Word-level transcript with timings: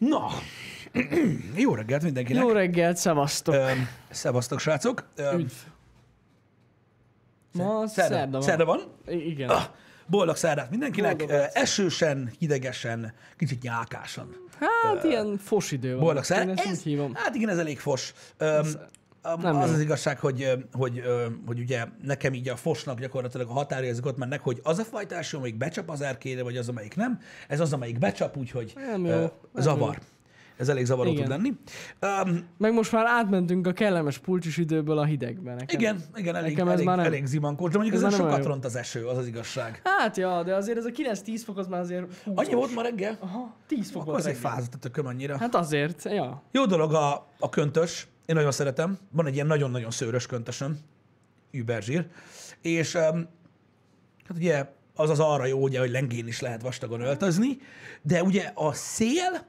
Na, 0.00 0.28
jó 1.64 1.74
reggelt 1.74 2.02
mindenkinek. 2.02 2.42
Jó 2.42 2.50
reggelt, 2.50 2.96
szevasztok. 2.96 3.54
Ö, 3.54 3.70
szevasztok, 4.10 4.60
srácok. 4.60 5.08
Ö, 5.16 5.34
Üdv. 5.36 5.52
Ma 7.52 7.86
szerda, 7.86 8.14
szerda 8.14 8.30
van. 8.30 8.42
szerda 8.42 8.64
van. 8.64 8.80
Igen. 9.06 9.48
Ah, 9.48 9.62
boldog 10.06 10.36
szerdát 10.36 10.70
mindenkinek. 10.70 11.16
Boldog 11.16 11.48
esősen, 11.52 12.32
hidegesen, 12.38 13.12
kicsit 13.36 13.62
nyákásan. 13.62 14.36
Hát 14.82 15.04
ilyen 15.04 15.38
fos 15.38 15.72
idő 15.72 15.90
van. 15.90 16.00
Boldog 16.00 16.24
szerdát. 16.24 16.60
Hát 17.14 17.34
igen, 17.34 17.48
ez 17.48 17.58
elég 17.58 17.78
fos. 17.78 18.12
Öm, 18.36 18.48
öm, 18.48 18.66
nem 19.22 19.56
az 19.56 19.68
jó. 19.68 19.74
az 19.74 19.80
igazság, 19.80 20.18
hogy, 20.18 20.66
hogy, 20.72 21.02
hogy 21.46 21.58
ugye 21.58 21.84
nekem 22.02 22.32
így 22.34 22.48
a 22.48 22.56
fosnak 22.56 23.00
gyakorlatilag 23.00 23.48
a 23.48 23.52
határérzik 23.52 24.06
ott 24.06 24.16
mennek, 24.18 24.40
hogy 24.40 24.60
az 24.62 24.78
a 24.78 24.84
fajta 24.84 25.14
eső, 25.14 25.36
amelyik 25.36 25.56
becsap 25.56 25.90
az 25.90 26.00
erkére, 26.00 26.42
vagy 26.42 26.56
az, 26.56 26.68
amelyik 26.68 26.96
nem. 26.96 27.18
Ez 27.48 27.60
az, 27.60 27.72
amelyik 27.72 27.98
becsap, 27.98 28.36
úgyhogy 28.36 28.72
Nem 28.76 29.04
jó, 29.04 29.16
nem 29.18 29.30
zavar. 29.54 29.98
Ez 30.56 30.68
elég 30.68 30.84
zavaró 30.84 31.10
Igen. 31.10 31.22
tud 31.22 31.30
lenni. 31.30 31.52
Um, 32.28 32.48
Meg 32.58 32.72
most 32.72 32.92
már 32.92 33.06
átmentünk 33.06 33.66
a 33.66 33.72
kellemes 33.72 34.18
pulcsis 34.18 34.56
időből 34.56 34.98
a 34.98 35.04
hidegbe 35.04 35.54
nekem. 35.54 35.80
igen, 35.80 36.00
igen, 36.14 36.34
elég, 36.36 36.50
Nekem 36.50 36.66
ez 36.66 36.72
elég, 36.72 36.86
már 36.86 36.96
nem- 36.96 37.06
elég 37.06 37.26
zimankós, 37.26 37.70
de 37.70 37.78
mondjuk 37.78 37.96
ez 37.96 38.02
ez 38.06 38.14
sokat 38.14 38.38
jó. 38.38 38.44
ront 38.44 38.64
az 38.64 38.76
eső, 38.76 39.06
az 39.06 39.18
az 39.18 39.26
igazság. 39.26 39.80
Hát 39.84 40.16
ja, 40.16 40.42
de 40.42 40.54
azért 40.54 40.78
ez 40.78 40.84
a 40.84 40.90
9-10 40.90 41.40
fok 41.44 41.58
az 41.58 41.66
már 41.66 41.80
azért 41.80 42.02
húzós. 42.24 42.44
Annyi 42.46 42.54
volt 42.54 42.74
ma 42.74 42.82
reggel? 42.82 43.16
Aha, 43.20 43.54
10 43.66 43.86
fok 43.90 43.94
Akkor 44.02 44.06
volt 44.06 44.18
az 44.18 44.26
egy 44.26 44.34
reggel. 44.34 44.50
fázat 44.50 44.74
a 44.74 44.78
tököm 44.78 45.06
annyira. 45.06 45.38
Hát 45.38 45.54
azért, 45.54 46.04
ja. 46.04 46.42
Jó 46.52 46.64
dolog 46.66 46.94
a, 46.94 47.26
a 47.38 47.48
köntös, 47.48 48.08
én 48.30 48.36
nagyon 48.36 48.52
szeretem. 48.52 48.98
Van 49.10 49.26
egy 49.26 49.34
ilyen 49.34 49.46
nagyon-nagyon 49.46 49.90
szőrös 49.90 50.26
köntösöm, 50.26 50.78
überzsír, 51.50 52.06
és 52.60 52.94
um, 52.94 53.28
hát 54.26 54.36
ugye 54.36 54.64
az 54.94 55.10
az 55.10 55.20
arra 55.20 55.46
jó, 55.46 55.62
ugye, 55.62 55.78
hogy 55.78 55.90
lengén 55.90 56.26
is 56.26 56.40
lehet 56.40 56.62
vastagon 56.62 57.00
öltözni, 57.00 57.58
de 58.02 58.22
ugye 58.22 58.50
a 58.54 58.72
szél 58.72 59.46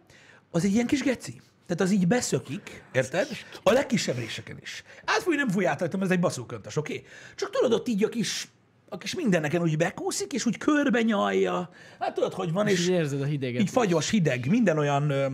az 0.51 0.63
egy 0.63 0.73
ilyen 0.73 0.87
kis 0.87 1.01
geci. 1.01 1.41
Tehát 1.65 1.81
az 1.81 1.91
így 1.91 2.07
beszökik, 2.07 2.83
érted? 2.91 3.27
A 3.63 3.71
legkisebb 3.71 4.17
réseken 4.17 4.57
is. 4.61 4.83
Átfúj, 5.05 5.35
nem 5.35 5.49
fúj 5.49 5.67
át 5.67 5.81
ez 6.01 6.11
egy 6.11 6.19
baszóköntös, 6.19 6.75
oké? 6.75 6.93
Okay? 6.93 7.07
Csak 7.35 7.49
tudod, 7.49 7.73
ott 7.73 7.87
így 7.87 8.03
a 8.03 8.09
kis, 8.09 8.47
a 8.89 8.97
kis 8.97 9.15
mindenneken 9.15 9.61
úgy 9.61 9.77
bekúszik, 9.77 10.33
és 10.33 10.45
úgy 10.45 10.57
körbe 10.57 11.01
nyalja. 11.01 11.69
Hát 11.99 12.13
tudod, 12.13 12.33
hogy 12.33 12.51
van, 12.51 12.67
És 12.67 12.79
és 12.79 12.87
érzed 12.87 13.21
a 13.21 13.25
hideget. 13.25 13.61
így 13.61 13.69
fagyos, 13.69 14.09
hideg, 14.09 14.49
minden 14.49 14.77
olyan, 14.77 15.09
ö, 15.09 15.27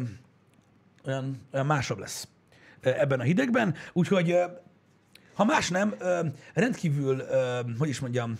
olyan, 1.05 1.47
olyan 1.51 1.65
másabb 1.65 1.99
lesz 1.99 2.27
ebben 2.81 3.19
a 3.19 3.23
hidegben. 3.23 3.75
Úgyhogy, 3.93 4.35
ha 5.33 5.43
más 5.45 5.69
nem, 5.69 5.95
rendkívül, 6.53 7.23
hogy 7.79 7.89
is 7.89 7.99
mondjam, 7.99 8.39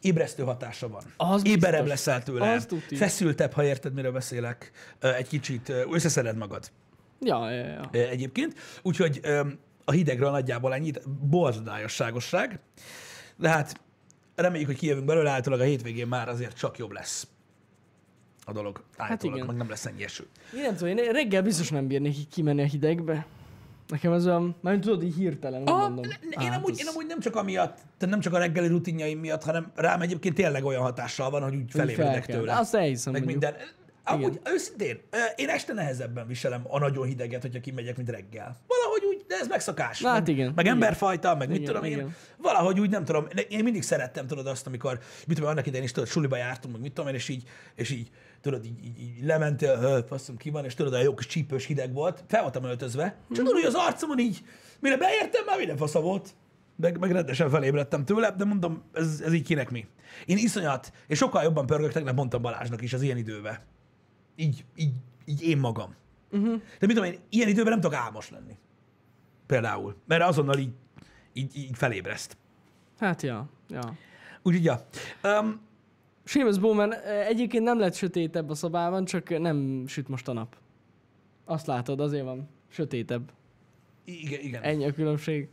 ébresztő 0.00 0.42
hatása 0.42 0.88
van. 0.88 1.02
Az 1.16 1.46
Éberebb 1.46 1.84
biztos. 1.84 2.06
leszel 2.06 2.22
tőle, 2.22 2.52
Az 2.52 2.68
feszültebb, 2.94 3.52
ha 3.52 3.64
érted, 3.64 3.92
miről 3.94 4.12
beszélek, 4.12 4.70
egy 5.00 5.28
kicsit 5.28 5.72
összeszeded 5.90 6.36
magad 6.36 6.70
Ja, 7.20 7.50
ja, 7.50 7.64
ja. 7.64 7.90
egyébként. 7.92 8.54
Úgyhogy 8.82 9.20
a 9.84 9.90
hidegről 9.90 10.30
nagyjából 10.30 10.74
ennyit, 10.74 11.08
borzadályosságosság. 11.08 12.60
De 13.36 13.48
hát 13.48 13.80
reméljük, 14.34 14.68
hogy 14.68 14.78
kijövünk 14.78 15.06
belőle, 15.06 15.30
általában 15.30 15.64
a 15.66 15.68
hétvégén 15.68 16.06
már 16.06 16.28
azért 16.28 16.58
csak 16.58 16.78
jobb 16.78 16.90
lesz 16.90 17.26
a 18.48 18.52
dolog. 18.52 18.82
Állítólag, 18.96 19.08
Hát 19.08 19.22
igen. 19.22 19.46
meg 19.46 19.56
nem 19.56 19.68
lesz 19.68 19.86
ennyi 19.86 20.04
eső. 20.04 20.26
Én 20.56 20.60
nem 20.62 20.76
tudom, 20.76 20.96
én 20.96 21.12
reggel 21.12 21.42
biztos 21.42 21.70
nem 21.70 21.86
bírnék 21.86 22.28
kimenni 22.28 22.62
a 22.62 22.64
hidegbe. 22.66 23.26
Nekem 23.88 24.12
ez 24.12 24.26
olyan, 24.26 24.56
már 24.60 24.78
tudod, 24.78 25.02
így 25.02 25.14
hirtelen, 25.14 25.60
úgy 25.62 25.68
Ah, 25.68 25.80
mondom. 25.80 26.04
én, 26.04 26.38
Hát 26.40 26.56
amúgy, 26.56 26.70
ez- 26.70 26.80
én 26.80 26.86
amúgy 26.86 27.06
nem 27.06 27.20
csak 27.20 27.36
amiatt, 27.36 27.74
tehát 27.76 28.14
nem 28.14 28.20
csak 28.20 28.32
a 28.34 28.38
reggeli 28.38 28.66
rutinjaim 28.68 29.18
miatt, 29.18 29.42
hanem 29.44 29.72
rám 29.74 30.00
egyébként 30.00 30.34
tényleg 30.34 30.64
olyan 30.64 30.82
hatással 30.82 31.30
van, 31.30 31.42
hogy 31.42 31.54
úgy 31.56 31.70
felébredek 31.70 32.24
fel 32.24 32.36
tőle. 32.38 32.56
Azt 32.58 32.74
elhiszem, 32.74 33.12
meg 33.12 33.24
mondjuk. 33.24 33.42
minden. 33.42 33.66
Amúgy 34.04 34.40
őszintén, 34.44 35.00
ö, 35.10 35.16
én 35.36 35.48
este 35.48 35.72
nehezebben 35.72 36.26
viselem 36.26 36.62
a 36.68 36.78
nagyon 36.78 37.06
hideget, 37.06 37.42
hogyha 37.42 37.60
kimegyek, 37.60 37.96
mint 37.96 38.08
reggel. 38.10 38.56
De 39.28 39.34
ez 39.40 39.46
megszokás. 39.46 40.02
Hát 40.02 40.18
meg, 40.26 40.28
igen, 40.28 40.52
Meg 40.54 40.64
igen. 40.64 40.76
emberfajta, 40.76 41.34
meg 41.34 41.48
mit 41.48 41.56
Igen, 41.56 41.68
tudom 41.68 41.84
én. 41.84 41.92
igen. 41.92 42.14
Valahogy 42.38 42.80
úgy 42.80 42.90
nem 42.90 43.04
tudom, 43.04 43.26
én 43.48 43.62
mindig 43.64 43.82
szerettem, 43.82 44.26
tudod 44.26 44.46
azt, 44.46 44.66
amikor, 44.66 44.98
mit 45.26 45.36
tudom, 45.36 45.50
annak 45.50 45.66
idején 45.66 45.84
is 45.84 45.92
tudod, 45.92 46.08
suliba 46.08 46.36
jártunk, 46.36 46.74
meg 46.74 46.82
mit 46.82 46.92
tudom 46.92 47.10
én, 47.10 47.16
és 47.16 47.28
így, 47.28 47.48
és 47.74 47.90
így 47.90 48.10
tudod, 48.40 48.64
így, 48.64 48.84
így, 48.84 49.00
így 49.00 49.24
lementél, 49.24 49.78
"Hö, 49.78 49.98
faszom, 50.08 50.36
ki 50.36 50.50
van, 50.50 50.64
és 50.64 50.74
tudod, 50.74 50.92
a 50.94 51.02
jó 51.02 51.14
kis 51.14 51.26
csípős 51.26 51.64
hideg 51.66 51.92
volt, 51.92 52.24
fel 52.28 52.42
voltam 52.42 52.64
öltözve, 52.64 53.02
csak 53.28 53.36
tudod, 53.44 53.52
hogy 53.52 53.64
az 53.64 53.74
arcomon 53.74 54.18
így, 54.18 54.44
mire 54.80 54.96
beértem, 54.96 55.44
már 55.44 55.58
minden 55.58 55.76
fasza 55.76 56.00
volt. 56.00 56.34
Meg, 56.76 56.98
meg 56.98 57.10
rendesen 57.10 57.50
felébredtem 57.50 58.04
tőle, 58.04 58.30
de 58.30 58.44
mondom, 58.44 58.82
ez, 58.92 59.20
ez 59.24 59.32
így 59.32 59.44
kinek 59.46 59.70
mi. 59.70 59.86
Én 60.26 60.36
iszonyat, 60.36 60.92
és 61.06 61.18
sokkal 61.18 61.42
jobban 61.42 61.66
pörgök, 61.66 61.92
tegnap 61.92 62.14
mondtam 62.16 62.42
Balázsnak 62.42 62.82
is 62.82 62.92
az 62.92 63.02
ilyen 63.02 63.16
időben. 63.16 63.58
Így, 64.36 64.64
így, 64.76 64.92
így 65.24 65.42
én 65.42 65.58
magam. 65.58 65.94
Uh-huh. 66.30 66.60
De 66.78 66.86
mit 66.86 66.96
tudom 66.96 67.04
én, 67.12 67.18
ilyen 67.28 67.48
időben 67.48 67.72
nem 67.72 67.80
tudok 67.80 67.96
álmos 67.98 68.30
lenni. 68.30 68.56
Például. 69.46 69.96
Mert 70.06 70.22
azonnal 70.22 70.58
így, 70.58 70.72
így, 71.32 71.56
így 71.56 71.70
felébreszt. 71.72 72.36
Hát 72.98 73.22
ja, 73.22 73.48
ja. 73.68 73.96
Úgyhogy, 74.42 74.64
ja. 74.64 74.86
Um, 75.22 75.60
Seamus 76.24 76.58
Bowman 76.58 76.92
egyébként 77.28 77.64
nem 77.64 77.78
lett 77.78 77.94
sötétebb 77.94 78.50
a 78.50 78.54
szobában, 78.54 79.04
csak 79.04 79.38
nem 79.38 79.84
süt 79.86 80.08
most 80.08 80.28
a 80.28 80.32
nap. 80.32 80.56
Azt 81.44 81.66
látod, 81.66 82.00
azért 82.00 82.24
van 82.24 82.48
sötétebb. 82.68 83.32
igen, 84.04 84.40
igen. 84.40 84.62
Ennyi 84.62 84.84
a 84.84 84.92
különbség. 84.92 85.48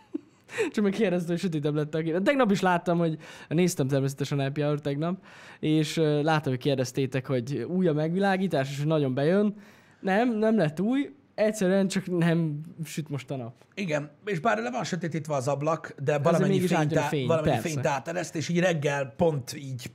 Csak 0.72 0.84
meg 0.84 0.92
kérdezte, 0.92 1.30
hogy 1.30 1.38
sötétebb 1.38 1.74
lett 1.74 1.94
a 1.94 2.02
kép. 2.02 2.22
Tegnap 2.22 2.50
is 2.50 2.60
láttam, 2.60 2.98
hogy 2.98 3.18
néztem 3.48 3.88
természetesen 3.88 4.40
Happy 4.40 4.60
Hour 4.60 4.80
tegnap, 4.80 5.24
és 5.60 5.96
láttam, 6.22 6.52
hogy 6.52 6.62
kérdeztétek, 6.62 7.26
hogy 7.26 7.66
új 7.68 7.88
a 7.88 7.92
megvilágítás, 7.92 8.70
és 8.70 8.78
hogy 8.78 8.86
nagyon 8.86 9.14
bejön. 9.14 9.54
Nem, 10.00 10.38
nem 10.38 10.56
lett 10.56 10.80
új, 10.80 11.10
egyszerűen 11.38 11.88
csak 11.88 12.18
nem 12.18 12.60
süt 12.84 13.08
most 13.08 13.30
a 13.30 13.36
nap. 13.36 13.52
Igen, 13.74 14.10
és 14.24 14.40
bár 14.40 14.58
le 14.58 14.70
van 14.70 14.84
sötétítve 14.84 15.34
az 15.34 15.48
ablak, 15.48 15.94
de 16.02 16.18
valamennyi 16.18 16.60
fényt, 16.60 16.98
fény, 16.98 17.26
valamennyi 17.26 17.60
fényt 17.60 17.86
átereszt, 17.86 18.34
és 18.34 18.48
így 18.48 18.58
reggel 18.58 19.14
pont 19.16 19.54
így, 19.56 19.90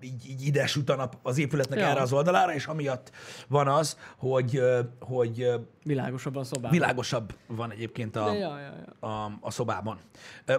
így, 0.00 0.28
így 0.30 0.46
ide 0.46 0.66
süt 0.66 0.90
a 0.90 0.96
nap 0.96 1.16
az 1.22 1.38
épületnek 1.38 1.78
Ja. 1.78 1.86
erre 1.86 2.00
az 2.00 2.12
oldalára, 2.12 2.54
és 2.54 2.66
amiatt 2.66 3.10
van 3.48 3.68
az, 3.68 3.96
hogy, 4.16 4.60
hogy 5.00 5.42
ö, 5.42 5.56
Világosabban 5.84 6.42
a 6.42 6.44
szobában. 6.44 6.70
világosabb 6.70 7.34
van 7.46 7.70
egyébként 7.70 8.16
a, 8.16 8.32
ja, 8.32 8.38
ja, 8.58 8.58
ja. 9.00 9.08
a, 9.08 9.38
a 9.40 9.50
szobában. 9.50 9.98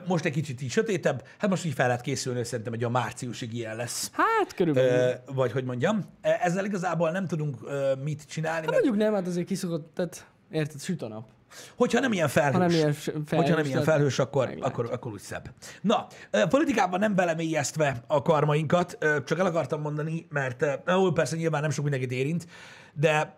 Most 0.07 0.25
egy 0.25 0.31
kicsit 0.33 0.61
így 0.61 0.71
sötétebb, 0.71 1.23
hát 1.37 1.49
most 1.49 1.65
így 1.65 1.73
fel 1.73 1.87
lehet 1.87 2.01
készülni, 2.01 2.37
hogy 2.37 2.47
szerintem 2.47 2.73
egy 2.73 2.83
a 2.83 2.89
márciusig 2.89 3.53
ilyen 3.53 3.75
lesz. 3.75 4.09
Hát 4.13 4.53
körülbelül. 4.55 4.91
Hát 4.99 5.21
vagy 5.33 5.51
hogy 5.51 5.63
mondjam. 5.63 6.03
E- 6.21 6.39
Ezzel 6.41 6.65
igazából 6.65 7.11
nem 7.11 7.27
tudunk 7.27 7.57
mit 8.03 8.23
csinálni, 8.27 8.59
mert 8.59 8.71
mondjuk 8.71 8.95
nem, 8.95 9.13
hát 9.13 9.27
azért 9.27 9.47
kiszokott, 9.47 9.91
tehát 9.95 10.25
érted, 10.51 10.81
süt 10.81 11.01
a 11.01 11.07
nap. 11.07 11.27
Hogyha 11.75 11.99
nem 11.99 12.11
ilyen 12.11 12.27
felhős, 12.27 12.53
Ha 12.53 12.59
nem 12.59 12.69
ilyen 12.69 12.93
felhős, 12.93 13.29
hogyha 13.29 13.55
nem 13.55 13.65
ilyen 13.65 13.83
felhős, 13.83 14.19
akkor, 14.19 14.57
akkor, 14.59 14.89
akkor 14.91 15.11
úgy 15.11 15.19
szebb. 15.19 15.49
Na, 15.81 16.07
politikában 16.49 16.99
nem 16.99 17.15
belemélyeztve 17.15 18.03
a 18.07 18.21
karmainkat, 18.21 18.97
csak 19.25 19.39
el 19.39 19.45
akartam 19.45 19.81
mondani, 19.81 20.27
mert 20.29 20.65
ó, 20.95 21.11
persze 21.11 21.35
nyilván 21.35 21.61
nem 21.61 21.69
sok 21.69 21.83
mindenkit 21.83 22.11
érint, 22.11 22.47
de 22.93 23.37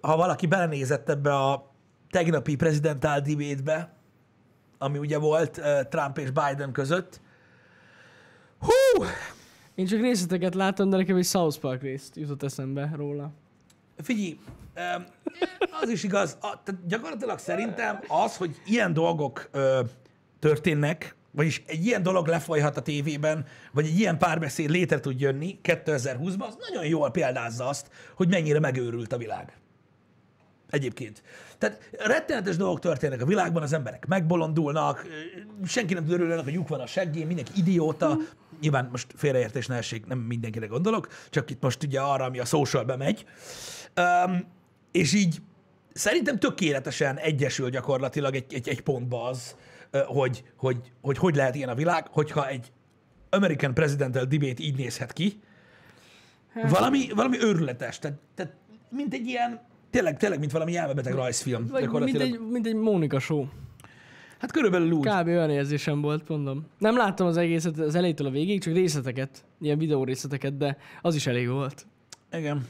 ha 0.00 0.16
valaki 0.16 0.46
belenézett 0.46 1.08
ebbe 1.08 1.34
a 1.34 1.72
tegnapi 2.10 2.56
prezidentál 2.56 3.20
debate-be, 3.20 3.92
ami 4.78 4.98
ugye 4.98 5.18
volt 5.18 5.60
Trump 5.88 6.18
és 6.18 6.30
Biden 6.30 6.72
között, 6.72 7.20
hú, 8.58 9.04
Én 9.74 9.86
csak 9.86 10.00
részleteket 10.00 10.54
láttam, 10.54 10.90
de 10.90 10.96
nekem 10.96 11.16
egy 11.16 11.24
South 11.24 11.58
Park 11.58 11.82
részt 11.82 12.16
jutott 12.16 12.42
eszembe 12.42 12.92
róla. 12.96 13.32
Figyelj, 13.96 14.38
az 15.82 15.88
is 15.88 16.02
igaz. 16.02 16.36
A, 16.40 16.62
tehát 16.62 16.86
gyakorlatilag 16.86 17.38
szerintem 17.38 18.00
az, 18.08 18.36
hogy 18.36 18.60
ilyen 18.66 18.92
dolgok 18.92 19.48
ö, 19.52 19.80
történnek, 20.38 21.16
vagyis 21.30 21.62
egy 21.66 21.86
ilyen 21.86 22.02
dolog 22.02 22.26
lefolyhat 22.26 22.76
a 22.76 22.82
tévében, 22.82 23.46
vagy 23.72 23.86
egy 23.86 23.98
ilyen 23.98 24.18
párbeszéd 24.18 24.70
létre 24.70 25.00
tud 25.00 25.20
jönni 25.20 25.58
2020-ban, 25.62 26.46
az 26.46 26.56
nagyon 26.68 26.86
jól 26.86 27.10
példázza 27.10 27.68
azt, 27.68 27.90
hogy 28.16 28.28
mennyire 28.28 28.60
megőrült 28.60 29.12
a 29.12 29.16
világ. 29.16 29.58
Egyébként. 30.70 31.22
Tehát 31.58 31.90
rettenetes 31.98 32.56
dolgok 32.56 32.78
történnek 32.78 33.22
a 33.22 33.26
világban, 33.26 33.62
az 33.62 33.72
emberek 33.72 34.06
megbolondulnak, 34.06 35.06
senki 35.66 35.94
nem 35.94 36.10
örül 36.10 36.32
annak, 36.32 36.44
hogy 36.44 36.52
lyuk 36.52 36.68
van 36.68 36.80
a 36.80 36.86
seggén, 36.86 37.26
mindenki 37.26 37.52
idióta. 37.56 38.16
Nyilván 38.60 38.88
most 38.90 39.12
félreértés 39.16 39.66
ne 39.66 39.76
essék, 39.76 40.06
nem 40.06 40.18
mindenkire 40.18 40.66
gondolok, 40.66 41.08
csak 41.30 41.50
itt 41.50 41.62
most 41.62 41.82
ugye 41.82 42.00
arra, 42.00 42.24
ami 42.24 42.38
a 42.38 42.44
socialbe 42.44 42.96
megy. 42.96 43.26
És 44.94 45.12
így 45.12 45.36
szerintem 45.92 46.38
tökéletesen 46.38 47.16
egyesül 47.16 47.70
gyakorlatilag 47.70 48.34
egy, 48.34 48.54
egy, 48.54 48.68
egy 48.68 48.80
pontba 48.80 49.24
az, 49.24 49.56
hogy, 50.06 50.44
hogy, 50.56 50.92
hogy 51.02 51.18
hogy 51.18 51.34
lehet 51.34 51.54
ilyen 51.54 51.68
a 51.68 51.74
világ, 51.74 52.06
hogyha 52.10 52.48
egy 52.48 52.72
American 53.30 53.74
Presidential 53.74 54.24
Debate 54.24 54.62
így 54.62 54.76
nézhet 54.76 55.12
ki, 55.12 55.40
valami, 56.68 57.08
valami 57.14 57.40
őrületes, 57.40 57.98
tehát, 57.98 58.18
tehát 58.34 58.52
mint 58.88 59.14
egy 59.14 59.26
ilyen, 59.26 59.60
tényleg, 59.90 60.16
tényleg, 60.16 60.38
mint 60.38 60.52
valami 60.52 60.76
elmebeteg 60.76 61.14
rajzfilm. 61.14 61.66
Vagy 61.66 61.88
mint 61.88 62.20
egy, 62.20 62.40
mint 62.50 62.66
egy 62.66 62.74
Mónika 62.74 63.18
show. 63.18 63.46
Hát 64.38 64.52
körülbelül 64.52 64.90
úgy. 64.90 65.06
Kb. 65.06 65.26
olyan 65.26 65.50
érzésem 65.50 66.00
volt, 66.00 66.28
mondom. 66.28 66.66
Nem 66.78 66.96
láttam 66.96 67.26
az 67.26 67.36
egészet 67.36 67.78
az 67.78 67.94
elejétől 67.94 68.26
a 68.26 68.30
végig, 68.30 68.62
csak 68.62 68.74
részleteket, 68.74 69.44
ilyen 69.60 69.78
videó 69.78 70.04
részleteket, 70.04 70.56
de 70.56 70.76
az 71.02 71.14
is 71.14 71.26
elég 71.26 71.48
volt. 71.48 71.86
Igen. 72.32 72.66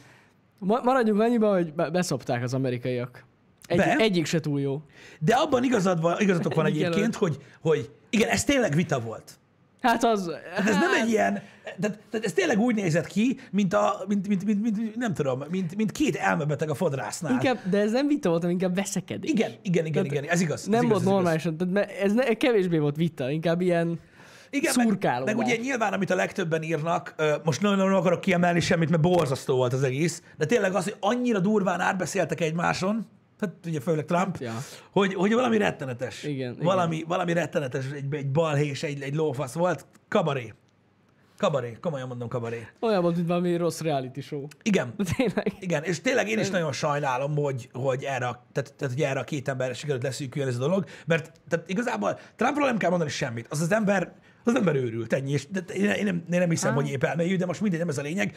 Ma- 0.58 0.80
maradjunk 0.82 1.20
annyiba, 1.20 1.52
hogy 1.52 1.72
be- 1.72 1.90
beszopták 1.90 2.42
az 2.42 2.54
amerikaiak. 2.54 3.24
Egy, 3.66 3.76
Be? 3.76 3.96
egyik 3.96 4.26
se 4.26 4.40
túl 4.40 4.60
jó. 4.60 4.82
De 5.20 5.34
abban 5.34 5.64
igazad 5.64 6.00
van, 6.00 6.20
igazatok 6.20 6.54
van 6.54 6.66
egyébként, 6.72 7.14
hogy, 7.14 7.36
hogy 7.60 7.90
igen, 8.10 8.28
ez 8.28 8.44
tényleg 8.44 8.74
vita 8.74 9.00
volt. 9.00 9.32
Hát 9.80 10.04
az... 10.04 10.30
Hát 10.54 10.68
ez 10.68 10.74
nem 10.74 10.92
egy 11.02 11.08
ilyen, 11.08 11.32
tehát, 11.80 11.98
tehát 12.10 12.26
ez 12.26 12.32
tényleg 12.32 12.58
úgy 12.58 12.74
nézett 12.74 13.06
ki, 13.06 13.38
mint, 13.50 13.74
a, 13.74 14.04
mint, 14.08 14.28
mint, 14.28 14.44
mint, 14.44 14.62
mint 14.62 14.96
nem 14.96 15.14
tudom, 15.14 15.44
mint, 15.50 15.76
mint 15.76 15.92
két 15.92 16.16
elmebeteg 16.16 16.70
a 16.70 16.74
fodrásznál. 16.74 17.32
Inkább, 17.32 17.58
de 17.70 17.78
ez 17.78 17.92
nem 17.92 18.06
vita 18.06 18.28
volt, 18.28 18.40
hanem 18.42 18.56
inkább 18.56 18.74
veszekedés. 18.74 19.30
Igen, 19.30 19.52
igen, 19.62 19.86
igen, 19.86 20.04
igen, 20.04 20.24
ez 20.24 20.40
igaz. 20.40 20.60
ez 20.60 20.66
Nem 20.66 20.84
igaz, 20.84 20.88
volt 20.88 21.00
ez 21.00 21.06
igaz. 21.06 21.14
normálisan, 21.14 21.56
tehát 21.56 21.72
me- 21.74 21.90
ez 21.90 22.12
ne, 22.12 22.24
kevésbé 22.34 22.78
volt 22.78 22.96
vita, 22.96 23.30
inkább 23.30 23.60
ilyen 23.60 24.00
Igen, 24.54 24.72
meg, 24.76 24.86
szurkálódás. 24.86 25.34
meg 25.34 25.44
ugye 25.44 25.56
nyilván, 25.56 25.92
amit 25.92 26.10
a 26.10 26.14
legtöbben 26.14 26.62
írnak, 26.62 27.14
most 27.44 27.60
nagyon 27.60 27.76
nem 27.76 27.94
akarok 27.96 28.20
kiemelni 28.20 28.60
semmit, 28.60 28.90
mert 28.90 29.02
borzasztó 29.02 29.56
volt 29.56 29.72
az 29.72 29.82
egész, 29.82 30.22
de 30.36 30.46
tényleg 30.46 30.74
az, 30.74 30.84
hogy 30.84 30.96
annyira 31.00 31.38
durván 31.38 31.80
átbeszéltek 31.80 32.40
egymáson, 32.40 33.06
hát 33.40 33.50
ugye 33.66 33.80
főleg 33.80 34.04
Trump, 34.04 34.36
Ja. 34.40 34.52
hogy, 34.92 35.14
hogy 35.14 35.32
valami 35.32 35.58
rettenetes. 35.58 36.22
Igen, 36.22 36.56
valami, 36.62 37.04
valami 37.08 37.32
rettenetes, 37.32 37.84
egy, 37.94 38.14
egy 38.14 38.28
balhés, 38.30 38.82
egy, 38.82 39.02
egy 39.02 39.14
lófasz 39.14 39.52
volt. 39.54 39.86
Kabaré. 40.08 40.52
Kabaré, 41.38 41.76
komolyan 41.80 42.08
mondom 42.08 42.28
kabaré. 42.28 42.66
olyan 42.80 43.02
volt, 43.02 43.16
mint 43.16 43.28
valami 43.28 43.56
rossz 43.56 43.80
reality 43.80 44.20
show. 44.20 44.46
Igen, 44.62 44.94
tényleg. 45.16 45.52
igen, 45.60 45.82
és 45.82 46.00
tényleg 46.00 46.28
én 46.28 46.38
is 46.38 46.50
nagyon 46.50 46.72
sajnálom, 46.72 47.36
hogy, 47.36 47.68
hogy 47.72 48.02
erre, 48.02 48.18
tehát, 48.52 48.74
tehát, 48.76 48.94
hogy 48.94 49.00
erre 49.00 49.20
a 49.20 49.24
két 49.24 49.48
emberre 49.48 49.74
sikerült 49.74 50.02
leszűkülni 50.02 50.48
ez 50.48 50.56
a 50.56 50.58
dolog, 50.58 50.84
mert 51.06 51.32
tehát 51.48 51.70
igazából 51.70 52.18
Trumpról 52.36 52.66
nem 52.66 52.76
kell 52.76 52.90
mondani 52.90 53.10
semmit. 53.10 53.46
Az 53.50 53.60
az 53.60 53.72
ember, 53.72 54.12
az 54.44 54.55
ember 54.55 54.75
őrült, 54.75 55.12
ennyi, 55.12 55.32
és 55.32 55.46
de 55.49 55.61
én, 55.61 56.05
nem, 56.05 56.25
én 56.31 56.38
nem 56.38 56.50
hiszem, 56.50 56.73
Á. 56.73 56.75
hogy 56.75 56.88
épp 56.88 57.05
elmélyű, 57.05 57.37
de 57.37 57.46
most 57.46 57.61
mindegy, 57.61 57.79
nem 57.79 57.88
ez 57.88 57.99
a 57.99 58.02
lényeg. 58.02 58.37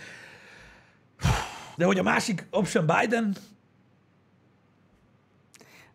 De 1.78 1.86
hogy 1.86 1.98
a 1.98 2.04
másik 2.04 2.48
option 2.52 2.86
Biden, 2.86 3.36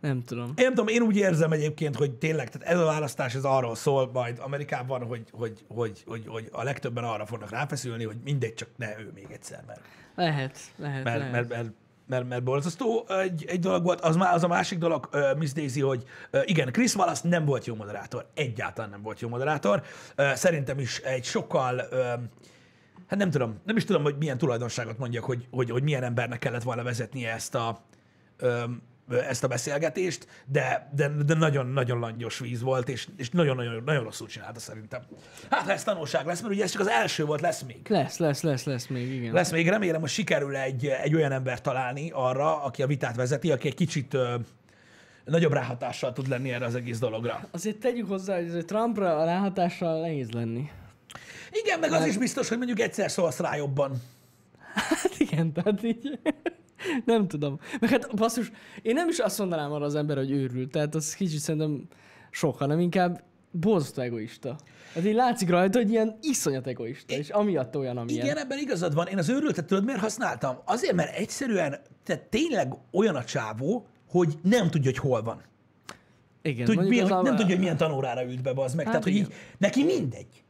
Nem 0.00 0.22
tudom. 0.24 0.46
én 0.56 0.64
nem 0.64 0.74
tudom, 0.74 0.88
én 0.88 1.02
úgy 1.02 1.16
érzem 1.16 1.52
egyébként, 1.52 1.96
hogy 1.96 2.12
tényleg, 2.12 2.50
tehát 2.50 2.68
ez 2.68 2.78
a 2.78 2.84
választás 2.84 3.34
ez 3.34 3.44
arról 3.44 3.74
szól 3.74 4.10
majd 4.12 4.38
Amerikában, 4.38 5.02
hogy, 5.04 5.24
hogy, 5.32 5.64
hogy, 5.68 6.02
hogy, 6.06 6.26
hogy 6.26 6.48
a 6.52 6.62
legtöbben 6.62 7.04
arra 7.04 7.26
fognak 7.26 7.50
ráfeszülni, 7.50 8.04
hogy 8.04 8.16
mindegy, 8.24 8.54
csak 8.54 8.68
ne 8.76 8.98
ő 8.98 9.10
még 9.14 9.26
egyszer, 9.30 9.64
mert 9.66 9.80
Lehet, 10.14 10.58
lehet, 10.76 11.04
mert, 11.04 11.18
lehet. 11.18 11.32
mert, 11.32 11.48
mert, 11.48 11.72
mert, 12.12 12.28
mert 12.28 12.42
borzasztó 12.42 13.06
egy, 13.08 13.44
egy 13.48 13.60
dolog 13.60 13.84
volt. 13.84 14.00
Az, 14.00 14.18
az 14.32 14.44
a 14.44 14.48
másik 14.48 14.78
dolog, 14.78 15.08
uh, 15.12 15.38
Miss 15.38 15.52
Daisy, 15.52 15.80
hogy 15.80 16.04
uh, 16.32 16.40
igen, 16.44 16.72
Chris 16.72 16.94
Wallace 16.94 17.28
nem 17.28 17.44
volt 17.44 17.66
jó 17.66 17.74
moderátor. 17.74 18.26
Egyáltalán 18.34 18.90
nem 18.90 19.02
volt 19.02 19.20
jó 19.20 19.28
moderátor. 19.28 19.82
Uh, 20.18 20.32
szerintem 20.32 20.78
is 20.78 20.98
egy 20.98 21.24
sokkal, 21.24 21.74
uh, 21.90 21.98
hát 23.06 23.18
nem 23.18 23.30
tudom, 23.30 23.60
nem 23.64 23.76
is 23.76 23.84
tudom, 23.84 24.02
hogy 24.02 24.16
milyen 24.18 24.38
tulajdonságot 24.38 24.98
mondjak, 24.98 25.24
hogy, 25.24 25.46
hogy, 25.50 25.70
hogy 25.70 25.82
milyen 25.82 26.02
embernek 26.02 26.38
kellett 26.38 26.62
volna 26.62 26.82
vezetnie 26.82 27.32
ezt 27.32 27.54
a, 27.54 27.80
um, 28.42 28.82
ezt 29.12 29.44
a 29.44 29.48
beszélgetést, 29.48 30.26
de, 30.46 30.90
de, 30.94 31.08
de 31.08 31.34
nagyon-nagyon 31.34 31.98
langyos 31.98 32.38
víz 32.38 32.60
volt, 32.62 32.88
és, 32.88 33.08
és 33.16 33.30
nagyon-nagyon 33.30 33.82
nagyon 33.84 34.02
rosszul 34.02 34.26
csinálta 34.26 34.60
szerintem. 34.60 35.02
Hát, 35.50 35.62
ha 35.62 35.72
ez 35.72 35.82
tanulság 35.82 36.26
lesz, 36.26 36.40
mert 36.40 36.54
ugye 36.54 36.62
ez 36.62 36.70
csak 36.70 36.80
az 36.80 36.88
első 36.88 37.24
volt, 37.24 37.40
lesz 37.40 37.62
még. 37.62 37.88
Lesz, 37.88 38.18
lesz, 38.18 38.42
lesz, 38.42 38.64
lesz 38.64 38.86
még, 38.86 39.12
igen. 39.12 39.32
Lesz 39.32 39.50
még, 39.50 39.68
remélem, 39.68 40.00
hogy 40.00 40.10
sikerül 40.10 40.56
egy, 40.56 40.86
egy 40.86 41.14
olyan 41.14 41.32
ember 41.32 41.60
találni 41.60 42.10
arra, 42.12 42.62
aki 42.62 42.82
a 42.82 42.86
vitát 42.86 43.16
vezeti, 43.16 43.52
aki 43.52 43.68
egy 43.68 43.74
kicsit 43.74 44.16
nagyobb 45.24 45.52
ráhatással 45.52 46.12
tud 46.12 46.28
lenni 46.28 46.52
erre 46.52 46.64
az 46.64 46.74
egész 46.74 46.98
dologra. 46.98 47.48
Azért 47.50 47.76
tegyük 47.76 48.08
hozzá, 48.08 48.34
hogy 48.34 48.64
Trumpra 48.64 49.18
a 49.18 49.24
ráhatással 49.24 50.00
nehéz 50.00 50.30
lenni. 50.30 50.70
Igen, 51.50 51.78
meg 51.78 51.92
az 51.92 52.06
is 52.06 52.16
biztos, 52.16 52.48
hogy 52.48 52.56
mondjuk 52.56 52.80
egyszer 52.80 53.10
szólsz 53.10 53.38
rá 53.38 53.56
jobban. 53.56 54.02
Hát 54.74 55.18
igen, 55.18 55.52
tehát 55.52 55.82
így... 55.82 56.18
nem 57.04 57.28
tudom. 57.28 57.58
Meg 57.80 57.90
hát 57.90 58.14
basszus, 58.14 58.50
én 58.82 58.94
nem 58.94 59.08
is 59.08 59.18
azt 59.18 59.38
mondanám 59.38 59.72
arra 59.72 59.84
az 59.84 59.94
ember, 59.94 60.16
hogy 60.16 60.30
őrült. 60.30 60.70
Tehát 60.70 60.94
az 60.94 61.14
kicsit 61.14 61.38
szerintem 61.38 61.82
sok, 62.30 62.56
hanem 62.58 62.80
inkább 62.80 63.22
borzasztó 63.50 64.02
egoista. 64.02 64.56
Hát 64.94 65.04
így 65.04 65.14
látszik 65.14 65.48
rajta, 65.48 65.78
hogy 65.78 65.90
ilyen 65.90 66.18
iszonyat 66.20 66.66
egoista, 66.66 67.14
és 67.14 67.28
amiatt 67.28 67.76
olyan, 67.76 67.96
amilyen. 67.96 68.24
Igen, 68.24 68.36
ebben 68.36 68.58
igazad 68.58 68.94
van. 68.94 69.06
Én 69.06 69.18
az 69.18 69.28
őrültet 69.28 69.64
tudod, 69.64 69.84
miért 69.84 70.00
használtam? 70.00 70.56
Azért, 70.64 70.94
mert 70.94 71.16
egyszerűen, 71.16 71.80
tehát 72.04 72.22
tényleg 72.22 72.74
olyan 72.92 73.16
a 73.16 73.24
csávó, 73.24 73.86
hogy 74.08 74.38
nem 74.42 74.70
tudja, 74.70 74.90
hogy 74.90 75.00
hol 75.00 75.22
van. 75.22 75.42
igen 76.42 76.64
Tud, 76.64 76.78
az 76.78 76.86
hogy 76.86 76.98
a- 76.98 77.22
nem 77.22 77.36
tudja, 77.36 77.46
hogy 77.46 77.58
milyen 77.58 77.76
tanórára 77.76 78.24
ült 78.24 78.42
be, 78.42 78.52
az 78.54 78.74
meg. 78.74 78.84
Hát 78.84 78.84
tehát, 78.84 79.02
hogy 79.02 79.14
igen. 79.14 79.26
így, 79.26 79.34
neki 79.58 79.84
mindegy. 79.84 80.42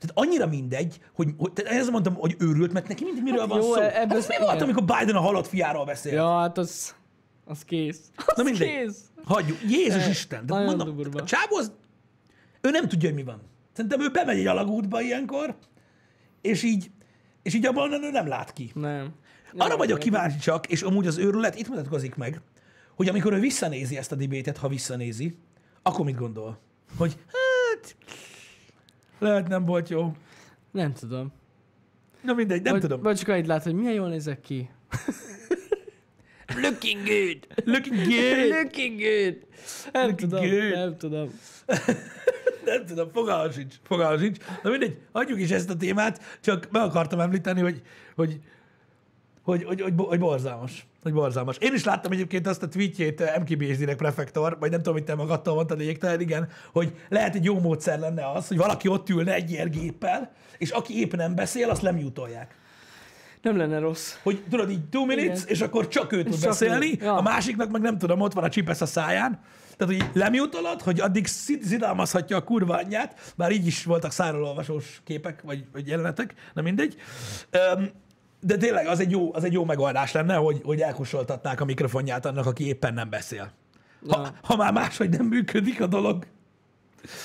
Tehát 0.00 0.10
annyira 0.28 0.46
mindegy, 0.46 1.00
hogy, 1.14 1.28
hogy 1.38 1.52
tehát 1.52 1.72
ezért 1.72 1.90
mondtam, 1.90 2.14
hogy 2.14 2.36
őrült, 2.38 2.72
mert 2.72 2.88
neki 2.88 3.04
mindegy, 3.04 3.22
miről 3.22 3.40
Hát 3.40 3.48
van 3.48 3.60
jó, 3.60 3.72
szó. 3.72 3.80
ebből- 3.80 3.94
Hát 3.94 4.12
ez 4.12 4.26
mi 4.26 4.34
volt, 4.40 4.60
amikor 4.62 4.84
Biden 4.84 5.16
a 5.16 5.20
halott 5.20 5.46
fiáról 5.46 5.84
beszélt? 5.84 6.14
Ja, 6.14 6.38
hát 6.38 6.58
az... 6.58 6.94
Az 7.44 7.62
kész. 7.64 8.00
Az 8.16 8.36
Na 8.36 8.42
mindegy. 8.42 8.68
kész. 8.68 8.98
Hagyjuk. 9.24 9.58
Jézus 9.68 10.02
Eh, 10.02 10.08
Isten. 10.08 10.46
De 10.46 10.54
mondom, 10.64 10.96
durva. 10.96 11.20
a 11.20 11.24
csávó 11.24 11.56
az, 11.56 11.72
ő 12.60 12.70
nem 12.70 12.88
tudja, 12.88 13.08
hogy 13.08 13.18
mi 13.18 13.24
van. 13.24 13.40
Szerintem 13.72 14.00
ő 14.00 14.10
bemegy 14.10 14.38
egy 14.38 14.46
alagútba 14.46 15.00
ilyenkor, 15.00 15.56
és 16.40 16.62
így, 16.62 16.90
és 17.42 17.54
így 17.54 17.66
abban 17.66 17.92
ő 18.04 18.10
nem 18.10 18.26
lát 18.26 18.52
ki. 18.52 18.70
Nem. 18.74 19.12
Arra 19.56 19.70
Ja, 19.72 19.76
vagyok 19.76 19.98
nem. 19.98 20.08
kíváncsi 20.08 20.38
csak, 20.38 20.66
és 20.66 20.82
amúgy 20.82 21.06
az 21.06 21.18
őrület 21.18 21.58
itt 21.58 21.68
mutatkozik 21.68 22.14
meg, 22.14 22.40
hogy 22.96 23.08
amikor 23.08 23.32
ő 23.32 23.38
visszanézi 23.40 23.96
ezt 23.96 24.12
a 24.12 24.14
dibétet, 24.16 24.56
ha 24.56 24.68
visszanézi, 24.68 25.36
akkor 25.82 26.04
mit 26.04 26.16
gondol? 26.16 26.58
Hogy 26.98 27.16
hát, 27.26 27.96
lehet 29.20 29.48
nem 29.48 29.64
volt 29.64 29.88
jó. 29.88 30.12
Nem 30.70 30.92
tudom. 30.92 31.32
Na 32.22 32.32
mindegy, 32.32 32.62
nem 32.62 32.72
vagy, 32.72 32.80
tudom. 32.80 33.02
Vagy 33.02 33.18
csak 33.18 33.28
annyit 33.28 33.46
lát, 33.46 33.62
hogy 33.62 33.74
milyen 33.74 33.94
jól 33.94 34.08
nézek 34.08 34.40
ki. 34.40 34.70
Looking 36.62 37.06
good. 37.06 37.64
Looking 37.64 37.96
good. 37.96 38.48
Looking 38.56 39.00
good. 39.00 39.36
Nem 39.92 40.08
Looking 40.08 40.30
tudom, 40.30 40.48
good. 40.48 40.72
nem 40.72 40.96
tudom. 40.96 41.30
Nem 42.64 42.86
tudom, 42.86 43.10
fogalmam 43.12 43.50
sincs, 43.50 43.74
fogalmam 43.82 44.18
sincs. 44.18 44.38
Na 44.62 44.70
mindegy, 44.70 44.98
hagyjuk 45.12 45.40
is 45.40 45.50
ezt 45.50 45.70
a 45.70 45.76
témát, 45.76 46.38
csak 46.40 46.70
meg 46.70 46.82
akartam 46.82 47.20
említeni, 47.20 47.60
hogy, 47.60 47.82
hogy, 48.14 48.40
hogy, 49.42 49.64
hogy, 49.64 49.80
hogy, 49.80 49.92
hogy 49.96 50.18
borzalmas. 50.18 50.86
Hogy 51.02 51.12
borzalmas. 51.12 51.56
Én 51.58 51.74
is 51.74 51.84
láttam 51.84 52.12
egyébként 52.12 52.46
azt 52.46 52.62
a 52.62 52.68
tweetjét 52.68 53.20
eh, 53.20 53.38
MKBHD-nek 53.40 53.96
prefektor, 53.96 54.56
vagy 54.60 54.70
nem 54.70 54.78
tudom, 54.78 54.94
hogy 54.94 55.04
te 55.04 55.14
magadtól 55.14 55.54
mondtad 55.54 55.78
lényegtelen, 55.78 56.20
igen, 56.20 56.48
hogy 56.72 56.92
lehet 57.08 57.34
egy 57.34 57.44
jó 57.44 57.60
módszer 57.60 57.98
lenne 57.98 58.30
az, 58.30 58.48
hogy 58.48 58.56
valaki 58.56 58.88
ott 58.88 59.08
ülne 59.08 59.34
egy 59.34 59.50
ilyen 59.50 59.70
géppel, 59.70 60.32
és 60.58 60.70
aki 60.70 61.00
épp 61.00 61.12
nem 61.12 61.34
beszél, 61.34 61.70
azt 61.70 61.82
lemutolják. 61.82 62.58
Nem 63.42 63.56
lenne 63.56 63.78
rossz. 63.78 64.14
Hogy 64.22 64.42
tudod, 64.50 64.70
így 64.70 64.88
two 64.88 65.04
minutes, 65.04 65.38
Igen. 65.38 65.48
és 65.48 65.60
akkor 65.60 65.88
csak 65.88 66.12
ő 66.12 66.22
tud 66.22 66.32
csak 66.32 66.48
beszélni, 66.48 66.98
ő. 67.00 67.04
Ja. 67.04 67.16
a 67.16 67.22
másiknak 67.22 67.70
meg 67.70 67.80
nem 67.80 67.98
tudom, 67.98 68.20
ott 68.20 68.32
van 68.32 68.44
a 68.44 68.48
csipesz 68.48 68.80
a 68.80 68.86
száján. 68.86 69.40
Tehát, 69.76 69.94
hogy 69.94 70.20
lemutolod, 70.20 70.82
hogy 70.82 71.00
addig 71.00 71.26
szidalmazhatja 71.62 72.36
a 72.36 72.44
kurva 72.44 72.76
anyját, 72.76 73.32
bár 73.36 73.52
így 73.52 73.66
is 73.66 73.84
voltak 73.84 74.12
szárololvasós 74.12 75.00
képek, 75.04 75.42
vagy, 75.42 75.64
vagy 75.72 75.86
jelenetek, 75.86 76.34
nem 76.54 76.64
mindegy. 76.64 76.96
Öm, 77.50 77.90
de 78.40 78.56
tényleg 78.56 78.86
az 78.86 79.00
egy 79.00 79.10
jó, 79.10 79.34
az 79.34 79.44
egy 79.44 79.52
jó 79.52 79.64
megoldás 79.64 80.12
lenne, 80.12 80.34
hogy, 80.34 80.60
hogy 80.64 80.80
elkosoltatnák 80.80 81.60
a 81.60 81.64
mikrofonját 81.64 82.26
annak, 82.26 82.46
aki 82.46 82.66
éppen 82.66 82.94
nem 82.94 83.10
beszél. 83.10 83.52
Ha, 84.08 84.20
Ja. 84.20 84.34
ha 84.42 84.56
már 84.56 84.72
máshogy 84.72 85.08
nem 85.10 85.26
működik 85.26 85.80
a 85.80 85.86
dolog. 85.86 86.26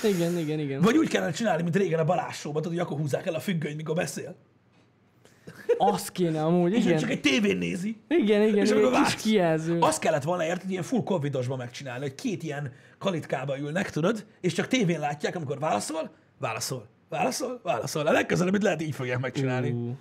Igen, 0.04 0.38
igen, 0.38 0.60
igen. 0.60 0.82
Vagy 0.82 0.98
úgy 0.98 1.08
kellene 1.08 1.32
csinálni, 1.32 1.64
mint 1.64 1.76
régen 1.76 2.00
a 2.00 2.04
Balázs 2.04 2.36
Show-ban, 2.36 2.62
tudod, 2.62 2.78
hogy 2.78 2.88
akkor 2.88 3.00
húzzák 3.00 3.26
el 3.26 3.34
a 3.36 3.40
függönyt, 3.40 3.76
mikor 3.76 3.96
beszél. 3.96 4.36
Az 5.78 6.12
kéne 6.12 6.44
amúgy, 6.44 6.74
És 6.74 6.86
igen. 6.86 6.98
csak 6.98 7.10
egy 7.10 7.22
tévén 7.22 7.58
nézi. 7.58 7.98
Igen, 8.08 8.42
igen, 8.42 8.58
És 8.66 8.72
igen, 8.72 9.04
kis 9.04 9.16
kijelző. 9.16 9.78
Azt 9.80 10.00
kellett 10.00 10.24
volna 10.24 10.46
érted, 10.46 10.70
ilyen 10.70 10.84
full 10.84 11.04
covidosban 11.04 11.58
megcsinálni, 11.58 12.02
hogy 12.02 12.16
két 12.16 12.44
ilyen 12.44 12.72
kalitkába 12.98 13.58
ülnek, 13.60 13.90
tudod, 13.90 14.26
és 14.42 14.54
csak 14.54 14.68
tévén 14.68 15.00
látják, 15.00 15.36
amikor 15.36 15.60
válaszol, 15.60 16.12
válaszol, 16.40 16.88
válaszol, 17.10 17.60
válaszol. 17.64 18.08
A 18.08 18.12
legközelebb 18.12 18.56
itt 18.56 18.62
lehet 18.62 18.82
így 18.82 18.96
fogják 18.96 19.20
megcsinálni. 19.20 19.70
Uh. 19.70 19.96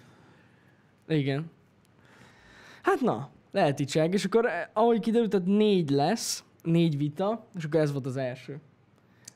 Igen. 1.08 1.50
Hát 2.82 3.00
na, 3.00 3.30
lehet 3.52 3.80
így 3.80 3.88
csinálni. 3.88 4.14
És 4.14 4.25
akkor, 4.25 4.46
eh, 4.46 4.66
ahogy 4.73 5.00
kiderült, 5.00 5.30
tehát 5.30 5.46
négy 5.46 5.90
lesz, 5.90 6.44
négy 6.62 6.96
vita, 6.96 7.46
és 7.56 7.64
akkor 7.64 7.80
ez 7.80 7.92
volt 7.92 8.06
az 8.06 8.16
első. 8.16 8.61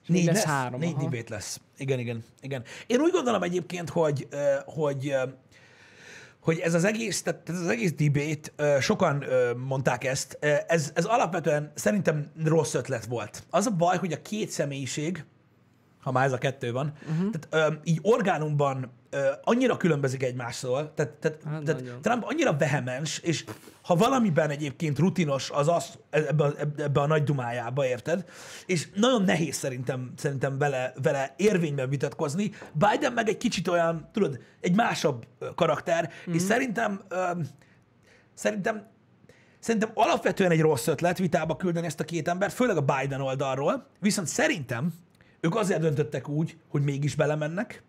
És 0.03 0.09
Négy 0.09 0.25
lesz 0.25 0.35
lesz, 0.35 0.45
három. 0.45 0.81
négy 0.81 0.95
debate 0.97 1.35
lesz. 1.35 1.61
Igen, 1.77 1.99
igen, 1.99 2.25
igen. 2.41 2.63
Én 2.87 3.01
úgy 3.01 3.13
gondolom 3.13 3.43
egyébként, 3.43 3.91
hogy, 3.91 4.27
ö, 4.31 4.55
hogy 4.65 5.09
ö, 5.09 5.23
hogy 6.41 6.59
ez 6.59 6.75
az 6.75 6.85
egész, 6.85 7.23
tehát 7.23 7.49
ez 7.49 7.61
az 7.61 7.69
egész 7.69 7.93
debate, 7.93 8.81
sokan 8.81 9.25
mondták 9.57 10.05
ezt, 10.05 10.39
ez, 10.67 10.93
ez 10.95 11.05
alapvetően 11.05 11.73
szerintem 11.75 12.31
rossz 12.45 12.75
ötlet 12.75 13.05
volt. 13.05 13.43
Az 13.51 13.67
a 13.67 13.71
baj, 13.71 13.97
hogy 13.97 14.13
a 14.13 14.23
két 14.23 14.51
személyiség, 14.51 15.25
ha 16.09 16.15
már 16.15 16.25
ez 16.27 16.33
a 16.33 16.39
kettő 16.39 16.73
van, 16.73 16.93
uh-huh. 17.03 17.31
tehát 17.31 17.71
ö, 17.71 17.75
így 17.85 17.99
orgánumban 18.03 18.91
ö, 19.11 19.27
annyira 19.45 19.77
különbözik 19.77 20.23
egymástól, 20.23 20.93
tehát, 20.95 21.13
tehát, 21.13 21.43
Hát 21.45 21.63
tehát 21.63 21.81
nagyon. 21.81 22.03
Trump 22.03 22.25
annyira 22.27 22.57
vehemens, 22.57 23.19
és 23.19 23.45
ha 23.83 23.95
valamiben 23.95 24.51
egyébként 24.51 24.99
rutinos, 24.99 25.51
az 25.51 25.69
az 25.69 25.99
ebbe, 26.11 26.45
a- 26.45 26.55
ebbe, 26.59 26.85
ebbe 26.85 27.01
a 27.01 27.07
nagy 27.07 27.23
dumájába, 27.23 27.87
érted? 27.87 28.25
És 28.67 28.89
nagyon 28.95 29.23
nehéz 29.23 29.57
szerintem, 29.57 30.13
szerintem 30.17 30.59
vele, 30.59 30.93
vele 31.03 31.35
érvényben 31.37 31.89
vitatkozni. 31.89 32.51
Biden 32.73 33.13
meg 33.13 33.29
egy 33.29 33.37
kicsit 33.37 33.69
olyan, 33.69 34.09
tudod, 34.13 34.39
egy 34.61 34.75
másabb 34.75 35.27
karakter, 35.55 36.11
mm. 36.31 36.33
és 36.33 36.43
szerintem 36.43 37.01
ö, 37.09 37.31
szerintem, 38.35 38.87
szerintem 39.59 39.91
alapvetően 39.95 40.51
egy 40.51 40.61
rossz 40.61 40.87
ötlet 40.87 41.19
vitába 41.19 41.57
küldeni 41.57 41.87
ezt 41.87 42.01
a 42.01 42.05
két 42.05 42.29
embert, 42.29 42.53
főleg 42.53 42.77
a 42.77 42.85
Biden 42.85 43.21
oldalról, 43.21 43.87
viszont 44.01 44.29
szerintem 44.29 44.93
ők 45.41 45.57
azért 45.57 45.81
döntöttek 45.81 46.29
úgy, 46.29 46.57
hogy 46.69 46.83
mégis 46.83 47.15
belemennek, 47.15 47.83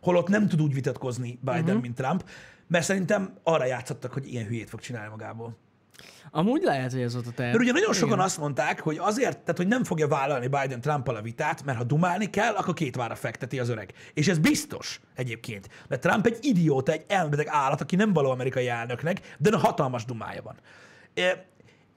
holott 0.00 0.28
nem 0.28 0.48
tud 0.48 0.62
úgy 0.62 0.74
vitatkozni 0.74 1.38
Biden, 1.40 1.62
uh-huh. 1.62 1.80
mint 1.80 1.94
Trump, 1.94 2.24
mert 2.66 2.84
szerintem 2.84 3.34
arra 3.42 3.64
játszottak, 3.64 4.12
hogy 4.12 4.32
ilyen 4.32 4.46
hülyét 4.46 4.68
fog 4.68 4.80
csinálni 4.80 5.10
magából. 5.10 5.56
Amúgy 6.30 6.62
lehet, 6.62 6.92
hogy 6.92 7.00
ez 7.00 7.12
volt 7.12 7.26
a 7.26 7.30
terv. 7.30 7.50
Mert 7.50 7.62
ugye 7.62 7.72
nagyon 7.72 7.92
sokan 7.92 8.12
Igen. 8.12 8.24
azt 8.24 8.38
mondták, 8.38 8.80
hogy 8.80 8.98
azért, 9.00 9.38
tehát 9.38 9.56
hogy 9.56 9.66
nem 9.66 9.84
fogja 9.84 10.08
vállalni 10.08 10.46
Biden 10.46 10.80
trump 10.80 11.08
a 11.08 11.20
vitát, 11.22 11.64
mert 11.64 11.78
ha 11.78 11.84
dumálni 11.84 12.30
kell, 12.30 12.54
akkor 12.54 12.74
két 12.74 12.96
vára 12.96 13.14
fekteti 13.14 13.58
az 13.58 13.68
öreg. 13.68 13.92
És 14.14 14.28
ez 14.28 14.38
biztos 14.38 15.00
egyébként, 15.14 15.68
mert 15.88 16.02
Trump 16.02 16.26
egy 16.26 16.38
idióta, 16.40 16.92
egy 16.92 17.04
elmebeteg 17.08 17.46
állat, 17.50 17.80
aki 17.80 17.96
nem 17.96 18.12
való 18.12 18.30
amerikai 18.30 18.68
elnöknek, 18.68 19.36
de 19.38 19.50
a 19.50 19.58
hatalmas 19.58 20.04
dumája 20.04 20.42
van. 20.42 20.56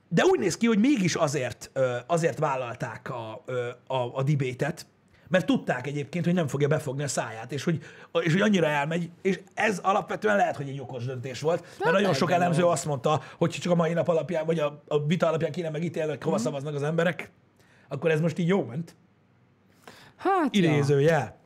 De 0.09 0.23
úgy 0.23 0.39
néz 0.39 0.57
ki, 0.57 0.67
hogy 0.67 0.79
mégis 0.79 1.15
azért, 1.15 1.71
azért 2.07 2.39
vállalták 2.39 3.09
a, 3.09 3.43
a, 3.87 3.95
a 4.13 4.23
debate-et, 4.23 4.85
mert 5.27 5.45
tudták 5.45 5.87
egyébként, 5.87 6.25
hogy 6.25 6.33
nem 6.33 6.47
fogja 6.47 6.67
befogni 6.67 7.03
a 7.03 7.07
száját, 7.07 7.51
és 7.51 7.63
hogy, 7.63 7.79
és 8.21 8.31
hogy 8.31 8.41
annyira 8.41 8.65
elmegy, 8.67 9.09
és 9.21 9.39
ez 9.53 9.79
alapvetően 9.79 10.35
lehet, 10.35 10.55
hogy 10.55 10.69
egy 10.69 10.79
okos 10.79 11.05
döntés 11.05 11.41
volt, 11.41 11.65
mert 11.79 11.95
nagyon 11.95 12.13
sok 12.13 12.31
elemző 12.31 12.65
azt 12.65 12.85
mondta, 12.85 13.21
hogy 13.37 13.49
csak 13.49 13.71
a 13.71 13.75
mai 13.75 13.93
nap 13.93 14.07
alapján, 14.07 14.45
vagy 14.45 14.59
a, 14.59 14.83
a 14.87 15.05
vita 15.05 15.27
alapján 15.27 15.51
kéne 15.51 15.69
megítélni, 15.69 16.09
hogy 16.09 16.23
hova 16.23 16.35
Mhm. 16.35 16.45
szavaznak 16.45 16.75
az 16.75 16.83
emberek, 16.83 17.31
akkor 17.87 18.11
ez 18.11 18.21
most 18.21 18.37
így 18.37 18.47
jó 18.47 18.63
ment. 18.63 18.95
Hát, 20.15 20.55
ja. 20.55 20.63
Idézőjel. 20.63 21.37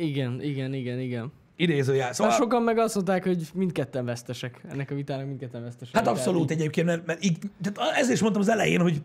Igen, 0.00 0.42
igen, 0.42 0.74
igen, 0.74 0.98
igen. 0.98 1.32
Idézőjel. 1.60 2.12
Szóval... 2.12 2.32
Sokan 2.32 2.62
meg 2.62 2.78
azt 2.78 2.94
mondták, 2.94 3.24
hogy 3.24 3.48
mindketten 3.54 4.04
vesztesek. 4.04 4.60
Ennek 4.70 4.90
a 4.90 4.94
vitának 4.94 5.26
mindketten 5.26 5.62
vesztesek. 5.62 5.94
hát 5.94 6.06
abszolút 6.06 6.50
egyébként, 6.50 6.86
mert, 6.86 7.06
mert 7.06 7.24
így, 7.24 7.38
tehát 7.62 7.94
ezért 7.94 8.14
is 8.14 8.20
mondtam 8.20 8.42
az 8.42 8.48
elején, 8.48 8.80
hogy 8.80 9.02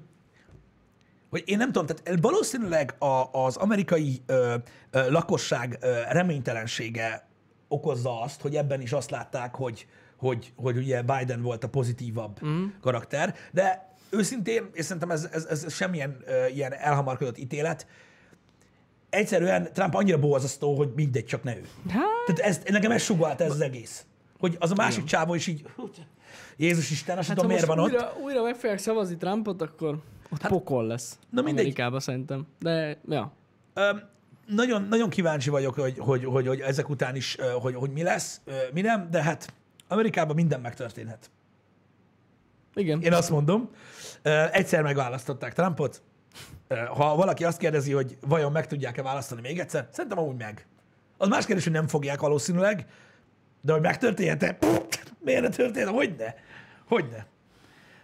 hogy 1.29 1.43
én 1.45 1.57
nem 1.57 1.71
tudom, 1.71 1.85
tehát 1.85 2.21
valószínűleg 2.21 2.95
a, 2.99 3.29
az 3.31 3.55
amerikai 3.55 4.21
ö, 4.25 4.55
ö, 4.91 5.11
lakosság 5.11 5.77
ö, 5.81 6.01
reménytelensége 6.09 7.27
okozza 7.67 8.21
azt, 8.21 8.41
hogy 8.41 8.55
ebben 8.55 8.81
is 8.81 8.91
azt 8.91 9.09
látták, 9.09 9.55
hogy, 9.55 9.87
hogy, 10.17 10.53
hogy 10.55 10.77
ugye 10.77 11.01
Biden 11.01 11.41
volt 11.41 11.63
a 11.63 11.69
pozitívabb 11.69 12.45
mm. 12.45 12.65
karakter, 12.81 13.35
de 13.51 13.93
őszintén, 14.09 14.69
és 14.73 14.85
szerintem 14.85 15.11
ez, 15.11 15.29
ez, 15.31 15.45
ez 15.45 15.73
semmilyen 15.73 16.17
ö, 16.25 16.47
ilyen 16.47 16.73
elhamarkodott 16.73 17.37
ítélet, 17.37 17.87
egyszerűen 19.15 19.73
Trump 19.73 19.95
annyira 19.95 20.19
borzasztó, 20.19 20.75
hogy 20.75 20.89
mindegy, 20.95 21.25
csak 21.25 21.43
ne 21.43 21.55
ő. 21.55 21.61
Hát, 21.89 22.03
Tehát 22.25 22.51
ez, 22.51 22.61
nekem 22.73 22.91
ez 22.91 23.01
sugalt 23.01 23.41
ez 23.41 23.51
az 23.51 23.61
egész. 23.61 24.05
Hogy 24.39 24.55
az 24.59 24.71
a 24.71 24.75
másik 24.75 25.03
csávó 25.03 25.33
is 25.33 25.47
így, 25.47 25.65
Jézus 26.57 26.91
Isten, 26.91 27.17
azt 27.17 27.27
hát 27.27 27.35
tudom, 27.35 27.51
miért 27.51 27.65
van 27.65 27.77
most 27.77 27.93
ott. 27.93 27.99
újra, 27.99 28.13
újra 28.23 28.41
meg 28.43 28.55
fogják 28.55 28.77
szavazni 28.77 29.17
Trumpot, 29.17 29.61
akkor 29.61 29.97
ott 30.29 30.41
hát, 30.41 30.51
pokol 30.51 30.85
lesz. 30.85 31.19
na 31.29 31.41
mindegy. 31.41 31.63
Amerikában 31.63 31.99
szerintem. 31.99 32.47
De, 32.59 32.97
ja. 33.09 33.31
Öm, 33.73 34.01
nagyon, 34.47 34.87
nagyon 34.89 35.09
kíváncsi 35.09 35.49
vagyok, 35.49 35.73
hogy, 35.73 35.97
hogy, 35.97 36.23
hogy, 36.23 36.47
hogy 36.47 36.59
ezek 36.59 36.89
után 36.89 37.15
is, 37.15 37.37
hogy, 37.61 37.75
hogy 37.75 37.91
mi 37.91 38.03
lesz, 38.03 38.41
mi 38.73 38.81
nem, 38.81 39.07
de 39.11 39.21
hát 39.21 39.53
Amerikában 39.87 40.35
minden 40.35 40.61
megtörténhet. 40.61 41.29
Igen. 42.73 43.01
Én 43.01 43.13
azt 43.13 43.29
mondom, 43.29 43.69
egyszer 44.51 44.81
megválasztották 44.81 45.53
Trumpot. 45.53 46.01
Ha 46.67 47.15
valaki 47.15 47.43
azt 47.43 47.57
kérdezi, 47.57 47.91
hogy 47.91 48.17
vajon 48.21 48.51
meg 48.51 48.67
tudják-e 48.67 49.01
választani 49.01 49.41
még 49.41 49.59
egyszer, 49.59 49.87
szerintem 49.91 50.19
amúgy 50.19 50.37
meg. 50.37 50.65
Az 51.17 51.27
más 51.27 51.45
kérdés, 51.45 51.63
hogy 51.63 51.73
nem 51.73 51.87
fogják 51.87 52.19
valószínűleg, 52.19 52.85
de 53.61 53.71
hogy 53.71 53.81
megtörténhet-e? 53.81 54.57
Miért 55.19 55.41
ne 55.41 55.49
történhet? 55.49 55.93
Hogyne? 55.93 56.35
Hogyne? 56.87 57.25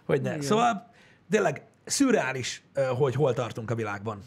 Hogyne? 0.04 0.28
Igen. 0.30 0.42
Szóval 0.42 0.90
tényleg 1.30 1.62
szürreális, 1.84 2.62
hogy 2.98 3.14
hol 3.14 3.34
tartunk 3.34 3.70
a 3.70 3.74
világban. 3.74 4.22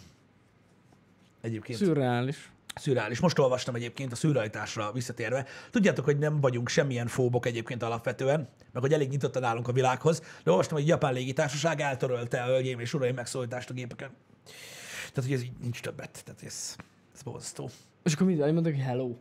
Egyébként. 1.41 1.77
Szürreális. 1.77 2.49
Szürreális. 2.75 3.19
Most 3.19 3.39
olvastam 3.39 3.75
egyébként 3.75 4.11
a 4.11 4.15
szürrealitásra 4.15 4.91
visszatérve. 4.91 5.45
Tudjátok, 5.71 6.05
hogy 6.05 6.17
nem 6.17 6.41
vagyunk 6.41 6.69
semmilyen 6.69 7.07
fóbok 7.07 7.45
egyébként 7.45 7.83
alapvetően, 7.83 8.49
meg 8.71 8.81
hogy 8.81 8.93
elég 8.93 9.09
nyitottan 9.09 9.43
állunk 9.43 9.67
a 9.67 9.71
világhoz, 9.71 10.21
de 10.43 10.51
olvastam, 10.51 10.77
hogy 10.77 10.85
a 10.85 10.89
japán 10.89 11.13
légitársaság 11.13 11.81
eltörölte 11.81 12.41
a 12.41 12.45
hölgyeim 12.45 12.79
és 12.79 12.93
uraim 12.93 13.15
megszólítást 13.15 13.69
a 13.69 13.73
gépeken. 13.73 14.09
Tehát, 15.13 15.29
hogy 15.29 15.33
ez 15.33 15.41
így 15.41 15.51
nincs 15.61 15.81
többet. 15.81 16.21
Tehát 16.25 16.43
ez, 16.43 16.75
ez 17.13 17.21
borzasztó. 17.21 17.69
És 18.03 18.13
akkor 18.13 18.27
mit? 18.27 18.37
Mondok, 18.37 18.63
hogy 18.63 18.81
hello. 18.81 19.15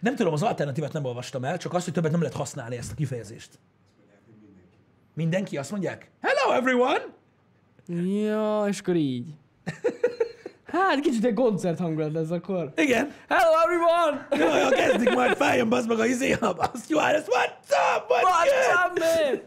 Nem 0.00 0.16
tudom, 0.16 0.32
az 0.32 0.42
alternatívát 0.42 0.92
nem 0.92 1.04
olvastam 1.04 1.44
el, 1.44 1.58
csak 1.58 1.74
azt, 1.74 1.84
hogy 1.84 1.94
többet 1.94 2.10
nem 2.10 2.20
lehet 2.20 2.36
használni 2.36 2.76
ezt 2.76 2.92
a 2.92 2.94
kifejezést. 2.94 3.58
Mindenki 5.14 5.56
azt 5.56 5.70
mondják? 5.70 6.10
Hello 6.20 6.52
everyone! 6.52 7.04
Ja, 7.86 8.64
és 8.68 8.78
akkor 8.78 8.96
így. 8.96 9.34
Hát 10.74 11.00
kicsit 11.00 11.24
egy 11.24 11.34
koncert 11.34 11.78
hangulat 11.78 12.12
lesz 12.12 12.30
akkor. 12.30 12.72
Igen. 12.76 13.14
Hello 13.28 13.52
everyone! 13.64 14.28
Jó, 14.30 14.58
jó, 14.62 14.68
kezdik 14.68 15.14
majd, 15.14 15.36
fájjon 15.36 15.68
bazd 15.68 15.88
meg 15.88 15.98
a 15.98 16.06
izé, 16.06 16.32
a 16.32 16.54
azt 16.72 16.90
jó, 16.90 16.98
ez 16.98 17.24
what's 17.26 17.96
up, 17.96 18.08
what's 18.08 18.22
What's 18.22 18.86
up, 18.86 18.98
man? 18.98 19.42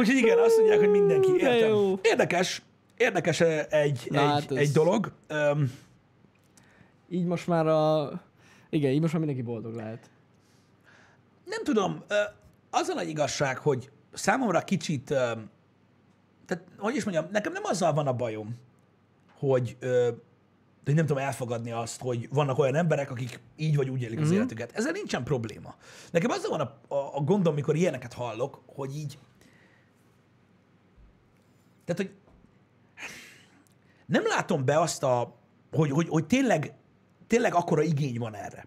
Úgyhogy 0.00 0.16
igen, 0.16 0.38
azt 0.38 0.56
mondják, 0.56 0.78
hogy 0.78 0.90
mindenki. 0.90 1.32
De 1.32 1.56
Értem. 1.56 1.98
Érdekes, 2.02 2.62
érdekes 2.96 3.40
eh, 3.40 3.66
egy, 3.70 4.06
Na, 4.10 4.20
egy, 4.20 4.26
hát 4.26 4.50
egy 4.50 4.70
dolog. 4.70 5.12
Um, 5.30 5.72
Így 7.08 7.24
most 7.24 7.46
már 7.46 7.66
a... 7.66 8.10
Igen, 8.70 8.90
így 8.90 9.00
most 9.00 9.12
már 9.12 9.22
mindenki 9.22 9.46
boldog 9.46 9.74
lehet. 9.74 10.10
nem 11.44 11.64
tudom, 11.64 12.04
az 12.70 12.88
a 12.88 12.94
nagy 12.94 13.08
igazság, 13.08 13.58
hogy 13.58 13.90
számomra 14.12 14.60
kicsit, 14.60 15.04
tehát 16.46 16.64
hogy 16.78 16.96
is 16.96 17.04
mondjam, 17.04 17.26
nekem 17.30 17.52
nem 17.52 17.64
azzal 17.64 17.92
van 17.92 18.06
a 18.06 18.12
bajom, 18.12 18.56
hogy, 19.48 19.76
hogy 20.84 20.94
nem 20.94 21.06
tudom 21.06 21.22
elfogadni 21.22 21.70
azt, 21.70 22.00
hogy 22.00 22.28
vannak 22.30 22.58
olyan 22.58 22.74
emberek, 22.74 23.10
akik 23.10 23.40
így 23.56 23.76
vagy 23.76 23.88
úgy 23.88 24.02
élik 24.02 24.20
az 24.20 24.30
életüket. 24.30 24.72
Ezzel 24.74 24.92
nincsen 24.92 25.24
probléma. 25.24 25.74
Nekem 26.10 26.30
azzal 26.30 26.50
van 26.50 26.60
a, 26.60 26.94
a, 26.94 27.16
a 27.16 27.20
gondom, 27.20 27.54
mikor 27.54 27.76
ilyeneket 27.76 28.12
hallok, 28.12 28.62
hogy 28.66 28.96
így, 28.96 29.18
tehát, 31.84 32.02
hogy 32.02 32.14
nem 34.06 34.22
látom 34.26 34.64
be 34.64 34.80
azt 34.80 35.02
a, 35.02 35.36
hogy, 35.72 35.90
hogy, 35.90 36.08
hogy 36.08 36.26
tényleg, 36.26 36.74
tényleg 37.26 37.54
akkora 37.54 37.82
igény 37.82 38.18
van 38.18 38.34
erre. 38.34 38.66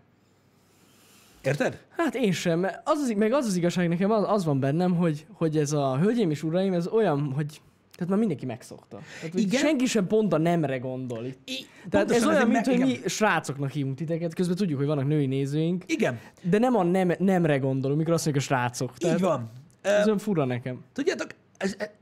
Érted? 1.41 1.85
Hát 1.89 2.15
én 2.15 2.31
sem, 2.31 2.63
az 2.83 2.99
az, 2.99 3.13
meg 3.15 3.33
az 3.33 3.45
az 3.45 3.55
igazság 3.55 3.87
nekem 3.87 4.11
az, 4.11 4.23
az 4.27 4.45
van 4.45 4.59
bennem, 4.59 4.95
hogy, 4.95 5.25
hogy 5.33 5.57
ez 5.57 5.71
a 5.71 5.97
hölgyeim 5.97 6.31
és 6.31 6.43
uraim, 6.43 6.73
ez 6.73 6.87
olyan, 6.87 7.33
hogy 7.33 7.61
tehát 7.95 8.09
már 8.09 8.19
mindenki 8.19 8.45
megszokta. 8.45 8.99
Tehát, 9.19 9.35
Igen. 9.35 9.59
senki 9.59 9.85
sem 9.85 10.07
pont 10.07 10.33
a 10.33 10.37
nemre 10.37 10.77
gondol 10.77 11.25
itt. 11.25 11.49
I, 11.49 11.65
Tehát 11.89 12.11
ez 12.11 12.25
olyan, 12.25 12.47
mint 12.47 12.65
hogy 12.65 12.79
mi 12.79 12.99
srácoknak 13.05 13.71
hívunk 13.71 13.95
titeket, 13.95 14.33
közben 14.33 14.55
tudjuk, 14.55 14.77
hogy 14.77 14.87
vannak 14.87 15.07
női 15.07 15.25
nézőink, 15.25 15.83
Igen, 15.87 16.19
de 16.41 16.57
nem 16.57 16.75
a 16.75 16.83
nem, 16.83 17.11
nemre 17.19 17.57
gondolunk, 17.57 17.99
mikor 17.99 18.13
azt 18.13 18.25
mondjuk 18.25 18.45
a 18.45 18.47
srácok. 18.47 18.97
Tehát 18.97 19.17
így 19.17 19.23
van. 19.23 19.51
Ez 19.81 20.01
Ö, 20.01 20.05
olyan 20.05 20.17
fura 20.17 20.45
nekem. 20.45 20.83
Tudjátok, 20.93 21.27
ez, 21.57 21.75
e- 21.77 21.95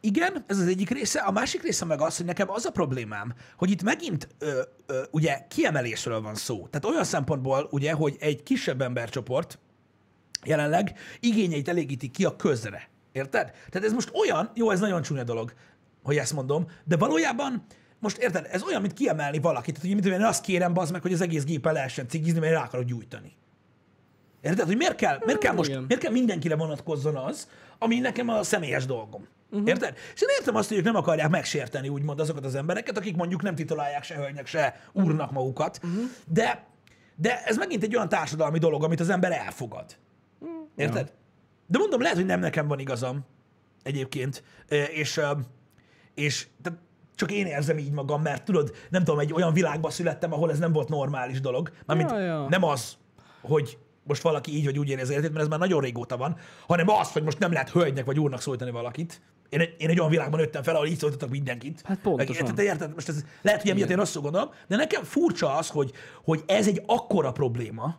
igen, 0.00 0.44
ez 0.46 0.58
az 0.58 0.66
egyik 0.66 0.90
része. 0.90 1.20
A 1.20 1.30
másik 1.30 1.62
része 1.62 1.84
meg 1.84 2.00
az, 2.00 2.16
hogy 2.16 2.26
nekem 2.26 2.50
az 2.50 2.64
a 2.66 2.70
problémám, 2.70 3.34
hogy 3.56 3.70
itt 3.70 3.82
megint 3.82 4.28
ö, 4.38 4.60
ö, 4.86 5.02
ugye 5.10 5.38
kiemelésről 5.48 6.20
van 6.20 6.34
szó. 6.34 6.66
Tehát 6.70 6.84
olyan 6.84 7.04
szempontból, 7.04 7.68
ugye, 7.70 7.92
hogy 7.92 8.16
egy 8.20 8.42
kisebb 8.42 8.80
embercsoport 8.80 9.58
jelenleg 10.44 10.98
igényeit 11.20 11.68
elégíti 11.68 12.08
ki 12.08 12.24
a 12.24 12.36
közre. 12.36 12.88
Érted? 13.12 13.50
Tehát 13.70 13.88
ez 13.88 13.92
most 13.92 14.10
olyan, 14.14 14.50
jó, 14.54 14.70
ez 14.70 14.80
nagyon 14.80 15.02
csúnya 15.02 15.24
dolog, 15.24 15.52
hogy 16.02 16.16
ezt 16.16 16.32
mondom, 16.32 16.66
de 16.84 16.96
valójában 16.96 17.64
most 17.98 18.16
érted, 18.16 18.48
ez 18.50 18.62
olyan, 18.62 18.80
mint 18.80 18.92
kiemelni 18.92 19.38
valakit. 19.38 19.74
Tehát, 19.74 19.86
hogy 19.86 19.94
mit 19.94 20.04
tudom 20.04 20.20
én 20.20 20.26
azt 20.26 20.42
kérem, 20.42 20.72
bazd 20.72 20.92
meg, 20.92 21.02
hogy 21.02 21.12
az 21.12 21.20
egész 21.20 21.44
géppel 21.44 21.72
lehessen 21.72 22.08
cigizni, 22.08 22.40
mert 22.40 22.52
rá 22.52 22.62
akarok 22.62 22.86
gyújtani. 22.86 23.36
Érted? 24.40 24.66
Hogy 24.66 24.76
miért 24.76 24.94
kell, 24.94 25.18
miért 25.24 25.40
kell 25.40 25.54
most, 25.54 25.68
igen. 25.68 25.82
miért 25.82 26.02
kell 26.02 26.12
mindenkire 26.12 26.56
vonatkozzon 26.56 27.16
az, 27.16 27.48
ami 27.78 27.98
nekem 27.98 28.28
a 28.28 28.42
személyes 28.42 28.86
dolgom. 28.86 29.26
Uh-huh. 29.50 29.68
Érted? 29.68 29.96
És 30.14 30.20
én 30.20 30.28
értem 30.38 30.54
azt, 30.54 30.68
hogy 30.68 30.76
ők 30.76 30.84
nem 30.84 30.96
akarják 30.96 31.28
megsérteni 31.28 31.88
úgymond 31.88 32.20
azokat 32.20 32.44
az 32.44 32.54
embereket, 32.54 32.96
akik 32.96 33.16
mondjuk 33.16 33.42
nem 33.42 33.54
titulálják 33.54 34.02
se 34.02 34.14
hölgynek, 34.14 34.46
se 34.46 34.80
úrnak 34.92 35.30
magukat, 35.30 35.80
uh-huh. 35.82 36.02
de, 36.26 36.66
de 37.16 37.42
ez 37.44 37.56
megint 37.56 37.82
egy 37.82 37.96
olyan 37.96 38.08
társadalmi 38.08 38.58
dolog, 38.58 38.84
amit 38.84 39.00
az 39.00 39.08
ember 39.08 39.32
elfogad. 39.32 39.96
Érted? 40.76 41.12
De 41.70 41.78
mondom, 41.78 42.00
lehet, 42.00 42.16
hogy 42.16 42.26
nem 42.26 42.40
nekem 42.40 42.66
van 42.68 42.78
igazam 42.78 43.24
egyébként, 43.82 44.42
és, 44.92 45.20
és 46.14 46.46
tehát 46.62 46.78
csak 47.14 47.32
én 47.32 47.46
érzem 47.46 47.78
így 47.78 47.92
magam, 47.92 48.22
mert 48.22 48.44
tudod, 48.44 48.74
nem 48.90 49.04
tudom, 49.04 49.20
egy 49.20 49.32
olyan 49.32 49.52
világban 49.52 49.90
születtem, 49.90 50.32
ahol 50.32 50.50
ez 50.50 50.58
nem 50.58 50.72
volt 50.72 50.88
normális 50.88 51.40
dolog. 51.40 51.70
Mármint 51.86 52.10
Ja, 52.10 52.18
ja. 52.18 52.46
nem 52.48 52.64
az, 52.64 52.96
hogy 53.40 53.78
most 54.02 54.22
valaki 54.22 54.56
így 54.56 54.64
vagy 54.64 54.78
úgy 54.78 54.88
érzi 54.88 55.02
az 55.02 55.10
életét, 55.10 55.30
mert 55.30 55.42
ez 55.42 55.48
már 55.48 55.58
nagyon 55.58 55.80
régóta 55.80 56.16
van, 56.16 56.36
hanem 56.66 56.88
az, 56.88 57.12
hogy 57.12 57.22
most 57.22 57.38
nem 57.38 57.52
lehet 57.52 57.70
hölgynek 57.70 58.04
vagy 58.04 58.18
úrnak 58.18 58.40
szólítani 58.40 58.70
valakit. 58.70 59.22
Én 59.48 59.60
egy, 59.60 59.74
én 59.78 59.88
egy 59.88 59.98
olyan 59.98 60.10
világban 60.10 60.40
nőttem 60.40 60.62
fel, 60.62 60.74
ahol 60.74 60.86
így 60.86 60.98
szólítottak 60.98 61.30
mindenkit. 61.30 61.82
Hát 61.84 61.98
pontosan. 61.98 62.46
Meg, 62.46 62.54
te 62.54 62.62
érted? 62.62 62.94
Most 62.94 63.08
ez, 63.08 63.24
lehet, 63.42 63.60
hogy 63.62 63.70
emiatt 63.70 63.90
én 63.90 63.96
rosszul 63.96 64.22
gondolom, 64.22 64.50
de 64.68 64.76
nekem 64.76 65.02
furcsa 65.02 65.56
az, 65.56 65.68
hogy, 65.68 65.92
hogy 66.24 66.42
ez 66.46 66.66
egy 66.66 66.82
akkora 66.86 67.32
probléma, 67.32 67.98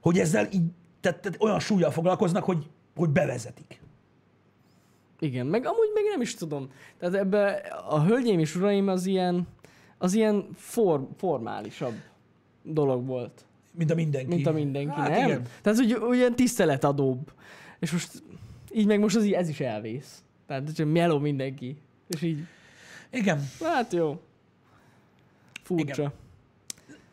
hogy 0.00 0.18
ezzel 0.18 0.48
így, 0.52 0.64
tehát, 1.00 1.20
tehát 1.20 1.42
olyan 1.42 1.60
súlyjal 1.60 1.90
foglalkoznak, 1.90 2.44
hogy 2.44 2.66
hogy 2.96 3.08
bevezetik. 3.10 3.80
Igen, 5.18 5.46
meg 5.46 5.66
amúgy 5.66 5.90
meg 5.94 6.04
nem 6.10 6.20
is 6.20 6.34
tudom. 6.34 6.68
Tehát 6.98 7.14
ebbe 7.14 7.50
a 7.88 8.04
hölgyeim 8.04 8.38
és 8.38 8.54
uraim 8.54 8.88
az 8.88 9.06
ilyen, 9.06 9.48
az 9.98 10.14
ilyen 10.14 10.48
for, 10.54 11.08
formálisabb 11.16 11.94
dolog 12.62 13.06
volt, 13.06 13.44
Mint 13.72 13.90
a 13.90 13.94
mindenki. 13.94 14.34
mint 14.34 14.46
a 14.46 14.52
mindenki, 14.52 15.00
hát 15.00 15.10
nem? 15.10 15.26
Igen. 15.26 15.42
Tehát 15.62 15.78
úgy, 15.78 15.92
olyan 15.94 16.34
tiszteletadóbb. 16.34 17.32
És 17.78 17.92
most 17.92 18.22
így 18.72 18.86
meg 18.86 19.00
most 19.00 19.16
az, 19.16 19.24
ez 19.32 19.48
is 19.48 19.60
elvész. 19.60 20.22
Tehát 20.46 20.74
csak 20.74 20.92
meló 20.92 21.18
mindenki. 21.18 21.76
És 22.06 22.22
így, 22.22 22.38
igen. 23.10 23.48
hát 23.60 23.92
jó. 23.92 24.20
Furcsa. 25.62 26.02
Igen. 26.02 26.12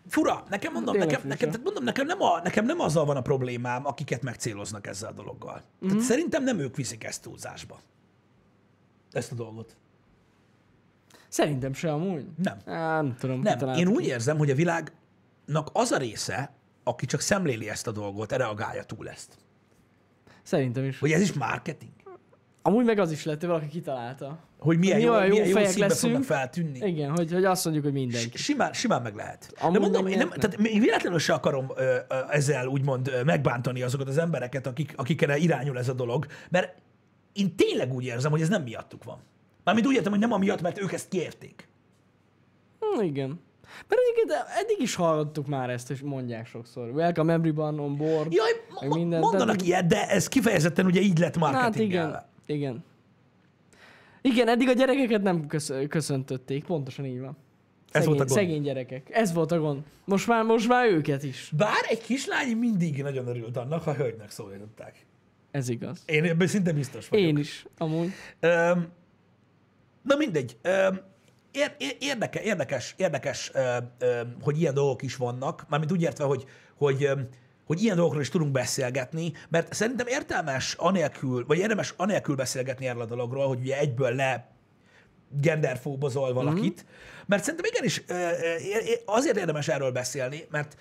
Fura, 0.08 0.44
nekem 0.50 0.74
mondom, 0.74 0.94
Tényleg 0.94 1.12
nekem, 1.12 1.28
nekem, 1.28 1.50
tehát 1.50 1.66
mondom, 1.66 1.84
nekem 1.84 2.06
nem, 2.06 2.22
a, 2.22 2.42
nekem 2.44 2.66
nem 2.66 2.80
azzal 2.80 3.06
van 3.06 3.16
a 3.18 3.22
problémám, 3.22 3.86
akiket 3.86 4.22
megcéloznak 4.22 4.88
ezzel 4.88 5.10
a 5.10 5.14
dologgal. 5.14 5.62
Mhm. 5.80 5.90
Tehát 5.90 6.06
szerintem 6.06 6.44
nem 6.44 6.60
ők 6.60 6.76
viszik 6.76 7.04
ezt 7.04 7.22
túlzásba. 7.22 7.80
Ezt 9.12 9.32
a 9.32 9.36
dolgot. 9.36 9.76
Szerintem 11.28 11.74
se 11.74 11.92
amúgy. 11.92 12.26
Nem. 12.36 12.58
Á, 12.66 13.02
nem 13.02 13.16
tudom. 13.20 13.42
Nem. 13.42 13.74
Én 13.74 13.88
úgy 13.88 14.06
érzem, 14.06 14.38
hogy 14.38 14.50
a 14.50 14.56
világnak 14.56 15.70
az 15.74 15.92
a 15.92 15.98
része, 15.98 16.52
aki 16.84 17.06
csak 17.06 17.20
szemléli 17.20 17.70
ezt 17.70 17.88
a 17.88 17.92
dolgot, 17.92 18.32
reagálja 18.32 18.84
túl 18.84 19.10
ezt. 19.10 19.38
Szerintem 20.44 20.84
is. 20.84 21.00
Hogy 21.00 21.12
ez 21.12 21.22
is 21.22 21.34
marketing. 21.34 21.92
Amúgy 22.62 22.86
meg 22.86 23.00
az 23.00 23.12
is 23.12 23.24
lehet, 23.24 23.40
hogy 23.40 23.50
valaki 23.50 23.68
kitalálta. 23.68 24.40
Hogy 24.60 24.78
milyen 24.78 24.98
Mi 24.98 25.04
jó, 25.04 25.14
jó 25.14 25.20
milyen 25.28 25.48
jó 25.48 25.56
színbe 25.66 25.88
leszünk. 25.88 26.12
fognak 26.14 26.24
feltűnni. 26.24 26.80
Igen, 26.88 27.10
hogy, 27.10 27.32
hogy 27.32 27.46
azt 27.46 27.64
mondjuk, 27.64 27.86
hogy 27.86 27.94
mindenki. 27.94 28.38
Simán, 28.38 28.74
simán 28.74 29.02
meg 29.02 29.16
lehet. 29.16 29.52
De 29.54 29.62
Amúgy 29.62 29.80
mondom, 29.80 30.04
meg 30.04 30.12
én 30.12 30.18
nem, 30.18 30.28
miért 30.28 30.42
tehát 30.42 30.58
még 30.58 30.80
véletlenül 30.80 31.20
se 31.20 31.34
akarom 31.34 31.72
ö, 31.76 31.82
ö, 31.82 32.16
ezzel 32.30 32.68
úgymond 32.68 33.08
ö, 33.08 33.24
megbántani 33.24 33.82
azokat 33.82 34.08
az 34.08 34.18
embereket, 34.18 34.68
akik, 34.68 34.94
akikre 34.96 35.38
irányul 35.38 35.78
ez 35.78 35.90
a 35.90 35.94
dolog, 35.94 36.26
mert 36.50 36.76
én 37.34 37.56
tényleg 37.56 37.94
úgy 37.94 38.04
érzem, 38.06 38.32
hogy 38.32 38.42
ez 38.42 38.50
nem 38.50 38.64
miattuk 38.64 39.04
van. 39.04 39.18
Mármint 39.64 39.88
úgy 39.88 39.96
értem, 39.96 40.12
hogy 40.12 40.22
nem 40.22 40.32
amiatt, 40.32 40.62
mert 40.62 40.82
ők 40.82 40.92
ezt 40.92 41.08
kérték. 41.10 41.68
Hm, 42.80 43.02
igen. 43.04 43.40
Mert 43.88 44.02
egyébként 44.02 44.44
eddig 44.64 44.80
is 44.82 44.96
hallottuk 44.96 45.48
már 45.48 45.70
ezt, 45.70 45.92
és 45.92 46.02
mondják 46.02 46.48
sokszor. 46.48 46.90
Welcome 46.90 47.34
everyone 47.34 47.82
on 47.82 47.98
board. 47.98 48.34
Jaj, 48.34 48.52
ma- 48.88 48.96
mindent, 48.96 49.24
mondanak 49.24 49.56
de- 49.56 49.66
ilyet, 49.66 49.88
de 49.88 50.08
ez 50.10 50.28
kifejezetten 50.28 50.86
ugye 50.86 51.02
így 51.02 51.18
lett 51.20 51.36
Hát 51.38 51.52
marketingelve. 51.54 52.30
igen. 52.46 52.60
Igen. 52.62 52.84
Igen, 54.32 54.48
eddig 54.48 54.68
a 54.68 54.74
gyerekeket 54.74 55.22
nem 55.22 55.48
kösz- 55.48 55.88
köszöntötték, 55.88 56.66
pontosan 56.66 57.06
így 57.06 57.20
van. 57.20 57.38
Ez 57.92 58.04
Szegény, 58.04 58.08
volt 58.08 58.20
a 58.20 58.26
gond. 58.26 58.40
Szegény 58.40 58.62
gyerekek. 58.62 59.10
Ez 59.12 59.34
volt 59.34 59.52
a 59.52 59.60
gond. 59.60 59.82
Most 60.06 60.28
már, 60.28 60.44
most 60.44 60.68
már 60.68 60.88
őket 60.88 61.24
is. 61.24 61.52
Bár 61.58 61.86
egy 61.90 62.02
kislány 62.02 62.58
mindig 62.58 63.02
nagyon 63.02 63.28
örült 63.28 63.58
annak, 63.58 63.84
ha 63.84 63.94
hölgynek 63.94 64.30
szólították. 64.32 65.06
Ez 65.52 65.70
igaz. 65.70 66.04
Én 66.06 66.24
ebben 66.24 66.48
szinte 66.48 66.72
biztos 66.74 67.08
vagyok. 67.08 67.28
Én 67.28 67.38
is, 67.38 67.66
amúgy. 67.78 68.10
Öm, 68.40 68.88
na 70.02 70.16
mindegy. 70.16 70.58
Öm, 70.62 71.00
ér, 71.52 71.76
ér, 71.78 71.96
érdeke, 72.00 72.42
érdekes, 72.42 72.94
érdekes 72.98 73.52
ö, 73.54 73.78
ö, 74.00 74.22
hogy 74.42 74.60
ilyen 74.60 74.74
dolgok 74.74 75.02
is 75.02 75.16
vannak, 75.16 75.66
mármint 75.70 75.92
úgy 75.92 76.02
értve, 76.02 76.24
hogy, 76.24 76.46
hogy, 76.76 77.04
ö, 77.04 77.14
hogy 77.68 77.82
ilyen 77.84 77.96
dolgokról 77.96 78.22
is 78.22 78.30
tudunk 78.30 78.52
beszélgetni, 78.52 79.34
mert 79.50 79.74
szerintem 79.74 80.08
értelmes 80.08 80.74
anélkül, 80.74 81.46
vagy 81.46 81.58
érdemes 81.58 81.94
anélkül 81.98 82.36
beszélgetni 82.36 82.88
erről 82.88 83.02
a 83.02 83.06
dologról, 83.06 83.48
hogy 83.48 83.60
ugye 83.60 83.78
egyből 83.78 84.16
le 84.16 84.52
genderfóbozol 85.30 86.34
valakit, 86.34 86.84
mm-hmm. 86.84 87.24
mert 87.26 87.44
szerintem 87.44 87.72
igenis 87.74 88.04
azért 89.06 89.38
érdemes 89.38 89.68
erről 89.68 89.92
beszélni, 89.92 90.48
mert 90.52 90.78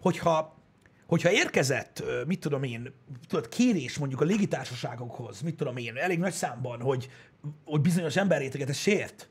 hogyha 0.00 0.60
hogyha 1.06 1.30
érkezett, 1.30 2.02
mit 2.26 2.40
tudom 2.40 2.62
én, 2.62 2.92
tudod, 3.28 3.48
kérés 3.48 3.98
mondjuk 3.98 4.20
a 4.20 4.24
légitársaságokhoz, 4.24 5.40
mit 5.40 5.56
tudom 5.56 5.76
én, 5.76 5.96
elég 5.96 6.18
nagy 6.18 6.32
számban, 6.32 6.80
hogy, 6.80 7.08
hogy 7.64 7.80
bizonyos 7.80 8.16
emberréteget 8.16 8.68
ez 8.68 8.76
sért, 8.76 9.28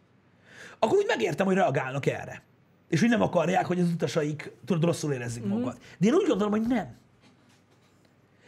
akkor 0.79 0.97
úgy 0.97 1.05
megértem, 1.07 1.45
hogy 1.45 1.55
reagálnak 1.55 2.05
erre. 2.05 2.43
És 2.91 2.99
hogy 2.99 3.09
nem 3.09 3.21
akarják, 3.21 3.65
hogy 3.65 3.79
az 3.79 3.87
utasaik 3.87 4.51
tudod, 4.65 4.83
rosszul 4.83 5.13
érezzék 5.13 5.43
mm-hmm. 5.43 5.51
magukat. 5.51 5.77
De 5.97 6.07
én 6.07 6.13
úgy 6.13 6.27
gondolom, 6.27 6.51
hogy 6.51 6.67
nem. 6.67 6.95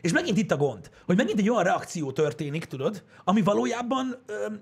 És 0.01 0.12
megint 0.12 0.38
itt 0.38 0.51
a 0.51 0.58
gond, 0.58 0.89
hogy 1.06 1.17
megint 1.17 1.39
egy 1.39 1.49
olyan 1.49 1.63
reakció 1.63 2.12
történik, 2.12 2.65
tudod, 2.65 3.03
ami 3.23 3.41
valójában 3.41 4.15
ö, 4.25 4.53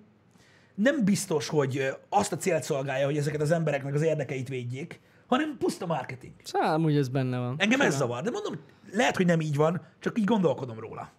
nem 0.75 1.03
biztos, 1.03 1.47
hogy 1.47 1.95
azt 2.09 2.31
a 2.31 2.37
célt 2.37 2.63
szolgálja, 2.63 3.05
hogy 3.05 3.17
ezeket 3.17 3.41
az 3.41 3.51
embereknek 3.51 3.93
az 3.93 4.01
érdekeit 4.01 4.47
védjék, 4.47 4.99
hanem 5.27 5.55
puszta 5.59 5.85
marketing. 5.85 6.33
Szóval 6.43 6.73
amúgy 6.73 6.95
ez 6.95 7.07
benne 7.07 7.37
van. 7.37 7.55
Engem 7.57 7.81
ez 7.81 7.93
Simán. 7.93 8.07
zavar, 8.07 8.23
de 8.23 8.29
mondom, 8.29 8.53
lehet, 8.91 9.15
hogy 9.15 9.25
nem 9.25 9.41
így 9.41 9.55
van, 9.55 9.81
csak 9.99 10.19
így 10.19 10.25
gondolkodom 10.25 10.79
róla. 10.79 11.11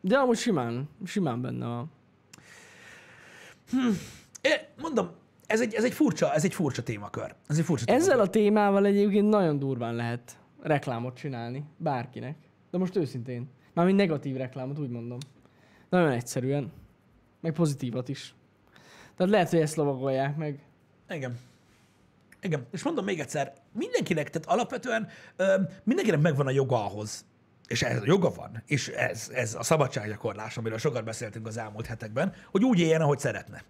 De 0.00 0.16
amúgy 0.16 0.38
simán, 0.38 0.88
simán 1.04 1.40
benne 1.40 1.66
van. 1.66 1.90
É, 4.40 4.50
mondom, 4.80 5.10
ez 5.52 5.60
egy, 5.60 5.74
ez 5.74 5.84
egy 5.84 5.92
furcsa, 5.92 6.32
ez 6.32 6.44
egy 6.44 6.54
furcsa 6.54 6.82
témakör. 6.82 7.34
Ez 7.46 7.58
egy 7.58 7.64
furcsa 7.64 7.84
Ezzel 7.86 8.00
témakör. 8.08 8.28
a 8.28 8.30
témával 8.30 8.86
egyébként 8.86 9.28
nagyon 9.28 9.58
durván 9.58 9.94
lehet 9.94 10.36
reklámot 10.62 11.16
csinálni. 11.16 11.64
Bárkinek. 11.76 12.36
De 12.70 12.78
most 12.78 12.96
őszintén. 12.96 13.50
Mármint 13.74 13.98
negatív 13.98 14.36
reklámot, 14.36 14.78
úgy 14.78 14.88
mondom. 14.90 15.18
Nagyon 15.88 16.10
egyszerűen. 16.10 16.72
Meg 17.40 17.52
pozitívat 17.52 18.08
is. 18.08 18.34
Tehát 19.16 19.32
lehet, 19.32 19.50
hogy 19.50 19.60
ezt 19.60 19.76
lovagolják 19.76 20.36
meg. 20.36 20.58
Igen. 21.08 21.38
Igen. 22.40 22.66
És 22.70 22.82
mondom 22.82 23.04
még 23.04 23.20
egyszer, 23.20 23.52
mindenkinek, 23.72 24.30
tehát 24.30 24.48
alapvetően 24.48 25.08
ö, 25.36 25.54
mindenkinek 25.84 26.20
megvan 26.20 26.46
a 26.46 26.50
joga 26.50 26.84
ahhoz, 26.84 27.24
és 27.66 27.82
ez 27.82 28.00
a 28.00 28.04
joga 28.04 28.30
van, 28.30 28.62
és 28.66 28.88
ez, 28.88 29.30
ez 29.34 29.54
a 29.54 29.62
szabadsággyakorlás, 29.62 30.56
amiről 30.56 30.78
sokat 30.78 31.04
beszéltünk 31.04 31.46
az 31.46 31.56
elmúlt 31.56 31.86
hetekben, 31.86 32.34
hogy 32.50 32.64
úgy 32.64 32.78
éljen, 32.80 33.00
ahogy 33.00 33.18
szeretne. 33.18 33.62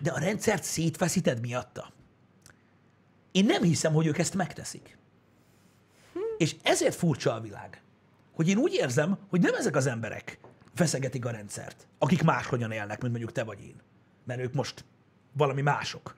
De 0.00 0.10
a 0.10 0.18
rendszert 0.18 0.62
szétfeszíted 0.62 1.40
miatta. 1.40 1.92
Én 3.32 3.44
nem 3.44 3.62
hiszem, 3.62 3.92
hogy 3.92 4.06
ők 4.06 4.18
ezt 4.18 4.34
megteszik. 4.34 4.98
És 6.36 6.56
ezért 6.62 6.94
furcsa 6.94 7.34
a 7.34 7.40
világ. 7.40 7.82
Hogy 8.32 8.48
én 8.48 8.56
úgy 8.56 8.72
érzem, 8.72 9.18
hogy 9.28 9.40
nem 9.40 9.54
ezek 9.54 9.76
az 9.76 9.86
emberek 9.86 10.38
feszegetik 10.74 11.24
a 11.24 11.30
rendszert, 11.30 11.86
akik 11.98 12.22
máshogyan 12.22 12.70
élnek, 12.70 13.00
mint 13.00 13.12
mondjuk 13.12 13.32
te 13.32 13.44
vagy 13.44 13.60
én. 13.60 13.76
Mert 14.24 14.40
ők 14.40 14.54
most 14.54 14.84
valami 15.32 15.62
mások. 15.62 16.14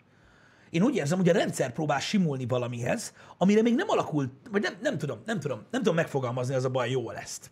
Én 0.70 0.82
úgy 0.82 0.94
érzem, 0.94 1.18
hogy 1.18 1.28
a 1.28 1.32
rendszer 1.32 1.72
próbál 1.72 2.00
simulni 2.00 2.46
valamihez, 2.46 3.14
amire 3.38 3.62
még 3.62 3.74
nem 3.74 3.88
alakult, 3.88 4.32
vagy 4.50 4.62
nem, 4.62 4.74
nem 4.80 4.98
tudom, 4.98 5.18
nem 5.26 5.40
tudom, 5.40 5.58
nem 5.58 5.80
tudom 5.80 5.94
megfogalmazni, 5.94 6.54
az 6.54 6.64
a 6.64 6.70
baj, 6.70 6.90
jó 6.90 7.10
lesz. 7.10 7.50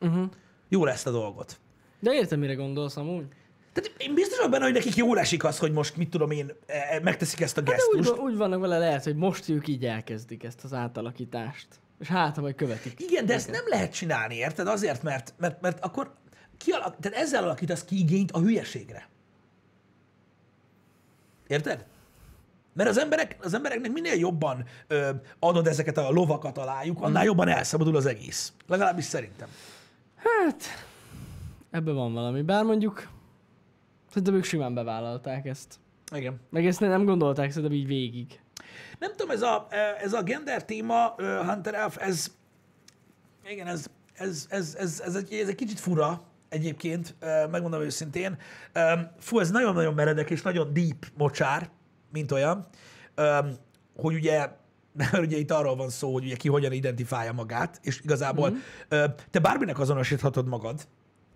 Uh-huh. 0.00 0.30
Jó 0.68 0.84
lesz 0.84 1.06
a 1.06 1.10
dolgot. 1.10 1.60
De 2.00 2.12
értem, 2.12 2.38
mire 2.38 2.54
gondolsz 2.54 2.96
amúgy. 2.96 3.26
Tehát 3.72 3.92
én 3.98 4.14
biztos 4.14 4.36
vagyok 4.36 4.52
benne, 4.52 4.64
hogy 4.64 4.72
nekik 4.72 4.96
jól 4.96 5.18
esik 5.18 5.44
az, 5.44 5.58
hogy 5.58 5.72
most, 5.72 5.96
mit 5.96 6.10
tudom 6.10 6.30
én, 6.30 6.52
e- 6.66 6.72
e- 6.90 7.00
megteszik 7.02 7.40
ezt 7.40 7.56
a 7.58 7.62
Hát 7.66 7.68
De 7.76 7.82
úgy, 7.90 7.96
gesztust. 7.96 8.18
van- 8.20 8.30
úgy 8.30 8.36
vannak 8.36 8.60
vele 8.60 8.78
lehet, 8.78 9.04
hogy 9.04 9.16
most 9.16 9.48
ők 9.48 9.68
így 9.68 9.84
elkezdik 9.84 10.44
ezt 10.44 10.64
az 10.64 10.72
átalakítást. 10.72 11.68
És 12.00 12.06
hát, 12.08 12.34
ha 12.36 12.40
majd 12.40 12.54
követik. 12.54 13.00
Igen, 13.00 13.26
de 13.26 13.34
ezt 13.34 13.50
nem 13.50 13.64
lehet 13.68 13.92
csinálni, 13.92 14.34
érted? 14.34 14.66
Azért, 14.66 15.02
mert, 15.02 15.34
mert, 15.38 15.60
mert 15.60 15.84
akkor 15.84 16.14
kialak, 16.56 16.96
tehát 17.00 17.18
ezzel 17.18 17.42
alakítasz 17.44 17.84
ki 17.84 17.98
igényt 17.98 18.30
a 18.32 18.38
hülyeségre. 18.38 19.08
Érted? 21.46 21.84
Mert 22.72 22.88
az, 22.88 22.98
emberek, 22.98 23.36
az 23.40 23.54
embereknek 23.54 23.92
minél 23.92 24.14
jobban 24.14 24.64
ö, 24.86 25.10
adod 25.38 25.66
ezeket 25.66 25.96
a 25.98 26.10
lovakat 26.10 26.58
alájuk, 26.58 27.02
annál 27.02 27.24
jobban 27.24 27.48
elszabadul 27.48 27.96
az 27.96 28.06
egész. 28.06 28.52
Legalábbis 28.66 29.04
szerintem. 29.04 29.48
Hát, 30.16 30.64
ebben 31.70 31.94
van 31.94 32.12
valami. 32.12 32.42
Bár 32.42 32.64
mondjuk, 32.64 33.08
szerintem 34.10 34.34
ők 34.34 34.44
simán 34.44 34.74
bevállalták 34.74 35.46
ezt. 35.46 35.78
Igen. 36.14 36.40
Meg 36.50 36.66
ezt 36.66 36.80
nem 36.80 37.04
gondolták 37.04 37.50
szerintem 37.50 37.78
így 37.78 37.86
végig. 37.86 38.40
Nem 38.98 39.10
tudom, 39.10 39.30
ez 39.30 39.42
a, 39.42 39.66
ez 40.02 40.12
a 40.12 40.22
gender 40.22 40.64
téma, 40.64 41.14
Hunter 41.46 41.74
Elf, 41.74 41.96
ez, 42.00 42.36
igen, 43.48 43.66
ez, 43.66 43.86
ez, 44.12 44.46
ez, 44.50 44.76
ez, 44.78 45.02
ez, 45.04 45.14
egy, 45.14 45.32
ez 45.32 45.48
egy 45.48 45.54
kicsit 45.54 45.80
fura 45.80 46.22
egyébként, 46.48 47.14
megmondom 47.50 47.80
őszintén. 47.80 48.38
Fú, 49.18 49.38
ez 49.38 49.50
nagyon-nagyon 49.50 49.94
meredek 49.94 50.30
és 50.30 50.42
nagyon 50.42 50.72
deep 50.72 51.06
mocsár, 51.16 51.70
mint 52.12 52.32
olyan, 52.32 52.66
hogy 53.96 54.14
ugye 54.14 54.48
mert 54.98 55.18
ugye 55.18 55.36
itt 55.36 55.50
arról 55.50 55.76
van 55.76 55.88
szó, 55.88 56.12
hogy 56.12 56.24
ugye 56.24 56.36
ki 56.36 56.48
hogyan 56.48 56.72
identifálja 56.72 57.32
magát, 57.32 57.80
és 57.82 58.00
igazából 58.02 58.50
mm-hmm. 58.50 59.04
te 59.30 59.38
bárminek 59.38 59.78
azonosíthatod 59.78 60.48
magad, 60.48 60.86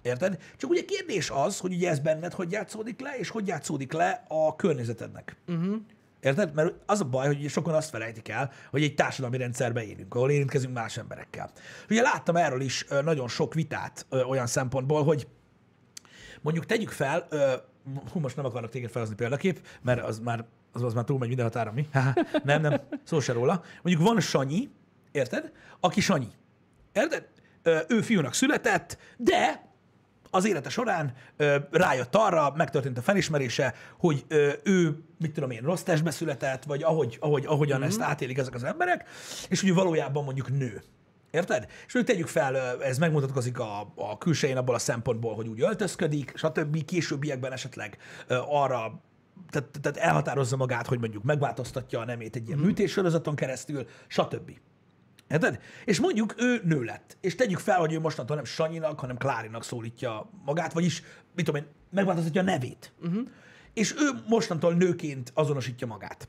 érted? 0.05 0.43
Csak 0.57 0.71
ugye 0.71 0.85
kérdés 0.85 1.31
az, 1.31 1.59
hogy 1.59 1.73
ugye 1.73 1.91
ez 1.91 1.99
benned 1.99 2.33
hogy 2.33 2.51
játszódik 2.51 3.01
le, 3.01 3.17
és 3.19 3.29
hogy 3.29 3.47
játszódik 3.47 3.93
le 3.93 4.25
a 4.29 4.57
környezetednek. 4.57 5.37
Uh-huh. 5.49 5.77
Érted? 6.21 6.55
Mert 6.55 6.75
az 6.87 7.01
a 7.01 7.05
baj, 7.05 7.27
hogy 7.27 7.39
ugye 7.39 7.49
sokan 7.49 7.75
azt 7.75 7.91
felejtik 7.91 8.29
el, 8.29 8.53
hogy 8.71 8.83
egy 8.83 8.95
társadalmi 8.95 9.37
rendszerben 9.37 9.85
élünk, 9.85 10.15
ahol 10.15 10.31
érintkezünk 10.31 10.75
más 10.75 10.97
emberekkel. 10.97 11.51
Ugye 11.91 12.03
láttam 12.03 12.37
erről 12.37 12.61
is 12.61 12.87
nagyon 13.05 13.29
sok 13.29 13.55
vitát 13.55 14.07
olyan 14.29 14.47
szempontból, 14.47 15.05
hogy 15.05 15.27
mondjuk 16.41 16.67
tegyük 16.67 16.91
fel, 16.91 17.29
hú, 18.13 18.21
most 18.21 18.37
nem 18.37 18.45
akarok 18.45 18.71
téged 18.71 18.91
felhozni 18.91 19.17
példakép, 19.17 19.67
mert 19.83 20.03
az 20.03 20.19
már, 20.19 20.45
az, 20.73 20.83
az 20.83 20.95
már 20.95 21.05
túlmegy 21.05 21.29
minden 21.29 21.47
határa, 21.47 21.73
mi? 21.73 21.89
Nem, 22.45 22.61
nem, 22.61 22.81
szó 23.05 23.21
se 23.21 23.33
róla. 23.33 23.63
Mondjuk 23.83 24.09
van 24.09 24.21
Sanyi, 24.21 24.71
érted? 25.13 25.53
Aki 25.81 26.01
Sanyi. 26.01 26.29
Érted? 26.93 27.29
ő 27.89 28.01
fiúnak 28.01 28.35
született, 28.35 28.99
de 29.17 29.73
az 30.35 30.47
élete 30.47 30.69
során 30.69 31.13
ö, 31.37 31.57
rájött 31.71 32.15
arra, 32.15 32.53
megtörtént 32.57 32.99
a 32.99 33.03
felismerése, 33.03 33.75
hogy 33.99 34.25
ö, 34.29 34.53
ő, 34.65 34.99
mit 35.19 35.33
tudom 35.33 35.51
én, 35.51 35.61
rossz 35.63 35.83
testbe 35.83 36.11
született, 36.11 36.65
vagy 36.65 36.83
ahogy, 36.83 37.17
ahogy, 37.21 37.45
ahogyan 37.47 37.79
mm-hmm. 37.79 37.89
ezt 37.89 38.01
átélik 38.01 38.39
ezek 38.39 38.55
az 38.55 38.65
emberek, 38.65 39.09
és 39.49 39.61
hogy 39.61 39.71
ő 39.71 39.75
valójában 39.75 40.25
mondjuk 40.25 40.59
nő. 40.59 40.83
Érted? 41.31 41.67
És 41.87 41.93
hogy 41.93 42.05
tegyük 42.05 42.27
fel, 42.27 42.83
ez 42.83 42.99
megmutatkozik 42.99 43.59
a, 43.59 43.93
a 43.95 44.19
külsején 44.19 44.57
abból 44.57 44.75
a 44.75 44.79
szempontból, 44.79 45.35
hogy 45.35 45.49
úgy 45.49 45.61
öltözködik, 45.61 46.33
stb. 46.37 46.85
Későbbiekben 46.85 47.53
esetleg 47.53 47.99
ö, 48.27 48.39
arra 48.49 49.03
tehát, 49.51 49.69
tehát 49.81 49.97
elhatározza 49.97 50.57
magát, 50.57 50.87
hogy 50.87 50.99
mondjuk 50.99 51.23
megváltoztatja 51.23 52.01
a 52.01 52.05
nemét 52.05 52.37
egy 52.37 52.47
ilyen 52.47 52.59
mm. 52.59 52.65
műtéssorozaton 52.65 53.35
keresztül, 53.35 53.87
stb. 54.07 54.51
Érted? 55.29 55.61
És 55.85 56.01
mondjuk 56.01 56.35
ő 56.39 56.61
nő 56.65 56.83
lett. 56.83 57.17
És 57.21 57.35
tegyük 57.35 57.59
fel, 57.59 57.79
hogy 57.79 57.93
ő 57.93 58.01
mostantól 58.01 58.37
nem 58.37 58.45
Sanyinak, 58.45 59.01
hanem 59.01 59.17
Klárinak 59.17 59.65
szólítja 59.65 60.31
magát, 60.45 60.73
vagyis, 60.73 61.03
mit 61.35 61.45
tudom 61.45 61.61
én, 61.61 61.69
megváltoztatja 61.91 62.41
a 62.41 62.45
nevét. 62.45 62.93
Uh-huh. 63.03 63.29
És 63.75 63.95
ő 63.99 64.11
mostantól 64.29 64.75
nőként 64.75 65.31
azonosítja 65.35 65.87
magát. 65.87 66.29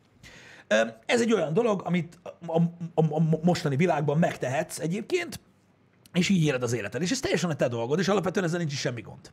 Ez 1.05 1.21
egy 1.21 1.33
olyan 1.33 1.53
dolog, 1.53 1.81
amit 1.85 2.19
a, 2.45 2.57
a, 2.59 2.61
a 2.95 3.19
mostani 3.43 3.75
világban 3.75 4.17
megtehetsz 4.17 4.79
egyébként, 4.79 5.39
és 6.13 6.29
így 6.29 6.43
éled 6.43 6.63
az 6.63 6.73
életed. 6.73 7.01
És 7.01 7.11
ez 7.11 7.19
teljesen 7.19 7.49
a 7.49 7.55
te 7.55 7.67
dolgod, 7.67 7.99
és 7.99 8.07
alapvetően 8.07 8.45
ezzel 8.45 8.59
nincs 8.59 8.73
is 8.73 8.79
semmi 8.79 9.01
gond. 9.01 9.31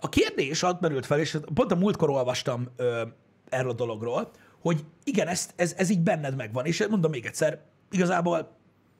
A 0.00 0.08
kérdés 0.08 0.62
ott 0.62 0.80
merült 0.80 1.06
fel, 1.06 1.18
és 1.18 1.38
pont 1.54 1.72
a 1.72 1.76
múltkor 1.76 2.10
olvastam 2.10 2.68
ö, 2.76 3.02
erről 3.48 3.70
a 3.70 3.74
dologról, 3.74 4.30
hogy 4.60 4.84
igen, 5.04 5.26
ez, 5.26 5.50
ez, 5.56 5.74
ez 5.76 5.90
így 5.90 6.00
benned 6.00 6.36
megvan. 6.36 6.64
És 6.64 6.86
mondom 6.90 7.10
még 7.10 7.26
egyszer, 7.26 7.60
igazából 7.90 8.57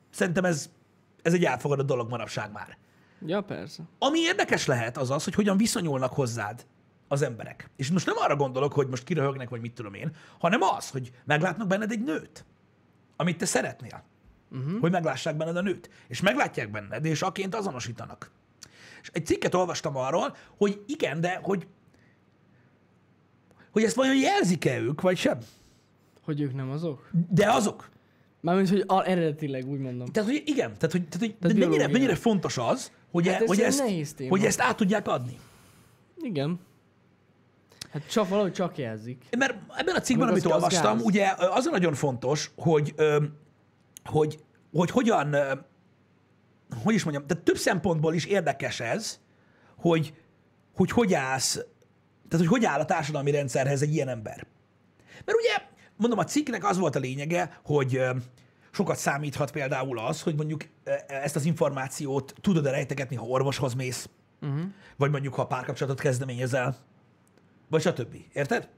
szerintem 0.09 0.45
ez, 0.45 0.69
ez 1.21 1.33
egy 1.33 1.43
elfogadott 1.43 1.87
dolog 1.87 2.09
manapság 2.09 2.51
már. 2.51 2.77
Ja, 3.25 3.41
persze. 3.41 3.83
Ami 3.99 4.19
érdekes 4.19 4.65
lehet, 4.65 4.97
az 4.97 5.09
az, 5.09 5.23
hogy 5.23 5.33
hogyan 5.33 5.57
viszonyulnak 5.57 6.13
hozzád 6.13 6.65
az 7.07 7.21
emberek. 7.21 7.69
És 7.75 7.91
most 7.91 8.05
nem 8.05 8.15
arra 8.17 8.35
gondolok, 8.35 8.73
hogy 8.73 8.87
most 8.87 9.03
kiröhögnek, 9.03 9.49
vagy 9.49 9.61
mit 9.61 9.73
tudom 9.73 9.93
én, 9.93 10.15
hanem 10.39 10.61
az, 10.61 10.89
hogy 10.89 11.11
meglátnak 11.25 11.67
benned 11.67 11.91
egy 11.91 12.03
nőt, 12.03 12.45
amit 13.15 13.37
te 13.37 13.45
szeretnél. 13.45 14.03
Uh-huh. 14.51 14.79
Hogy 14.79 14.91
meglássák 14.91 15.37
benned 15.37 15.57
a 15.57 15.61
nőt. 15.61 15.89
És 16.07 16.21
meglátják 16.21 16.71
benned, 16.71 17.05
és 17.05 17.21
aként 17.21 17.55
azonosítanak. 17.55 18.31
És 19.01 19.09
egy 19.13 19.25
cikket 19.25 19.53
olvastam 19.53 19.95
arról, 19.95 20.35
hogy 20.57 20.83
igen, 20.87 21.21
de 21.21 21.39
hogy, 21.43 21.67
hogy 23.71 23.83
ezt 23.83 23.95
vajon 23.95 24.15
jelzik-e 24.15 24.79
ők, 24.79 25.01
vagy 25.01 25.17
sem? 25.17 25.37
Hogy 26.21 26.41
ők 26.41 26.53
nem 26.53 26.69
azok? 26.69 27.09
De 27.29 27.51
azok. 27.51 27.89
Mármint, 28.41 28.69
hogy 28.69 28.83
a, 28.87 29.03
eredetileg 29.03 29.67
úgy 29.67 29.79
mondom. 29.79 30.07
Tehát, 30.07 30.29
hogy 30.29 30.43
igen, 30.45 30.73
tehát, 30.77 30.91
hogy, 30.91 31.07
tehát, 31.07 31.19
hogy 31.19 31.35
Tehát 31.35 31.57
de 31.57 31.65
mennyire, 31.65 31.87
mennyire 31.87 32.15
fontos 32.15 32.57
az, 32.57 32.91
hogy, 33.11 33.25
Hát 33.27 33.33
hát 33.33 33.41
ez 33.41 33.47
hogy, 33.47 33.59
ezt, 33.59 33.83
hogy 34.29 34.45
ezt 34.45 34.61
át 34.61 34.75
tudják 34.75 35.07
adni. 35.07 35.37
Igen. 36.17 36.59
Hát 37.91 38.09
csak 38.09 38.29
valahogy 38.29 38.53
csak 38.53 38.77
jelzik. 38.77 39.23
Mert 39.37 39.55
ebben 39.75 39.95
a 39.95 39.99
cikkben, 39.99 40.27
amit 40.27 40.45
olvastam, 40.45 40.97
gáz. 40.97 41.05
ugye 41.05 41.33
az 41.37 41.65
a 41.65 41.69
nagyon 41.69 41.93
fontos, 41.93 42.51
hogy, 42.55 42.95
hogy, 44.03 44.39
hogy 44.73 44.91
hogyan, 44.91 45.35
hogy 46.83 46.93
is 46.93 47.03
mondjam, 47.03 47.27
de 47.27 47.33
több 47.33 47.57
szempontból 47.57 48.13
is 48.13 48.25
érdekes 48.25 48.79
ez, 48.79 49.19
hogy 49.75 50.13
hogy, 50.79 50.91
hogy 50.91 51.13
állsz, 51.13 51.53
tehát 52.29 52.47
hogy 52.47 52.47
hogy 52.47 52.65
áll 52.65 52.79
a 52.79 52.85
társadalmi 52.85 53.31
rendszerhez 53.31 53.81
egy 53.81 53.93
ilyen 53.93 54.07
ember. 54.07 54.47
Mert 55.25 55.37
ugye, 55.37 55.67
mondom, 55.99 56.19
a 56.19 56.23
cikknek 56.23 56.65
az 56.65 56.77
volt 56.77 56.95
a 56.95 56.99
lényege, 56.99 57.59
hogy 57.63 58.01
sokat 58.71 58.97
számíthat 58.97 59.51
például 59.51 59.99
az, 59.99 60.21
hogy 60.21 60.35
mondjuk 60.35 60.63
ö, 60.83 60.91
ezt 61.07 61.35
az 61.35 61.45
információt 61.45 62.33
tudod-e 62.41 62.71
rejtegetni, 62.71 63.15
ha 63.15 63.25
orvoshoz 63.25 63.73
mész, 63.73 64.09
uh-huh. 64.41 64.59
vagy 64.97 65.11
mondjuk, 65.11 65.33
ha 65.33 65.47
párkapcsolatot 65.47 65.99
kezdeményezel, 65.99 66.77
vagy 67.69 67.81
stb. 67.81 68.15
Érted? 68.33 68.69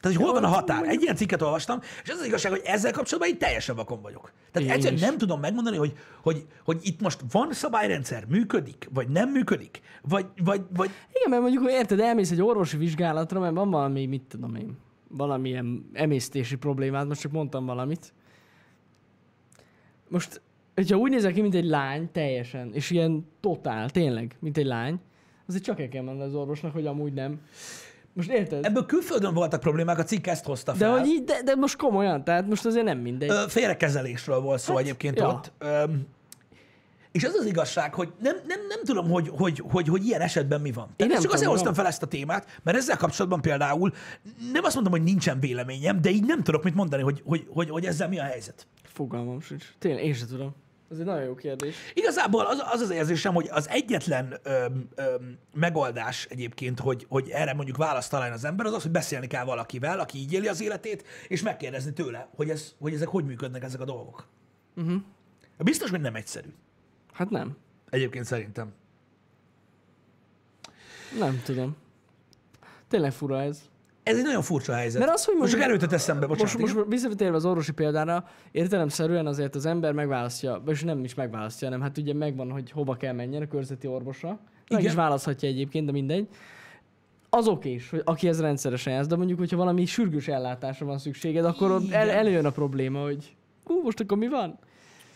Tehát, 0.00 0.18
hogy 0.18 0.26
hol 0.26 0.40
van 0.40 0.44
a 0.44 0.54
határ? 0.54 0.84
Egy 0.88 1.02
ilyen 1.02 1.16
cikket 1.16 1.42
olvastam, 1.42 1.80
és 2.02 2.10
az 2.10 2.18
az 2.18 2.26
igazság, 2.26 2.52
hogy 2.52 2.62
ezzel 2.64 2.92
kapcsolatban 2.92 3.32
én 3.32 3.38
teljesen 3.38 3.76
vakon 3.76 4.02
vagyok. 4.02 4.32
Tehát 4.52 4.68
Én 4.68 4.74
egyszerűen 4.74 5.00
is. 5.00 5.06
nem 5.06 5.18
tudom 5.18 5.40
megmondani, 5.40 5.76
hogy, 5.76 5.92
hogy, 6.22 6.46
hogy 6.64 6.78
itt 6.82 7.00
most 7.00 7.20
van 7.30 7.52
szabályrendszer, 7.52 8.24
működik, 8.28 8.88
vagy 8.92 9.08
nem 9.08 9.30
működik, 9.30 9.80
vagy, 10.02 10.26
vagy, 10.44 10.62
vagy 10.74 10.90
Igen, 11.12 11.30
mert 11.30 11.42
mondjuk, 11.42 11.62
hogy 11.62 11.72
érted, 11.72 12.00
elmész 12.00 12.30
egy 12.30 12.42
orvosi 12.42 12.76
vizsgálatra, 12.76 13.40
mert 13.40 13.54
van 13.54 13.70
valami, 13.70 14.06
mit 14.06 14.22
tudom 14.22 14.54
én, 14.54 14.78
valamilyen 15.16 15.90
emésztési 15.92 16.56
problémád, 16.56 17.08
most 17.08 17.20
csak 17.20 17.32
mondtam 17.32 17.66
valamit. 17.66 18.12
Most, 20.08 20.40
hogyha 20.74 20.96
úgy 20.96 21.10
nézek 21.10 21.34
ki, 21.34 21.40
mint 21.40 21.54
egy 21.54 21.64
lány, 21.64 22.08
teljesen, 22.12 22.72
és 22.72 22.90
ilyen 22.90 23.26
totál, 23.40 23.90
tényleg, 23.90 24.36
mint 24.40 24.58
egy 24.58 24.66
lány, 24.66 25.00
azért 25.48 25.64
csak 25.64 25.80
el 25.80 25.88
kell 25.88 26.02
menni 26.02 26.22
az 26.22 26.34
orvosnak, 26.34 26.72
hogy 26.72 26.86
amúgy 26.86 27.12
nem. 27.12 27.40
Most 28.12 28.30
érted? 28.30 28.64
ebből 28.64 28.86
külföldön 28.86 29.34
voltak 29.34 29.60
problémák, 29.60 29.98
a 29.98 30.02
cikk 30.02 30.26
ezt 30.26 30.44
hozta 30.44 30.72
De, 30.72 30.78
fel. 30.78 30.98
hogy 30.98 31.06
így, 31.06 31.24
de, 31.24 31.42
de 31.42 31.54
most 31.54 31.76
komolyan, 31.76 32.24
tehát 32.24 32.48
most 32.48 32.64
azért 32.66 32.84
nem 32.84 32.98
mindegy. 32.98 33.30
Ö, 33.30 33.44
félrekezelésről 33.48 34.40
volt 34.40 34.60
szó 34.60 34.74
Hát, 34.74 34.82
egyébként 34.82 35.18
ja. 35.18 35.28
ott. 35.28 35.52
Öm, 35.58 36.06
és 37.14 37.24
az 37.24 37.34
az 37.34 37.46
igazság, 37.46 37.94
hogy 37.94 38.12
nem, 38.20 38.36
nem, 38.46 38.66
nem 38.68 38.84
tudom, 38.84 39.10
hogy, 39.10 39.28
hogy, 39.28 39.62
hogy, 39.70 39.88
hogy 39.88 40.04
ilyen 40.04 40.20
esetben 40.20 40.60
mi 40.60 40.72
van. 40.72 40.88
Tehát 40.96 41.12
nem 41.12 41.22
csak 41.22 41.32
azért 41.32 41.50
hoztam 41.50 41.74
fel 41.74 41.86
ezt 41.86 42.02
a 42.02 42.06
témát, 42.06 42.60
mert 42.62 42.76
ezzel 42.76 42.96
kapcsolatban 42.96 43.40
például 43.40 43.92
nem 44.52 44.64
azt 44.64 44.74
mondom, 44.74 44.92
hogy 44.92 45.02
nincsen 45.02 45.40
véleményem, 45.40 46.00
de 46.00 46.10
így 46.10 46.24
nem 46.24 46.42
tudok 46.42 46.64
mit 46.64 46.74
mondani, 46.74 47.02
hogy, 47.02 47.22
hogy, 47.24 47.46
hogy, 47.48 47.70
hogy 47.70 47.84
ezzel 47.84 48.08
mi 48.08 48.18
a 48.18 48.22
helyzet. 48.22 48.66
Fogalmam 48.82 49.40
sincs. 49.40 49.64
Tényleg, 49.78 50.04
én 50.04 50.14
sem 50.14 50.26
tudom. 50.28 50.54
Ez 50.90 50.98
egy 50.98 51.04
nagyon 51.04 51.22
jó 51.22 51.34
kérdés. 51.34 51.76
Igazából 51.94 52.44
az 52.44 52.62
az, 52.72 52.80
az 52.80 52.90
érzésem, 52.90 53.34
hogy 53.34 53.48
az 53.50 53.68
egyetlen 53.68 54.38
öm, 54.42 54.88
öm, 54.94 55.38
megoldás 55.52 56.26
egyébként, 56.30 56.80
hogy, 56.80 57.06
hogy 57.08 57.30
erre 57.30 57.54
mondjuk 57.54 57.76
választ 57.76 58.10
találjon 58.10 58.36
az 58.36 58.44
ember, 58.44 58.66
az 58.66 58.72
az, 58.72 58.82
hogy 58.82 58.90
beszélni 58.90 59.26
kell 59.26 59.44
valakivel, 59.44 59.98
aki 59.98 60.18
így 60.18 60.32
éli 60.32 60.48
az 60.48 60.62
életét, 60.62 61.04
és 61.28 61.42
megkérdezni 61.42 61.92
tőle, 61.92 62.28
hogy, 62.36 62.50
ez, 62.50 62.74
hogy 62.78 62.94
ezek 62.94 63.08
hogy 63.08 63.24
működnek 63.24 63.62
ezek 63.62 63.80
a 63.80 63.84
dolgok. 63.84 64.26
Uh-huh. 64.76 65.02
Biztos, 65.58 65.90
hogy 65.90 66.00
nem 66.00 66.14
egyszerű. 66.14 66.48
Hát 67.14 67.30
nem. 67.30 67.56
Egyébként 67.90 68.24
szerintem. 68.24 68.72
Nem 71.18 71.42
tudom. 71.44 71.76
Tényleg 72.88 73.12
fura 73.12 73.42
ez. 73.42 73.62
Ez 74.02 74.16
egy 74.18 74.24
nagyon 74.24 74.42
furcsa 74.42 74.72
helyzet. 74.74 75.00
Mert 75.00 75.12
az, 75.12 75.24
hogy 75.24 75.34
most 75.36 75.50
csak 75.50 75.58
mondjuk- 75.60 75.82
erőt 75.82 75.92
eszembe, 75.94 76.26
bocsánat. 76.26 76.58
Most, 76.58 76.74
most 76.74 76.86
visszatérve 76.88 77.36
az 77.36 77.44
orvosi 77.44 77.72
példára, 77.72 78.28
értelemszerűen 78.50 79.26
azért 79.26 79.54
az 79.54 79.66
ember 79.66 79.92
megválasztja, 79.92 80.62
és 80.66 80.82
nem 80.82 81.04
is 81.04 81.14
megválasztja, 81.14 81.66
hanem 81.68 81.82
hát 81.82 81.98
ugye 81.98 82.14
megvan, 82.14 82.50
hogy 82.50 82.70
hova 82.70 82.96
kell 82.96 83.12
menjen 83.12 83.42
a 83.42 83.48
körzeti 83.48 83.86
orvosra. 83.86 84.28
Meg 84.28 84.80
Igen. 84.80 84.84
is 84.90 84.94
választhatja 84.94 85.48
egyébként, 85.48 85.86
de 85.86 85.92
mindegy. 85.92 86.28
Az 87.30 87.48
oké 87.48 87.72
is, 87.72 87.90
hogy 87.90 88.02
aki 88.04 88.28
ez 88.28 88.40
rendszeresen 88.40 88.92
jár, 88.92 89.06
de 89.06 89.16
mondjuk, 89.16 89.38
hogyha 89.38 89.56
valami 89.56 89.84
sürgős 89.84 90.28
ellátásra 90.28 90.86
van 90.86 90.98
szükséged, 90.98 91.44
akkor 91.44 91.70
ott 91.70 91.90
el, 91.90 92.10
előjön 92.10 92.44
a 92.44 92.50
probléma, 92.50 93.02
hogy 93.02 93.36
hú, 93.64 93.82
most 93.82 94.00
akkor 94.00 94.18
mi 94.18 94.28
van? 94.28 94.58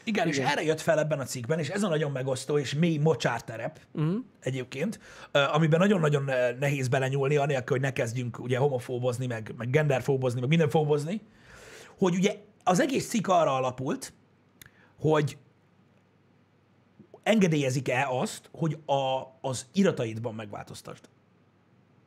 Igen, 0.09 0.29
és 0.29 0.37
igen. 0.37 0.49
erre 0.49 0.63
jött 0.63 0.81
fel 0.81 0.99
ebben 0.99 1.21
a 1.21 1.25
cikkben, 1.25 1.59
és 1.59 1.69
ez 1.69 1.83
a 1.83 1.89
nagyon 1.89 2.11
megosztó 2.11 2.59
és 2.59 2.75
mély 2.75 2.97
mocsárterep 2.97 3.81
uh-huh. 3.93 4.15
egyébként, 4.41 5.01
amiben 5.53 5.79
nagyon-nagyon 5.79 6.31
nehéz 6.59 6.89
belenyúlni, 6.89 7.37
anélkül, 7.37 7.77
hogy 7.77 7.81
ne 7.81 7.93
kezdjünk 7.93 8.39
ugye 8.39 8.59
homofóbozni, 8.59 9.27
meg, 9.27 9.55
meg 9.57 9.71
genderfóbozni, 9.71 10.41
meg 10.41 10.49
mindenfóbozni, 10.49 11.21
hogy 11.99 12.15
ugye 12.15 12.37
az 12.65 12.81
egész 12.81 13.09
cikk 13.09 13.29
arra 13.29 13.55
alapult, 13.55 14.13
hogy 15.01 15.37
engedélyezik-e 17.23 18.07
azt, 18.11 18.51
hogy 18.53 18.79
a, 18.87 19.23
az 19.41 19.67
irataidban 19.73 20.35
megváltoztasd 20.35 21.09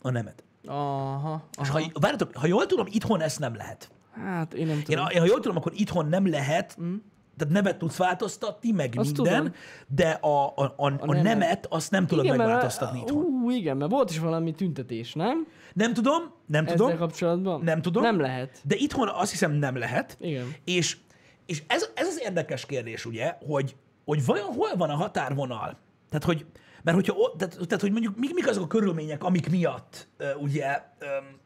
a 0.02 0.10
nemed. 0.10 0.44
Aha, 0.66 1.48
És 1.62 1.70
aha. 1.70 1.82
ha, 1.82 2.00
várjatok, 2.00 2.36
ha 2.36 2.48
jól 2.48 2.66
tudom, 2.66 2.86
itthon 2.90 3.22
ezt 3.22 3.40
nem 3.40 3.56
lehet. 3.56 3.92
Hát 4.12 4.54
én 4.54 4.68
nem 4.68 4.84
tudom. 4.84 5.08
én, 5.10 5.20
ha 5.20 5.26
jól 5.26 5.40
tudom, 5.40 5.58
akkor 5.58 5.72
itthon 5.76 6.06
nem 6.06 6.30
lehet, 6.30 6.78
mm. 6.82 6.96
Tehát 7.42 7.54
nevet 7.54 7.78
tudsz 7.78 7.98
változtatni, 7.98 8.72
meg 8.72 8.94
Azt 8.96 9.16
minden, 9.18 9.38
tudom. 9.38 9.54
de 9.88 10.10
a, 10.10 10.48
a, 10.48 10.54
a, 10.56 10.74
a, 10.76 10.86
a 10.86 11.06
nemet. 11.06 11.24
nemet 11.24 11.66
azt 11.70 11.92
nem 11.92 12.08
tudod 12.08 12.26
mert- 12.26 12.38
megváltoztatni 12.38 13.00
itthon. 13.00 13.24
Ú, 13.24 13.52
igen, 13.52 13.78
mert 13.78 13.92
volt 13.92 14.10
is 14.10 14.20
valami 14.20 14.52
tüntetés, 14.52 15.14
nem? 15.14 15.48
Nem 15.74 15.94
tudom, 15.94 16.34
nem 16.46 16.66
Ezzel 16.66 16.78
tudom, 16.78 16.98
kapcsolatban? 16.98 17.62
nem 17.64 17.82
tudom. 17.82 18.04
Nem 18.04 18.20
lehet. 18.20 18.60
de 18.64 18.76
itthon 18.76 19.10
azt 19.14 19.32
hiszem 19.32 19.52
nem 19.52 19.78
lehet. 19.78 20.18
Igen. 20.20 20.56
És, 20.64 20.98
és 21.46 21.64
ez, 21.68 21.90
ez 21.94 22.08
az 22.08 22.22
érdekes 22.24 22.66
kérdés, 22.66 23.06
ugye, 23.06 23.36
hogy, 23.46 23.76
hogy 24.06 24.26
vajon 24.26 24.54
hol 24.54 24.70
van 24.78 24.90
a 24.90 24.96
határvonal? 24.96 25.78
Tehát, 26.10 26.26
hogy, 26.26 26.46
mert 26.84 26.98
hogyha, 26.98 27.16
tehát, 27.38 27.56
tehát, 27.56 27.82
hogy 27.82 27.92
mondjuk 27.92 28.18
mik, 28.18 28.34
mik 28.34 28.48
azok 28.48 28.64
a 28.64 28.68
körülmények, 28.68 29.24
amik 29.24 29.50
miatt 29.50 30.08
uh, 30.20 30.42
ugye 30.42 30.82
um, 31.02 31.40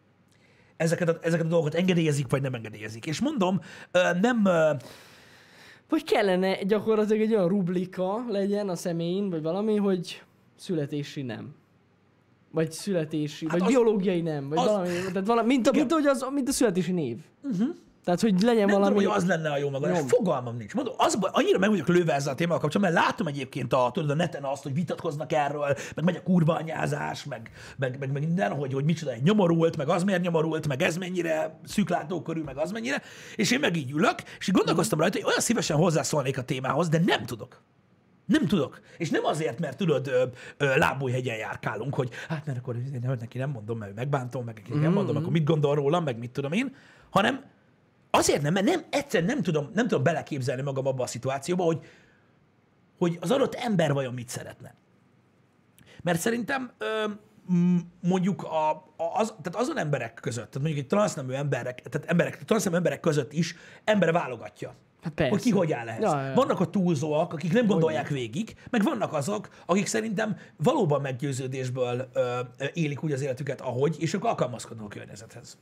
ezeket, 0.78 1.10
a, 1.10 1.18
ezeket 1.22 1.46
a 1.46 1.50
dolgokat 1.50 1.76
engedélyezik, 1.76 2.30
vagy 2.30 2.42
nem 2.42 2.54
engedélyezik. 2.54 3.06
És 3.06 3.20
mondom, 3.20 3.62
uh, 3.94 4.20
nem, 4.22 4.42
uh, 4.46 4.80
Vagy 5.90 6.04
kellene 6.04 6.64
gyakorlatilag 6.64 7.22
egy 7.22 7.34
olyan 7.34 7.48
rublika 7.48 8.26
legyen 8.30 8.70
a 8.70 8.76
személyén, 8.76 9.30
vagy 9.30 9.42
valami, 9.42 9.76
hogy 9.76 10.24
születési 10.56 11.22
nem. 11.22 11.56
Vagy 12.52 12.72
születési, 12.72 13.46
hát 13.46 13.54
vagy 13.60 13.62
az- 13.62 13.68
biológiai 13.68 14.22
nem, 14.22 14.50
vagy 14.50 14.58
az- 14.58 14.66
valami, 14.66 14.88
tehát 15.12 15.28
valami, 15.28 15.48
mint, 15.48 15.68
a, 15.68 15.72
mint, 15.72 15.92
ahogy 15.92 16.06
az, 16.06 16.26
mint 16.34 16.48
a 16.48 16.52
születési 16.52 16.92
név. 16.92 17.18
Tehát, 18.06 18.22
hogy 18.22 18.42
legyen 18.42 18.66
Nem 18.66 18.80
valami... 18.80 18.96
tudom, 18.96 19.12
hogy 19.12 19.22
az 19.22 19.28
lenne 19.28 19.52
a 19.52 19.58
jó. 19.58 19.70
Nyom. 19.70 20.08
Fogalmam 20.08 20.58
nincs. 20.58 20.74
Mondom, 20.74 20.94
az, 20.98 21.16
baj- 21.16 21.32
annyira 21.34 21.58
meg 21.58 21.70
vagyok 21.70 21.88
lőve 21.88 22.14
ezzel 22.14 22.34
a 22.34 22.36
témával 22.36 22.60
kapcsolatban, 22.60 22.96
mert 22.96 23.06
látom 23.06 23.28
egyébként 23.28 23.74
a, 23.74 23.90
tudod, 23.94 24.10
a 24.10 24.14
neten 24.14 24.44
azt, 24.44 24.64
hogy 24.64 24.74
vitatkoznak 24.74 25.32
erről, 25.32 25.76
meg 25.96 26.06
megy 26.06 26.16
a 26.16 26.24
kurva 26.24 26.54
anyázás, 26.54 27.24
meg, 27.24 27.52
meg, 27.78 28.00
meg, 28.00 28.12
meg 28.12 28.26
minden, 28.26 28.52
hogy, 28.52 28.74
hogy 28.74 28.84
micsoda 28.84 29.12
egy 29.12 29.24
nyomorult, 29.24 29.78
meg 29.78 29.90
az 29.90 30.04
miért 30.04 30.22
nyomorult, 30.22 30.68
meg 30.68 30.82
ez 30.82 30.98
mennyire 30.98 31.60
szűklátókörű, 31.64 32.42
meg 32.42 32.58
az 32.58 32.72
mennyire. 32.72 33.02
És 33.36 33.52
én 33.52 33.60
meg 33.60 33.76
így 33.76 33.92
ülök, 33.92 34.22
és 34.40 34.48
így 34.48 34.56
gondolkoztam 34.56 35.00
rajta, 35.00 35.18
hogy 35.18 35.28
olyan 35.28 35.40
szívesen 35.40 35.78
hozzászólnék 35.78 36.38
a 36.38 36.44
témához, 36.44 36.90
de 36.90 37.02
nem 37.06 37.26
tudok. 37.26 37.62
Nem 38.26 38.48
tudok. 38.48 38.80
És 38.98 39.10
nem 39.10 39.26
azért, 39.26 39.60
mert 39.60 39.78
tudod, 39.78 40.08
ö, 40.08 40.24
ö, 40.58 40.78
lábújhegyen 40.78 41.38
járkálunk, 41.38 41.96
hogy 41.96 42.10
hát 42.28 42.46
mert 42.46 42.58
akkor 42.58 42.76
én 42.76 43.16
neki 43.20 43.38
nem 43.38 43.50
mondom, 43.50 43.78
mert 43.78 43.96
megbántom, 43.96 44.46
meg 44.46 44.56
neki 44.56 44.80
nem 44.80 44.92
mondom, 44.92 45.16
akkor 45.16 45.32
mit 45.32 45.44
gondol 45.44 45.76
rólam, 45.76 46.04
meg 46.04 46.18
mit 46.18 46.32
tudom 46.32 46.52
én, 46.52 46.76
hanem 47.10 47.54
azért 48.18 48.42
nem, 48.42 48.54
mert 48.54 48.66
nem, 48.66 48.84
egyszer 48.90 49.24
nem 49.24 49.42
tudom, 49.42 49.70
nem 49.74 49.88
tudom 49.88 50.04
beleképzelni 50.04 50.62
magam 50.62 50.88
abba 50.88 51.04
a 51.04 51.08
szituációba, 51.08 51.64
hogy, 51.64 51.80
hogy 52.98 53.18
az 53.22 53.32
adott 53.32 53.56
ember 53.56 53.94
vajon 53.94 54.14
mit 54.14 54.30
szeretne. 54.30 54.76
Mert 56.04 56.20
szerintem 56.20 56.72
ö, 56.78 57.06
mondjuk 58.02 58.44
a, 58.44 58.70
a, 58.70 59.04
az, 59.14 59.34
tehát 59.42 59.56
azon 59.56 59.78
emberek 59.78 60.14
között, 60.14 60.52
tehát 60.52 60.60
mondjuk 60.60 60.78
egy 60.78 60.88
transznemű 60.88 61.34
emberek, 61.34 61.82
tehát 61.82 62.10
emberek, 62.10 62.44
transznemű 62.44 62.76
emberek 62.76 63.00
között 63.00 63.34
is 63.34 63.56
ember 63.84 64.12
válogatja. 64.12 64.76
Hát 65.02 65.14
persze. 65.14 65.32
Hogy 65.32 65.42
ki 65.42 65.52
hogy 65.52 65.72
áll 65.72 65.88
ehhez. 65.88 66.02
Ja, 66.02 66.22
ja. 66.22 66.34
Vannak 66.34 66.60
a 66.60 66.70
túlzóak, 66.70 67.34
akik 67.34 67.54
nem 67.54 67.66
gondolják 67.66 68.08
végig, 68.08 68.56
meg 68.70 68.84
vannak 68.84 69.14
azok, 69.14 69.50
akik 69.66 69.86
szerintem 69.86 70.38
valóban 70.58 71.02
meggyőződésből 71.02 72.10
ö, 72.14 72.40
élik 72.74 73.04
úgy 73.04 73.12
az 73.12 73.22
életüket, 73.22 73.62
ahogy, 73.62 73.96
és 74.00 74.14
ők 74.14 74.24
alkalmazkodnak 74.24 74.86
a 74.86 74.88
környezethez. 74.88 75.58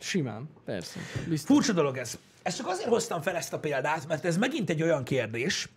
Simán, 0.00 0.48
persze. 0.64 1.00
Biztos. 1.28 1.56
Furcsa 1.56 1.72
dolog 1.72 1.96
ez. 1.96 2.18
Ezt 2.42 2.56
csak 2.56 2.66
azért 2.66 2.88
hoztam 2.88 3.20
fel 3.20 3.36
ezt 3.36 3.52
a 3.52 3.58
példát, 3.58 4.08
mert 4.08 4.24
ez 4.24 4.36
megint 4.36 4.70
egy 4.70 4.82
olyan 4.82 5.04
kérdés, 5.04 5.68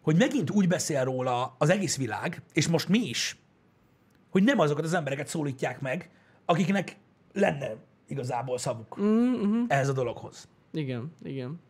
hogy 0.00 0.16
megint 0.16 0.50
úgy 0.50 0.68
beszél 0.68 1.04
róla 1.04 1.54
az 1.58 1.68
egész 1.68 1.96
világ, 1.96 2.42
és 2.52 2.68
most 2.68 2.88
mi 2.88 2.98
is, 2.98 3.36
hogy 4.30 4.42
nem 4.42 4.58
azokat 4.58 4.84
az 4.84 4.94
embereket 4.94 5.26
szólítják 5.26 5.80
meg, 5.80 6.10
akiknek 6.44 6.96
lenne 7.32 7.76
igazából 8.06 8.58
szavuk 8.58 9.00
Mm-hmm. 9.00 9.64
ehhez 9.68 9.88
a 9.88 9.92
dologhoz. 9.92 10.48
Igen, 10.72 11.12
igen. 11.22 11.60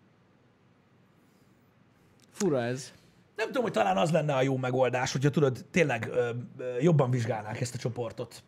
Fura 2.31 2.63
ez. 2.63 2.93
Nem 3.37 3.47
tudom, 3.47 3.63
hogy 3.63 3.73
talán 3.73 3.97
az 3.97 4.11
lenne 4.11 4.35
a 4.35 4.43
jó 4.43 4.57
megoldás, 4.57 5.13
hogyha 5.13 5.31
tudod, 5.31 5.65
tényleg 5.71 6.09
ö, 6.11 6.31
ö, 6.57 6.77
jobban 6.81 7.11
vizsgálnák 7.11 7.61
ezt 7.61 7.75
a 7.75 7.79
csoportot, 7.79 8.43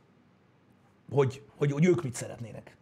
hogy, 1.11 1.42
hogy, 1.57 1.73
hogy 1.73 1.85
ők 1.85 2.03
mit 2.03 2.14
szeretnének. 2.14 2.77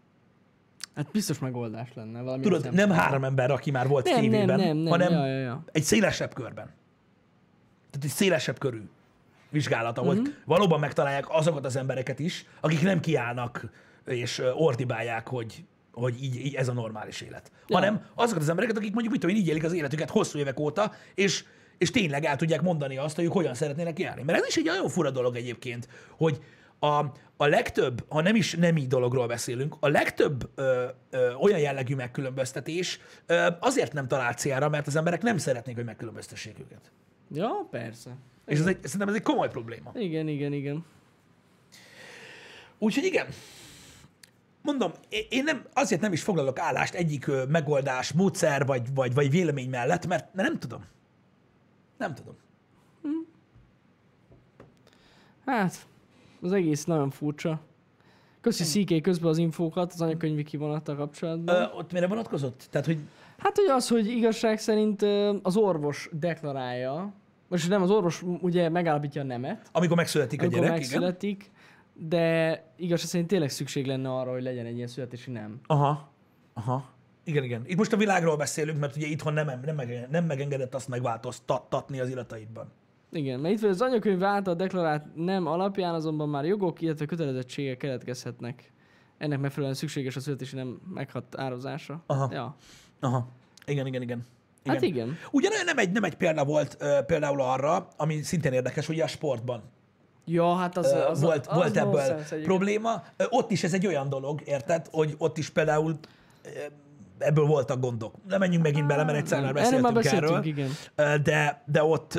Hát 0.94 1.10
biztos 1.12 1.38
megoldás 1.38 1.88
lenne. 1.94 2.22
Valami 2.22 2.42
Tudod, 2.42 2.72
nem 2.72 2.90
három 2.90 3.24
ember, 3.24 3.50
aki 3.50 3.70
már 3.70 3.88
volt 3.88 4.04
nem, 4.04 4.14
nem, 4.14 4.22
tévében, 4.22 4.58
nem, 4.58 4.76
nem, 4.76 4.90
hanem 4.90 5.12
ja, 5.12 5.26
ja, 5.26 5.38
ja. 5.38 5.64
egy 5.72 5.82
szélesebb 5.82 6.34
körben. 6.34 6.64
Tehát 7.90 8.04
egy 8.04 8.10
szélesebb 8.10 8.58
körű 8.58 8.82
vizsgálat, 9.50 9.98
ahol 9.98 10.16
uh-huh. 10.16 10.34
valóban 10.44 10.80
megtalálják 10.80 11.24
azokat 11.28 11.64
az 11.64 11.76
embereket 11.76 12.18
is, 12.18 12.46
akik 12.60 12.82
nem 12.82 13.00
kiállnak 13.00 13.70
és 14.04 14.42
ordibálják, 14.54 15.28
hogy, 15.28 15.64
hogy 15.92 16.22
így, 16.22 16.36
így 16.36 16.54
ez 16.54 16.68
a 16.68 16.72
normális 16.72 17.20
élet. 17.20 17.52
Ja. 17.66 17.76
Hanem 17.76 18.06
azokat 18.14 18.42
az 18.42 18.48
embereket, 18.48 18.76
akik 18.76 18.92
mondjuk 18.92 19.12
mit 19.12 19.20
tudom, 19.20 19.36
én, 19.36 19.42
így 19.42 19.48
élik 19.48 19.64
az 19.64 19.72
életüket 19.72 20.10
hosszú 20.10 20.38
évek 20.38 20.60
óta, 20.60 20.92
és, 21.14 21.44
és 21.78 21.90
tényleg 21.90 22.24
el 22.24 22.36
tudják 22.36 22.62
mondani 22.62 22.96
azt, 22.96 23.16
hogy 23.16 23.24
ők 23.24 23.32
hogyan 23.32 23.54
szeretnének 23.54 23.98
járni. 23.98 24.22
Mert 24.22 24.38
ez 24.38 24.46
is 24.46 24.56
egy 24.56 24.64
nagyon 24.64 24.88
fura 24.88 25.10
dolog 25.10 25.36
egyébként, 25.36 25.88
hogy 26.16 26.40
a, 26.78 27.04
a 27.36 27.46
legtöbb, 27.46 28.04
ha 28.08 28.22
nem 28.22 28.36
is 28.36 28.54
nemi 28.54 28.86
dologról 28.86 29.26
beszélünk, 29.26 29.76
a 29.80 29.88
legtöbb 29.88 30.50
ö, 30.54 30.86
ö, 31.10 31.32
olyan 31.32 31.58
jellegű 31.58 31.94
megkülönböztetés 31.94 33.00
ö, 33.26 33.48
azért 33.60 33.92
nem 33.92 34.08
talál 34.08 34.32
célra, 34.32 34.68
mert 34.68 34.86
az 34.86 34.96
emberek 34.96 35.22
nem 35.22 35.38
szeretnék, 35.38 35.74
hogy 35.74 35.84
megkülönböztessék 35.84 36.58
őket. 36.58 36.92
Ja, 37.30 37.66
persze. 37.70 38.10
És 38.46 38.58
ez 38.58 38.66
egy, 38.66 38.78
szerintem 38.82 39.08
ez 39.08 39.14
egy 39.14 39.22
komoly 39.22 39.48
probléma. 39.48 39.90
Igen, 39.94 40.28
igen, 40.28 40.52
igen. 40.52 40.84
Úgyhogy 42.78 43.04
igen, 43.04 43.26
mondom, 44.62 44.92
én 45.28 45.44
nem, 45.44 45.64
azért 45.72 46.00
nem 46.00 46.12
is 46.12 46.22
foglalok 46.22 46.58
állást 46.58 46.94
egyik 46.94 47.26
megoldás, 47.48 48.12
módszer 48.12 48.66
vagy, 48.66 48.94
vagy, 48.94 49.14
vagy 49.14 49.30
vélemény 49.30 49.70
mellett, 49.70 50.06
mert 50.06 50.34
mert 50.34 50.48
nem 50.48 50.58
tudom. 50.58 50.84
Nem 51.98 52.14
tudom. 52.14 52.36
Hát, 55.44 55.86
az 56.40 56.52
egész 56.52 56.84
nagyon 56.84 57.10
furcsa. 57.10 57.60
Köszi 58.40 58.84
CK 58.84 59.02
közben 59.02 59.30
az 59.30 59.38
infókat 59.38 59.92
az 59.92 60.00
anyakönyvi 60.00 60.42
kivonattal 60.42 60.96
kapcsolatban. 60.96 61.54
Ö, 61.54 61.64
ott 61.76 61.92
mire 61.92 62.06
vonatkozott? 62.06 62.66
Tehát, 62.70 62.86
hogy 62.86 62.98
Hát, 63.36 63.56
hogy 63.56 63.68
az, 63.68 63.88
hogy 63.88 64.06
igazság 64.06 64.58
szerint 64.58 65.02
az 65.42 65.56
orvos 65.56 66.08
deklarálja, 66.12 67.12
most 67.48 67.68
nem 67.68 67.82
az 67.82 67.90
orvos 67.90 68.22
ugye 68.40 68.68
megállapítja 68.68 69.22
a 69.22 69.24
nemet, 69.24 69.68
amikor 69.72 69.96
megszületik 69.96 70.40
a 70.40 70.44
amikor 70.44 70.60
gyerek, 70.60 70.78
igen. 70.78 70.88
megszületik, 70.90 71.50
de 71.92 72.62
igazság 72.76 73.08
szerint 73.08 73.28
tényleg 73.28 73.50
szükség 73.50 73.86
lenne 73.86 74.12
arra, 74.12 74.30
hogy 74.30 74.42
legyen 74.42 74.66
egy 74.66 74.76
ilyen 74.76 74.88
születési 74.88 75.30
nem. 75.30 75.60
Aha, 75.66 76.12
aha. 76.54 76.94
Igen, 77.24 77.44
igen. 77.44 77.62
Itt 77.66 77.76
most 77.76 77.92
a 77.92 77.96
világról 77.96 78.36
beszélünk, 78.36 78.78
mert 78.78 78.96
ugye 78.96 79.06
itthon 79.06 79.32
nem, 79.32 79.60
nem, 79.64 79.80
nem 80.10 80.24
megengedett 80.24 80.74
azt 80.74 80.88
megváltoztatni 80.88 82.00
az 82.00 82.08
irataidban. 82.08 82.72
Igen, 83.16 83.40
mert 83.40 83.54
itt 83.54 83.60
van 83.60 83.70
az 83.70 83.80
anyakönyv 83.80 84.24
által 84.24 84.54
deklarált 84.54 85.04
nem 85.14 85.46
alapján 85.46 85.94
azonban 85.94 86.28
már 86.28 86.44
jogok, 86.44 86.80
illetve 86.80 87.04
kötelezettségek 87.06 87.76
keletkezhetnek. 87.76 88.72
Ennek 89.18 89.38
megfelelően 89.40 89.76
szükséges 89.76 90.16
a 90.16 90.20
születési 90.20 90.56
nem 90.56 90.80
meghatározása. 90.94 92.02
Aha. 92.06 92.28
Ja. 92.32 92.56
Aha. 93.00 93.28
Igen, 93.66 93.86
igen, 93.86 94.02
igen. 94.02 94.24
igen. 94.62 94.74
Hát 94.74 94.82
igen. 94.82 95.16
Ugyanolyan 95.30 95.64
nem 95.64 95.78
egy, 95.78 95.92
nem 95.92 96.04
egy 96.04 96.14
példa 96.14 96.44
volt 96.44 96.76
ö, 96.80 96.98
például 97.06 97.40
arra, 97.40 97.88
ami 97.96 98.22
szintén 98.22 98.52
érdekes, 98.52 98.86
hogy 98.86 99.00
a 99.00 99.06
sportban 99.06 99.62
Ja, 100.28 100.54
hát 100.54 100.76
az, 100.76 100.92
az, 101.10 101.20
volt, 101.20 101.46
az 101.46 101.56
volt 101.56 101.76
ebből 101.76 101.90
nonsense 101.90 102.14
egyébként. 102.16 102.44
probléma. 102.44 103.02
Ott 103.30 103.50
is 103.50 103.64
ez 103.64 103.72
egy 103.74 103.86
olyan 103.86 104.08
dolog, 104.08 104.40
érted, 104.44 104.86
hogy 104.90 105.14
ott 105.18 105.38
is 105.38 105.50
például 105.50 105.98
ö, 106.44 106.48
ebből 107.18 107.44
voltak 107.46 107.80
gondok. 107.80 108.14
Nem 108.28 108.38
menjünk 108.38 108.62
megint 108.62 108.86
bele, 108.86 109.04
mert 109.04 109.18
egyszer 109.18 109.42
már 109.42 109.54
Nem, 109.54 109.64
erről 109.64 109.80
már 109.80 109.92
beszéltünk 109.92 110.42
beszéltünk, 110.42 110.58
erről. 110.96 111.12
igen. 111.14 111.22
De, 111.22 111.62
de 111.66 111.84
ott 111.84 112.18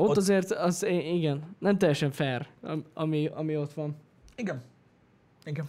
Ott, 0.00 0.08
Ott- 0.08 0.16
azért, 0.16 0.50
az, 0.50 0.84
igen, 0.86 1.56
nem 1.58 1.78
teljesen 1.78 2.10
fair, 2.10 2.46
am- 2.62 2.84
ami, 2.94 3.30
ami 3.34 3.56
ott 3.56 3.72
van. 3.72 3.96
Igen. 4.36 4.62
Igen. 5.44 5.68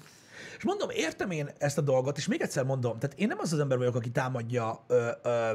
És 0.57 0.63
mondom, 0.63 0.89
értem 0.89 1.31
én 1.31 1.49
ezt 1.57 1.77
a 1.77 1.81
dolgot, 1.81 2.17
és 2.17 2.27
még 2.27 2.41
egyszer 2.41 2.63
mondom, 2.63 2.99
tehát 2.99 3.19
én 3.19 3.27
nem 3.27 3.37
az 3.39 3.53
az 3.53 3.59
ember 3.59 3.77
vagyok, 3.77 3.95
aki 3.95 4.09
támadja 4.09 4.83
ö, 4.87 5.09
ö, 5.23 5.51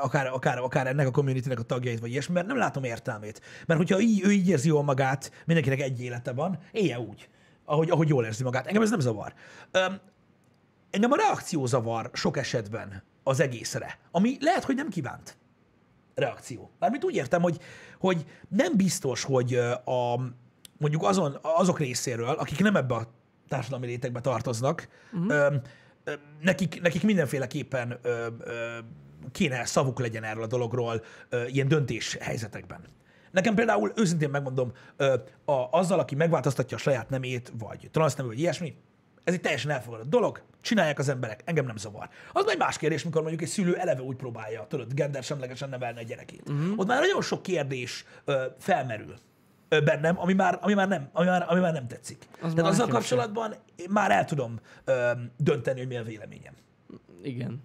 akár, 0.00 0.26
akár, 0.26 0.58
akár 0.58 0.86
ennek 0.86 1.06
a 1.06 1.10
communitynek 1.10 1.58
a 1.58 1.62
tagjait, 1.62 2.00
vagy 2.00 2.10
ilyesmi, 2.10 2.34
mert 2.34 2.46
nem 2.46 2.56
látom 2.56 2.84
értelmét. 2.84 3.40
Mert 3.66 3.80
hogyha 3.80 4.00
így, 4.00 4.20
ő 4.24 4.30
így 4.32 4.48
érzi 4.48 4.68
jól 4.68 4.82
magát, 4.82 5.32
mindenkinek 5.46 5.80
egy 5.80 6.02
élete 6.02 6.32
van, 6.32 6.58
élje 6.72 7.00
úgy, 7.00 7.28
ahogy, 7.64 7.90
ahogy 7.90 8.08
jól 8.08 8.24
érzi 8.24 8.42
magát. 8.42 8.66
Engem 8.66 8.82
ez 8.82 8.90
nem 8.90 9.00
zavar. 9.00 9.32
Öm, 9.70 10.00
engem 10.90 11.12
a 11.12 11.16
reakció 11.16 11.66
zavar 11.66 12.10
sok 12.12 12.36
esetben 12.36 13.02
az 13.22 13.40
egészre, 13.40 13.98
ami 14.10 14.36
lehet, 14.40 14.64
hogy 14.64 14.74
nem 14.74 14.88
kívánt 14.88 15.36
reakció. 16.18 16.70
Mármint 16.78 17.04
úgy 17.04 17.14
értem, 17.14 17.42
hogy, 17.42 17.58
hogy 17.98 18.24
nem 18.48 18.76
biztos, 18.76 19.24
hogy 19.24 19.54
a, 19.84 20.20
mondjuk 20.78 21.02
azon, 21.02 21.38
azok 21.42 21.78
részéről, 21.78 22.28
akik 22.28 22.58
nem 22.60 22.76
ebbe 22.76 22.94
a 22.94 23.12
társadalmi 23.48 23.86
rétegbe 23.86 24.20
tartoznak, 24.20 24.88
uh-huh. 25.12 25.30
ö, 25.30 25.54
ö, 26.04 26.12
nekik, 26.40 26.80
nekik 26.82 27.02
mindenféleképpen 27.02 27.98
ö, 28.02 28.26
ö, 28.38 28.78
kéne 29.32 29.64
szavuk 29.64 30.00
legyen 30.00 30.24
erről 30.24 30.42
a 30.42 30.46
dologról 30.46 31.02
ö, 31.28 31.46
ilyen 31.46 31.68
döntés 31.68 32.16
helyzetekben. 32.20 32.80
Nekem 33.30 33.54
például 33.54 33.92
őszintén 33.96 34.30
megmondom, 34.30 34.72
ö, 34.96 35.14
a, 35.44 35.68
azzal, 35.70 35.98
aki 35.98 36.14
megváltoztatja 36.14 36.76
a 36.76 36.80
saját 36.80 37.10
nemét, 37.10 37.52
vagy 37.58 37.88
transznemű, 37.92 38.28
vagy 38.28 38.38
ilyesmi, 38.38 38.76
ez 39.28 39.34
egy 39.34 39.40
teljesen 39.40 39.70
elfogadott 39.70 40.08
dolog, 40.08 40.42
csinálják 40.60 40.98
az 40.98 41.08
emberek, 41.08 41.42
engem 41.44 41.66
nem 41.66 41.76
zavar. 41.76 42.08
Az 42.32 42.44
nagy 42.44 42.58
más 42.58 42.78
kérdés, 42.78 43.04
mikor 43.04 43.20
mondjuk 43.20 43.42
egy 43.42 43.48
szülő 43.48 43.76
eleve 43.76 44.02
úgy 44.02 44.16
próbálja, 44.16 44.66
tudod, 44.68 44.94
gendersemlegesen 44.94 45.68
nevelni 45.68 45.98
a 45.98 46.02
gyerekét. 46.02 46.42
Uh-huh. 46.48 46.78
Ott 46.78 46.86
már 46.86 47.00
nagyon 47.00 47.22
sok 47.22 47.42
kérdés 47.42 48.04
ö, 48.24 48.44
felmerül 48.58 49.14
ö, 49.68 49.80
bennem, 49.80 50.18
ami 50.20 50.32
már, 50.32 50.58
ami 50.60 50.74
már, 50.74 50.88
nem, 50.88 51.08
ami 51.12 51.26
már, 51.26 51.44
ami 51.48 51.60
már 51.60 51.72
nem 51.72 51.86
tetszik. 51.86 52.28
Az 52.40 52.52
Tehát 52.54 52.70
azzal 52.70 52.86
kapcsolatban 52.86 53.54
én 53.76 53.90
már 53.90 54.10
el 54.10 54.24
tudom 54.24 54.60
ö, 54.84 55.10
dönteni, 55.36 55.78
hogy 55.78 55.88
mi 55.88 55.96
a 55.96 56.02
véleményem. 56.02 56.54
Igen. 57.22 57.62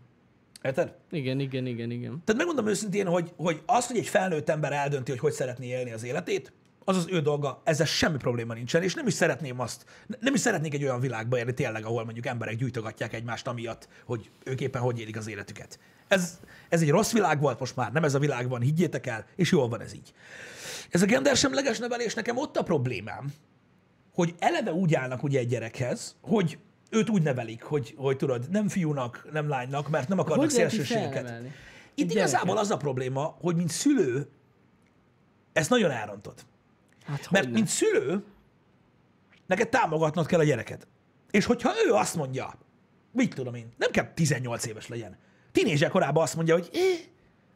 Érted? 0.61 0.93
Igen, 1.11 1.39
igen, 1.39 1.65
igen, 1.65 1.91
igen. 1.91 2.21
Tehát 2.25 2.35
megmondom 2.35 2.67
őszintén, 2.67 3.07
hogy, 3.07 3.33
hogy 3.35 3.61
az, 3.65 3.87
hogy 3.87 3.97
egy 3.97 4.07
felnőtt 4.07 4.49
ember 4.49 4.71
eldönti, 4.71 5.11
hogy 5.11 5.19
hogy 5.19 5.31
szeretné 5.31 5.67
élni 5.67 5.91
az 5.91 6.03
életét, 6.03 6.53
az 6.85 6.97
az 6.97 7.07
ő 7.09 7.21
dolga, 7.21 7.61
ezzel 7.63 7.85
semmi 7.85 8.17
probléma 8.17 8.53
nincsen, 8.53 8.83
és 8.83 8.93
nem 8.93 9.07
is 9.07 9.13
szeretném 9.13 9.59
azt, 9.59 9.85
nem 10.19 10.33
is 10.33 10.39
szeretnék 10.39 10.73
egy 10.73 10.83
olyan 10.83 10.99
világba 10.99 11.37
élni 11.37 11.53
tényleg, 11.53 11.85
ahol 11.85 12.03
mondjuk 12.03 12.25
emberek 12.25 12.55
gyújtogatják 12.55 13.13
egymást 13.13 13.47
amiatt, 13.47 13.87
hogy 14.05 14.29
ők 14.43 14.61
éppen 14.61 14.81
hogy 14.81 14.99
élik 14.99 15.17
az 15.17 15.27
életüket. 15.27 15.79
Ez, 16.07 16.39
ez 16.69 16.81
egy 16.81 16.89
rossz 16.89 17.11
világ 17.11 17.39
volt 17.39 17.59
most 17.59 17.75
már, 17.75 17.91
nem 17.91 18.03
ez 18.03 18.13
a 18.13 18.19
világ 18.19 18.49
van, 18.49 18.61
higgyétek 18.61 19.07
el, 19.07 19.25
és 19.35 19.51
jól 19.51 19.67
van 19.67 19.81
ez 19.81 19.93
így. 19.93 20.13
Ez 20.89 21.01
a 21.01 21.05
gendersemleges 21.05 21.79
nevelés 21.79 22.13
nekem 22.13 22.37
ott 22.37 22.57
a 22.57 22.63
problémám, 22.63 23.33
hogy 24.13 24.35
eleve 24.39 24.73
úgy 24.73 24.93
állnak 24.93 25.23
ugye 25.23 25.39
egy 25.39 25.47
gyerekhez, 25.47 26.15
hogy 26.21 26.57
őt 26.89 27.09
úgy 27.09 27.21
nevelik, 27.21 27.63
hogy, 27.63 27.93
hogy 27.97 28.17
tudod, 28.17 28.49
nem 28.49 28.67
fiúnak, 28.67 29.27
nem 29.31 29.47
lánynak, 29.47 29.89
mert 29.89 30.07
nem 30.07 30.19
akarnak 30.19 30.45
Hogy 30.45 30.53
szélsőségeket. 30.53 31.41
Itt 31.95 32.11
igazából 32.11 32.57
az 32.57 32.71
a 32.71 32.77
probléma, 32.77 33.37
hogy 33.41 33.55
mint 33.55 33.69
szülő, 33.69 34.27
ezt 35.53 35.69
nagyon 35.69 35.91
elrontod. 35.91 36.33
Hát 37.05 37.31
Mert 37.31 37.49
mint 37.49 37.67
szülő, 37.67 38.23
neked 39.45 39.69
támogatnod 39.69 40.25
kell 40.25 40.39
a 40.39 40.43
gyereket. 40.43 40.87
És 41.31 41.45
hogyha 41.45 41.71
ő 41.87 41.91
azt 41.93 42.15
mondja, 42.15 42.53
mit 43.11 43.35
tudom 43.35 43.55
én, 43.55 43.73
nem 43.77 43.91
kell 43.91 44.13
18 44.13 44.65
éves 44.65 44.87
legyen. 44.87 45.17
Tínézser 45.51 45.89
korában 45.89 46.23
azt 46.23 46.35
mondja, 46.35 46.53
hogy 46.53 46.69
eh, 46.73 46.99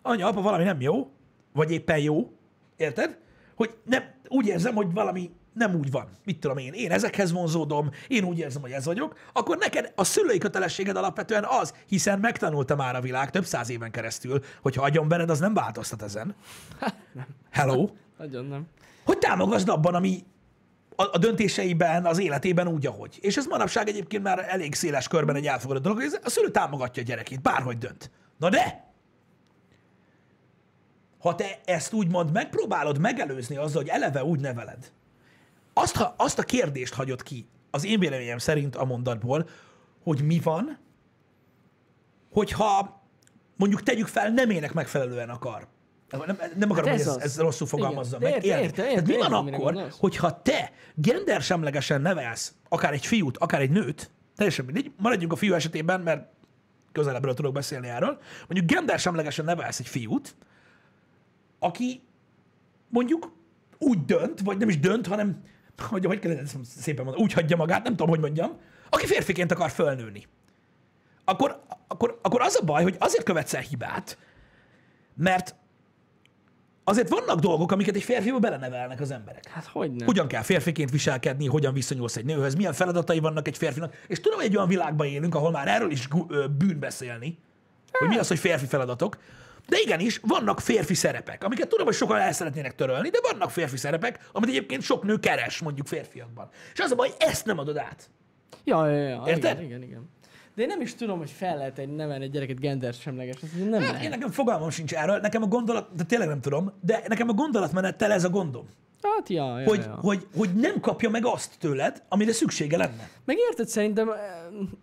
anya, 0.02 0.28
apa, 0.28 0.42
valami 0.42 0.64
nem 0.64 0.82
jó, 0.82 1.12
vagy 1.54 1.72
éppen 1.72 2.00
jó, 2.00 2.32
érted? 2.76 3.18
Hogy 3.56 3.78
nem, 3.84 4.04
úgy 4.28 4.48
érzem, 4.48 4.76
hogy 4.76 4.94
valami 4.94 5.32
nem 5.54 5.76
úgy 5.76 5.92
van. 5.92 6.10
Mit 6.26 6.40
tudom 6.40 6.58
én, 6.58 6.74
én 6.74 6.92
ezekhez 6.92 7.32
vonzódom, 7.32 7.92
én 8.08 8.24
úgy 8.24 8.40
érzem, 8.40 8.62
hogy 8.62 8.72
ez 8.72 8.86
vagyok, 8.86 9.16
akkor 9.34 9.58
neked 9.58 9.92
a 9.96 10.04
szülői 10.04 10.38
kötelességed 10.38 10.96
alapvetően 10.96 11.46
az, 11.46 11.74
hiszen 11.88 12.20
megtanulta 12.20 12.76
már 12.76 12.96
a 12.96 13.02
világ 13.02 13.30
több 13.30 13.46
száz 13.46 13.70
éven 13.70 13.92
keresztül, 13.92 14.44
hogy 14.62 14.76
ha 14.76 14.84
agyon 14.84 15.08
benned, 15.08 15.30
az 15.30 15.40
nem 15.40 15.54
változtat 15.54 16.02
ezen. 16.02 16.36
Hello? 17.52 17.90
Nagyon 18.18 18.46
nem. 18.46 18.68
Hogy 19.08 19.18
támogasd 19.18 19.70
abban, 19.70 19.96
ami 19.96 20.24
a, 20.96 21.04
a 21.04 21.18
döntéseiben, 21.18 22.06
az 22.06 22.20
életében 22.20 22.68
úgy, 22.68 22.86
ahogy. 22.86 23.18
És 23.22 23.38
ez 23.38 23.46
manapság 23.46 23.88
egyébként 23.88 24.24
már 24.24 24.46
elég 24.50 24.76
széles 24.76 25.08
körben 25.08 25.36
egy 25.36 25.48
elfogadott 25.48 25.84
dolog, 25.84 25.98
hogy 25.98 26.20
a 26.24 26.30
szülő 26.30 26.52
támogatja 26.52 27.04
a 27.04 27.06
gyerekét, 27.06 27.42
bárhogy 27.42 27.78
dönt. 27.78 28.12
Na 28.38 28.50
de, 28.50 28.92
ha 31.20 31.36
te 31.36 31.60
ezt 31.66 31.94
úgymond 31.94 32.32
megpróbálod 32.32 33.00
megelőzni 33.00 33.58
azzal, 33.58 33.82
hogy 33.82 33.92
eleve 33.92 34.24
úgy 34.24 34.40
neveled, 34.40 34.92
azt, 35.74 35.96
ha, 35.96 36.14
azt 36.18 36.40
a 36.40 36.44
kérdést 36.44 36.94
hagyod 36.94 37.24
ki, 37.24 37.48
az 37.72 37.86
én 37.86 38.00
véleményem 38.00 38.38
szerint 38.38 38.76
a 38.76 38.86
mondatból, 38.86 39.50
hogy 40.04 40.22
mi 40.22 40.40
van, 40.40 40.78
hogyha 42.32 43.02
mondjuk 43.56 43.84
tegyük 43.84 44.08
fel, 44.08 44.30
nem 44.30 44.50
ének 44.50 44.74
megfelelően 44.74 45.30
akar. 45.30 45.68
Nem, 46.10 46.38
nem 46.56 46.72
akarom, 46.72 46.90
Hát 46.90 47.00
hogy 47.00 47.08
ez 47.08 47.16
ez, 47.16 47.24
ez 47.24 47.40
rosszul 47.40 47.68
fogalmazza 47.68 48.18
Igen. 48.18 48.32
meg. 48.32 48.46
Érte, 48.46 48.62
érte, 48.62 48.82
Tehát 48.82 49.08
mi 49.08 49.14
érte, 49.14 49.30
van 49.30 49.44
mire 49.44 49.58
akkor, 49.58 49.88
hogyha 50.00 50.42
te 50.42 50.72
gendersemlegesen 50.96 52.02
nevelsz 52.02 52.54
akár 52.70 52.94
egy 52.94 53.06
fiút, 53.06 53.38
akár 53.38 53.62
egy 53.62 53.70
nőt, 53.70 54.12
teljesen 54.36 54.66
mindegy, 54.66 54.92
maradjunk 54.98 55.32
a 55.32 55.36
fiú 55.36 55.54
esetében, 55.54 56.02
mert 56.02 56.28
közelebbről 56.92 57.34
tudok 57.34 57.54
beszélni 57.54 57.88
erről, 57.88 58.20
mondjuk 58.48 58.72
gendersemlegesen 58.72 59.46
nevelsz 59.46 59.80
egy 59.80 59.88
fiút, 59.88 60.36
aki 61.60 62.02
mondjuk 62.90 63.32
úgy 63.78 64.06
dönt, 64.06 64.42
vagy 64.42 64.58
nem 64.58 64.70
is 64.70 64.80
dönt, 64.80 65.08
hanem, 65.08 65.42
hogy, 65.78 66.06
hogy 66.06 66.20
kell 66.20 66.32
ezt 66.32 66.58
szépen 66.64 67.04
mondani, 67.04 67.26
úgy 67.26 67.34
hagyja 67.34 67.58
magát, 67.58 67.84
nem 67.84 67.92
tudom, 67.92 68.10
hogy 68.10 68.20
mondjam, 68.20 68.60
aki 68.90 69.06
férfiként 69.06 69.52
akar 69.52 69.70
fölnőni. 69.70 70.28
Akkor, 71.26 71.62
akkor, 71.88 72.20
akkor 72.22 72.42
az 72.42 72.60
a 72.62 72.66
baj, 72.66 72.84
hogy 72.84 72.96
azért 73.00 73.24
követsz 73.24 73.54
el 73.54 73.62
hibát, 73.62 74.18
mert 75.16 75.56
azért 76.90 77.10
vannak 77.10 77.40
dolgok, 77.40 77.72
amiket 77.72 77.96
egy 77.96 78.04
férfiba 78.04 78.40
belenevelnek 78.40 79.00
az 79.00 79.12
emberek. 79.12 79.48
Hát 79.48 79.66
hogy 79.66 79.92
nem? 79.92 80.06
Hogyan 80.06 80.28
kell 80.28 80.42
férfiként 80.42 80.92
viselkedni, 80.92 81.48
hogyan 81.48 81.74
viszonyulsz 81.74 82.16
egy 82.16 82.26
nőhöz, 82.26 82.56
milyen 82.56 82.74
feladatai 82.74 83.20
vannak 83.20 83.48
egy 83.48 83.58
férfinak. 83.58 83.94
És 84.08 84.20
tudom, 84.20 84.38
hogy 84.38 84.48
egy 84.48 84.56
olyan 84.56 84.68
világban 84.68 85.08
élünk, 85.08 85.36
ahol 85.36 85.52
már 85.52 85.68
erről 85.68 85.92
is 85.92 86.08
bűn 86.58 86.80
beszélni, 86.80 87.38
hogy 87.92 88.08
mi 88.08 88.18
az, 88.18 88.28
hogy 88.28 88.40
férfi 88.40 88.66
feladatok. 88.66 89.18
De 89.68 89.78
igenis, 89.84 90.20
vannak 90.24 90.60
férfi 90.60 90.94
szerepek, 90.94 91.44
amiket 91.44 91.68
tudom, 91.68 91.86
hogy 91.86 91.96
sokan 91.96 92.18
el 92.18 92.32
szeretnének 92.32 92.76
törölni, 92.76 93.10
de 93.10 93.20
vannak 93.32 93.52
férfi 93.52 93.78
szerepek, 93.78 94.30
amit 94.32 94.50
egyébként 94.50 94.82
sok 94.82 95.04
nő 95.04 95.20
keres, 95.20 95.60
mondjuk 95.60 95.88
férfiakban. 95.88 96.50
És 96.74 96.80
az 96.80 96.92
a 96.92 96.96
baj, 96.96 97.10
ezt 97.18 97.46
nem 97.46 97.60
adod 97.60 97.78
át. 97.78 98.10
Ja, 98.64 98.88
ja, 98.88 99.08
ja. 99.08 99.24
Érted? 99.26 99.58
Igen, 99.58 99.64
igen, 99.64 99.82
igen. 99.84 100.10
De 100.58 100.64
én 100.64 100.70
nem 100.70 100.82
is 100.82 100.96
tudom, 100.96 101.18
hogy 101.18 101.32
fel 101.32 101.58
lehet 101.58 101.78
egy 101.78 101.96
nevelni 101.96 102.24
egy 102.24 102.32
gyereket 102.32 102.60
gender 102.60 102.94
semleges. 102.94 103.36
Ez 103.44 103.70
nem 103.70 103.82
Hát, 103.82 104.04
én 104.04 104.10
nekem 104.10 104.30
fogalmam 104.30 104.70
sincs 104.70 104.94
erről, 104.94 105.20
nekem 105.20 105.42
a 105.44 105.46
gondolat, 105.48 105.96
de 105.96 106.04
tényleg 106.04 106.28
nem 106.28 106.42
tudom, 106.42 106.72
de 106.82 107.04
nekem 107.08 107.30
a 107.30 107.34
gondolatmenettel 107.34 108.12
ez 108.12 108.24
a 108.24 108.30
gondom, 108.30 108.66
Hát, 109.02 109.30
ja, 109.30 109.60
ja, 109.60 109.68
hogy, 109.68 109.80
ja. 109.80 109.98
hogy, 110.02 110.28
hogy 110.36 110.50
nem 110.56 110.80
kapja 110.80 111.10
meg 111.10 111.26
azt 111.26 111.56
tőled, 111.60 112.04
amire 112.10 112.32
szüksége 112.32 112.78
lenne. 112.78 113.10
Meg 113.26 113.38
érted, 113.50 113.68
szerintem, 113.68 114.10
eh, 114.10 114.16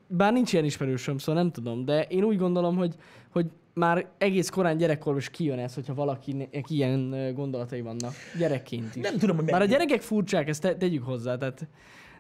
bár 0.07 0.33
nincs 0.33 0.53
ilyen 0.53 0.65
ismerősöm, 0.65 1.19
szóval 1.19 1.43
nem 1.43 1.53
tudom, 1.53 1.85
de 1.85 2.03
én 2.03 2.25
úgy 2.25 2.39
gondolom, 2.39 2.77
hogy, 2.77 2.95
hogy 3.33 3.47
már 3.73 4.07
egész 4.19 4.49
korán 4.49 4.77
gyerekkorban 4.77 5.21
is 5.21 5.31
kijön 5.31 5.59
ez, 5.59 5.75
hogyha 5.75 5.95
valakinek 5.95 6.71
ilyen 6.71 7.15
eh, 7.15 7.33
gondolatai 7.33 7.81
vannak. 7.81 8.13
Gyerekként 8.39 8.97
is. 8.97 9.03
Nem 9.03 9.19
tudom, 9.19 9.37
hogy 9.37 9.51
Már 9.51 9.63
a 9.63 9.65
gyerekek 9.65 10.01
furcsák, 10.01 10.49
ezt 10.49 10.61
te, 10.61 10.77
tegyük 10.77 11.05
hozzá, 11.05 11.37
tehát 11.37 11.67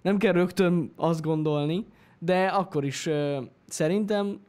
nem 0.03 0.19
kell 0.19 0.33
rögtön 0.33 0.93
azt 0.97 1.23
gondolni, 1.23 1.87
de 2.25 2.47
akkor 2.47 2.85
is 2.85 3.07
uh, 3.07 3.45
szerintem 3.69 4.41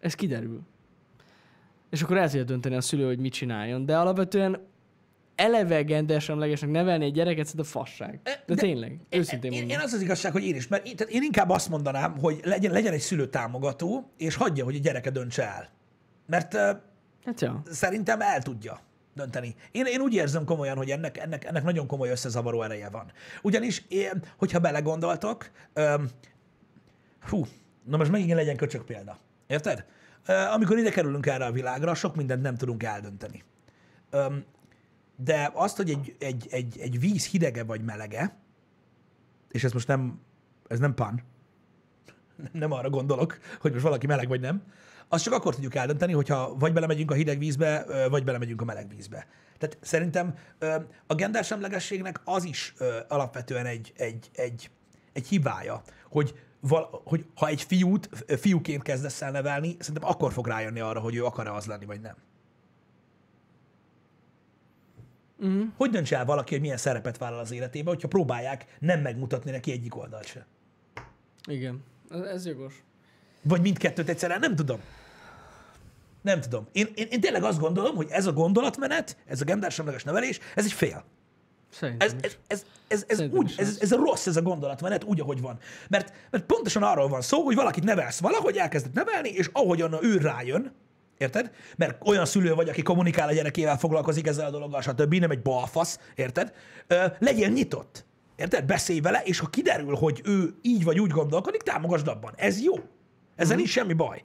ez 0.00 0.14
kiderül. 0.14 0.60
És 1.90 2.02
akkor 2.02 2.16
el 2.16 2.28
tudja 2.28 2.44
dönteni 2.44 2.74
a 2.74 2.80
szülő, 2.80 3.06
hogy 3.06 3.18
mit 3.18 3.32
csináljon. 3.32 3.86
De 3.86 3.98
alapvetően 3.98 4.60
eleve 5.34 5.82
gendersemlegesnek 5.82 6.70
nevelni 6.70 7.04
egy 7.04 7.12
gyereket, 7.12 7.44
szerintem 7.46 7.70
fasság. 7.70 8.20
De, 8.22 8.42
de 8.46 8.54
tényleg, 8.54 8.98
őszintén 9.10 9.52
én, 9.52 9.58
mondom. 9.58 9.78
én 9.78 9.84
az 9.84 9.92
az 9.92 10.00
igazság, 10.00 10.32
hogy 10.32 10.44
én 10.44 10.54
is, 10.54 10.68
mert 10.68 10.86
én, 10.86 10.96
tehát 10.96 11.12
én 11.12 11.22
inkább 11.22 11.50
azt 11.50 11.68
mondanám, 11.68 12.18
hogy 12.18 12.40
legyen, 12.44 12.72
legyen 12.72 12.92
egy 12.92 13.00
szülő 13.00 13.26
támogató, 13.26 14.10
és 14.16 14.34
hagyja, 14.34 14.64
hogy 14.64 14.74
a 14.74 14.78
gyereke 14.78 15.10
döntse 15.10 15.42
el. 15.42 15.68
Mert 16.26 16.56
Hát 17.24 17.40
ja. 17.40 17.62
szerintem 17.70 18.20
el 18.20 18.42
tudja 18.42 18.80
dönteni. 19.14 19.54
Én, 19.70 19.84
én 19.84 20.00
úgy 20.00 20.14
érzem 20.14 20.44
komolyan, 20.44 20.76
hogy 20.76 20.90
ennek, 20.90 21.18
ennek, 21.18 21.44
ennek 21.44 21.62
nagyon 21.62 21.86
komoly 21.86 22.10
összezavaró 22.10 22.62
ereje 22.62 22.88
van. 22.88 23.12
Ugyanis, 23.42 23.84
én, 23.88 24.22
hogyha 24.36 24.58
belegondoltok, 24.58 25.50
um, 25.74 26.08
hú, 27.28 27.46
na 27.84 27.96
most 27.96 28.10
megint 28.10 28.32
legyen 28.32 28.56
köcsök 28.56 28.84
példa. 28.84 29.18
Érted? 29.46 29.84
Amikor 30.54 30.78
ide 30.78 30.90
kerülünk 30.90 31.26
erre 31.26 31.44
a 31.44 31.52
világra, 31.52 31.94
sok 31.94 32.16
mindent 32.16 32.42
nem 32.42 32.56
tudunk 32.56 32.82
eldönteni. 32.82 33.42
De 35.16 35.50
azt, 35.54 35.76
hogy 35.76 35.90
egy, 35.90 36.16
egy, 36.18 36.46
egy, 36.50 36.78
egy 36.80 37.00
víz 37.00 37.26
hidege 37.26 37.64
vagy 37.64 37.84
melege, 37.84 38.36
és 39.50 39.64
ez 39.64 39.72
most 39.72 39.88
nem, 39.88 40.20
ez 40.68 40.78
nem 40.78 40.94
pan, 40.94 41.22
nem 42.52 42.72
arra 42.72 42.90
gondolok, 42.90 43.38
hogy 43.60 43.72
most 43.72 43.84
valaki 43.84 44.06
meleg 44.06 44.28
vagy 44.28 44.40
nem, 44.40 44.62
azt 45.08 45.24
csak 45.24 45.32
akkor 45.32 45.54
tudjuk 45.54 45.74
eldönteni, 45.74 46.12
hogyha 46.12 46.54
vagy 46.58 46.72
belemegyünk 46.72 47.10
a 47.10 47.14
hideg 47.14 47.38
vízbe, 47.38 47.84
vagy 48.08 48.24
belemegyünk 48.24 48.60
a 48.60 48.64
meleg 48.64 48.88
vízbe. 48.88 49.26
Tehát 49.58 49.78
szerintem 49.80 50.34
a 51.06 51.14
gendersemlegességnek 51.14 52.20
az 52.24 52.44
is 52.44 52.74
alapvetően 53.08 53.66
egy, 53.66 53.92
egy, 53.96 54.30
egy, 54.34 54.70
egy 55.12 55.26
hibája, 55.26 55.82
hogy, 56.10 56.34
val, 56.68 57.02
hogy 57.04 57.26
ha 57.34 57.46
egy 57.46 57.62
fiút 57.62 58.08
fiúként 58.26 58.82
kezdesz 58.82 59.22
el 59.22 59.30
nevelni, 59.30 59.76
szerintem 59.78 60.08
akkor 60.08 60.32
fog 60.32 60.46
rájönni 60.46 60.80
arra, 60.80 61.00
hogy 61.00 61.14
ő 61.14 61.24
akar-e 61.24 61.52
az 61.52 61.66
lenni, 61.66 61.84
vagy 61.84 62.00
nem. 62.00 62.14
Uh-huh. 65.38 65.66
Hogy 65.76 65.90
döntse 65.90 66.16
el 66.16 66.24
valaki, 66.24 66.52
hogy 66.52 66.60
milyen 66.60 66.76
szerepet 66.76 67.18
vállal 67.18 67.38
az 67.38 67.52
életébe, 67.52 67.90
hogyha 67.90 68.08
próbálják 68.08 68.76
nem 68.78 69.00
megmutatni 69.00 69.50
neki 69.50 69.72
egyik 69.72 69.96
oldalt 69.96 70.26
se? 70.26 70.46
Igen. 71.48 71.82
Ez, 72.10 72.20
ez 72.20 72.46
jogos. 72.46 72.82
Vagy 73.42 73.60
mindkettőt 73.60 74.08
egyszerűen, 74.08 74.40
nem 74.40 74.56
tudom. 74.56 74.80
Nem 76.22 76.40
tudom. 76.40 76.68
Én, 76.72 76.88
én, 76.94 77.06
én 77.10 77.20
tényleg 77.20 77.42
azt 77.42 77.58
gondolom, 77.58 77.96
hogy 77.96 78.08
ez 78.10 78.26
a 78.26 78.32
gondolatmenet, 78.32 79.16
ez 79.26 79.40
a 79.40 79.44
gendersemleges 79.44 80.04
nevelés, 80.04 80.38
ez 80.54 80.64
egy 80.64 80.72
fél. 80.72 81.04
Ez, 81.80 82.14
ez, 82.20 82.36
ez, 82.46 82.64
ez, 82.88 83.04
ez, 83.06 83.20
úgy, 83.30 83.54
ez, 83.56 83.78
ez 83.80 83.92
a 83.92 83.96
rossz, 83.96 84.26
ez 84.26 84.36
a 84.36 84.42
gondolatmenet, 84.42 85.04
úgy, 85.04 85.20
ahogy 85.20 85.40
van. 85.40 85.58
Mert, 85.88 86.12
mert 86.30 86.44
pontosan 86.44 86.82
arról 86.82 87.08
van 87.08 87.20
szó, 87.20 87.42
hogy 87.42 87.54
valakit 87.54 87.84
nevelsz 87.84 88.20
valahogy, 88.20 88.56
elkezded 88.56 88.94
nevelni, 88.94 89.28
és 89.28 89.50
ahogyan 89.52 89.98
ő 90.04 90.16
rájön, 90.16 90.72
érted? 91.18 91.50
Mert 91.76 92.08
olyan 92.08 92.26
szülő 92.26 92.54
vagy, 92.54 92.68
aki 92.68 92.82
kommunikál 92.82 93.28
a 93.28 93.32
gyerekével, 93.32 93.78
foglalkozik 93.78 94.26
ezzel 94.26 94.46
a 94.46 94.50
dologgal, 94.50 94.80
stb. 94.80 95.14
Nem 95.14 95.30
egy 95.30 95.42
balfasz, 95.42 95.98
érted? 96.14 96.52
Ö, 96.86 97.06
legyél 97.18 97.48
nyitott. 97.48 98.04
Érted? 98.36 98.64
Beszélj 98.64 99.00
vele, 99.00 99.22
és 99.24 99.38
ha 99.38 99.46
kiderül, 99.46 99.94
hogy 99.94 100.20
ő 100.24 100.54
így 100.62 100.84
vagy 100.84 101.00
úgy 101.00 101.10
gondolkodik, 101.10 101.62
támogasd 101.62 102.08
abban. 102.08 102.32
Ez 102.36 102.62
jó. 102.62 102.74
Ezzel 103.36 103.56
nincs 103.56 103.68
semmi 103.68 103.92
baj. 103.92 104.24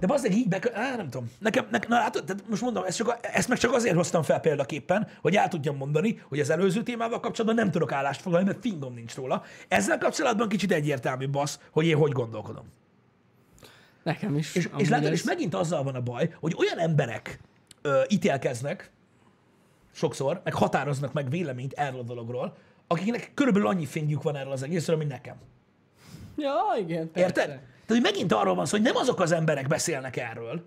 De 0.00 0.06
bazdeg 0.06 0.32
így 0.34 0.48
be... 0.48 0.60
Á, 0.74 0.96
nem 0.96 1.10
tudom. 1.10 1.30
Nekem, 1.38 1.66
nekem 1.70 1.90
na, 1.90 2.10
tehát 2.10 2.44
most 2.48 2.62
mondom, 2.62 2.84
ezt, 2.84 2.96
csak, 2.96 3.18
ezt 3.32 3.48
meg 3.48 3.58
csak 3.58 3.72
azért 3.72 3.94
hoztam 3.94 4.22
fel 4.22 4.40
példaképpen, 4.40 5.08
hogy 5.20 5.36
el 5.36 5.48
tudjam 5.48 5.76
mondani, 5.76 6.22
hogy 6.28 6.40
az 6.40 6.50
előző 6.50 6.82
témával 6.82 7.20
kapcsolatban 7.20 7.64
nem 7.64 7.70
tudok 7.72 7.92
állást 7.92 8.20
foglalni, 8.20 8.46
mert 8.46 8.60
fingom 8.60 8.94
nincs 8.94 9.14
róla. 9.14 9.42
Ezzel 9.68 9.98
kapcsolatban 9.98 10.48
kicsit 10.48 10.72
egyértelmű 10.72 11.28
basz, 11.28 11.60
hogy 11.70 11.86
én 11.86 11.96
hogy 11.96 12.12
gondolkodom. 12.12 12.64
Nekem 14.02 14.36
is. 14.36 14.54
És, 14.54 14.68
és 14.76 14.88
látod, 14.88 15.06
ez- 15.06 15.12
és 15.12 15.22
megint 15.22 15.54
azzal 15.54 15.82
van 15.82 15.94
a 15.94 16.00
baj, 16.00 16.34
hogy 16.40 16.54
olyan 16.58 16.78
emberek 16.78 17.40
ö, 17.82 18.02
ítélkeznek 18.08 18.90
sokszor, 19.92 20.40
meg 20.44 20.54
határoznak 20.54 21.12
meg 21.12 21.30
véleményt 21.30 21.72
erről 21.72 22.00
a 22.00 22.02
dologról, 22.02 22.56
akiknek 22.86 23.30
körülbelül 23.34 23.68
annyi 23.68 23.86
fényük 23.86 24.22
van 24.22 24.36
erről 24.36 24.52
az 24.52 24.62
egészről, 24.62 24.96
mint 24.96 25.10
nekem. 25.10 25.36
Ja, 26.36 26.54
igen, 26.78 27.10
persze. 27.12 27.26
Érted? 27.28 27.60
Tehát, 27.86 28.02
hogy 28.02 28.12
megint 28.12 28.32
arról 28.32 28.54
van 28.54 28.66
szó, 28.66 28.76
hogy 28.76 28.86
nem 28.86 28.96
azok 28.96 29.20
az 29.20 29.32
emberek 29.32 29.66
beszélnek 29.66 30.16
erről, 30.16 30.62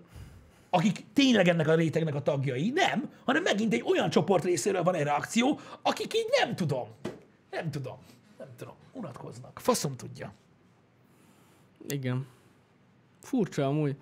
akik 0.70 1.04
tényleg 1.12 1.48
ennek 1.48 1.68
a 1.68 1.74
rétegnek 1.74 2.14
a 2.14 2.22
tagjai, 2.22 2.70
nem, 2.70 3.10
hanem 3.24 3.42
megint 3.42 3.72
egy 3.72 3.84
olyan 3.86 4.10
csoport 4.10 4.44
részéről 4.44 4.82
van 4.82 4.94
egy 4.94 5.02
reakció, 5.02 5.60
akik 5.82 6.14
így 6.14 6.28
nem 6.44 6.56
tudom. 6.56 6.88
Nem 7.50 7.70
tudom. 7.70 7.96
Nem 8.38 8.48
tudom. 8.56 8.74
Unatkoznak. 8.92 9.60
Faszom 9.60 9.96
tudja. 9.96 10.32
Igen. 11.88 12.26
Furcsa 13.22 13.66
amúgy. 13.66 13.96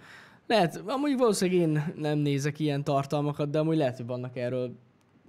Lehet, 0.46 0.82
amúgy 0.86 1.16
valószínűleg 1.16 1.68
én 1.68 1.94
nem 1.96 2.18
nézek 2.18 2.58
ilyen 2.58 2.84
tartalmakat, 2.84 3.50
de 3.50 3.58
amúgy 3.58 3.76
lehet, 3.76 3.96
hogy 3.96 4.06
vannak 4.06 4.36
erről 4.36 4.72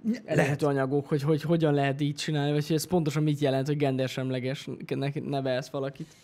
Lehet. 0.04 0.26
elérhető 0.26 0.66
anyagok, 0.66 1.06
hogy, 1.06 1.22
hogy 1.22 1.42
hogyan 1.42 1.74
lehet 1.74 2.00
így 2.00 2.14
csinálni, 2.14 2.52
vagy 2.52 2.66
hogy 2.66 2.76
ez 2.76 2.86
pontosan 2.86 3.22
mit 3.22 3.38
jelent, 3.38 3.66
hogy 3.66 3.76
gendersemleges 3.76 4.68
nevelsz 5.14 5.68
valakit. 5.68 6.14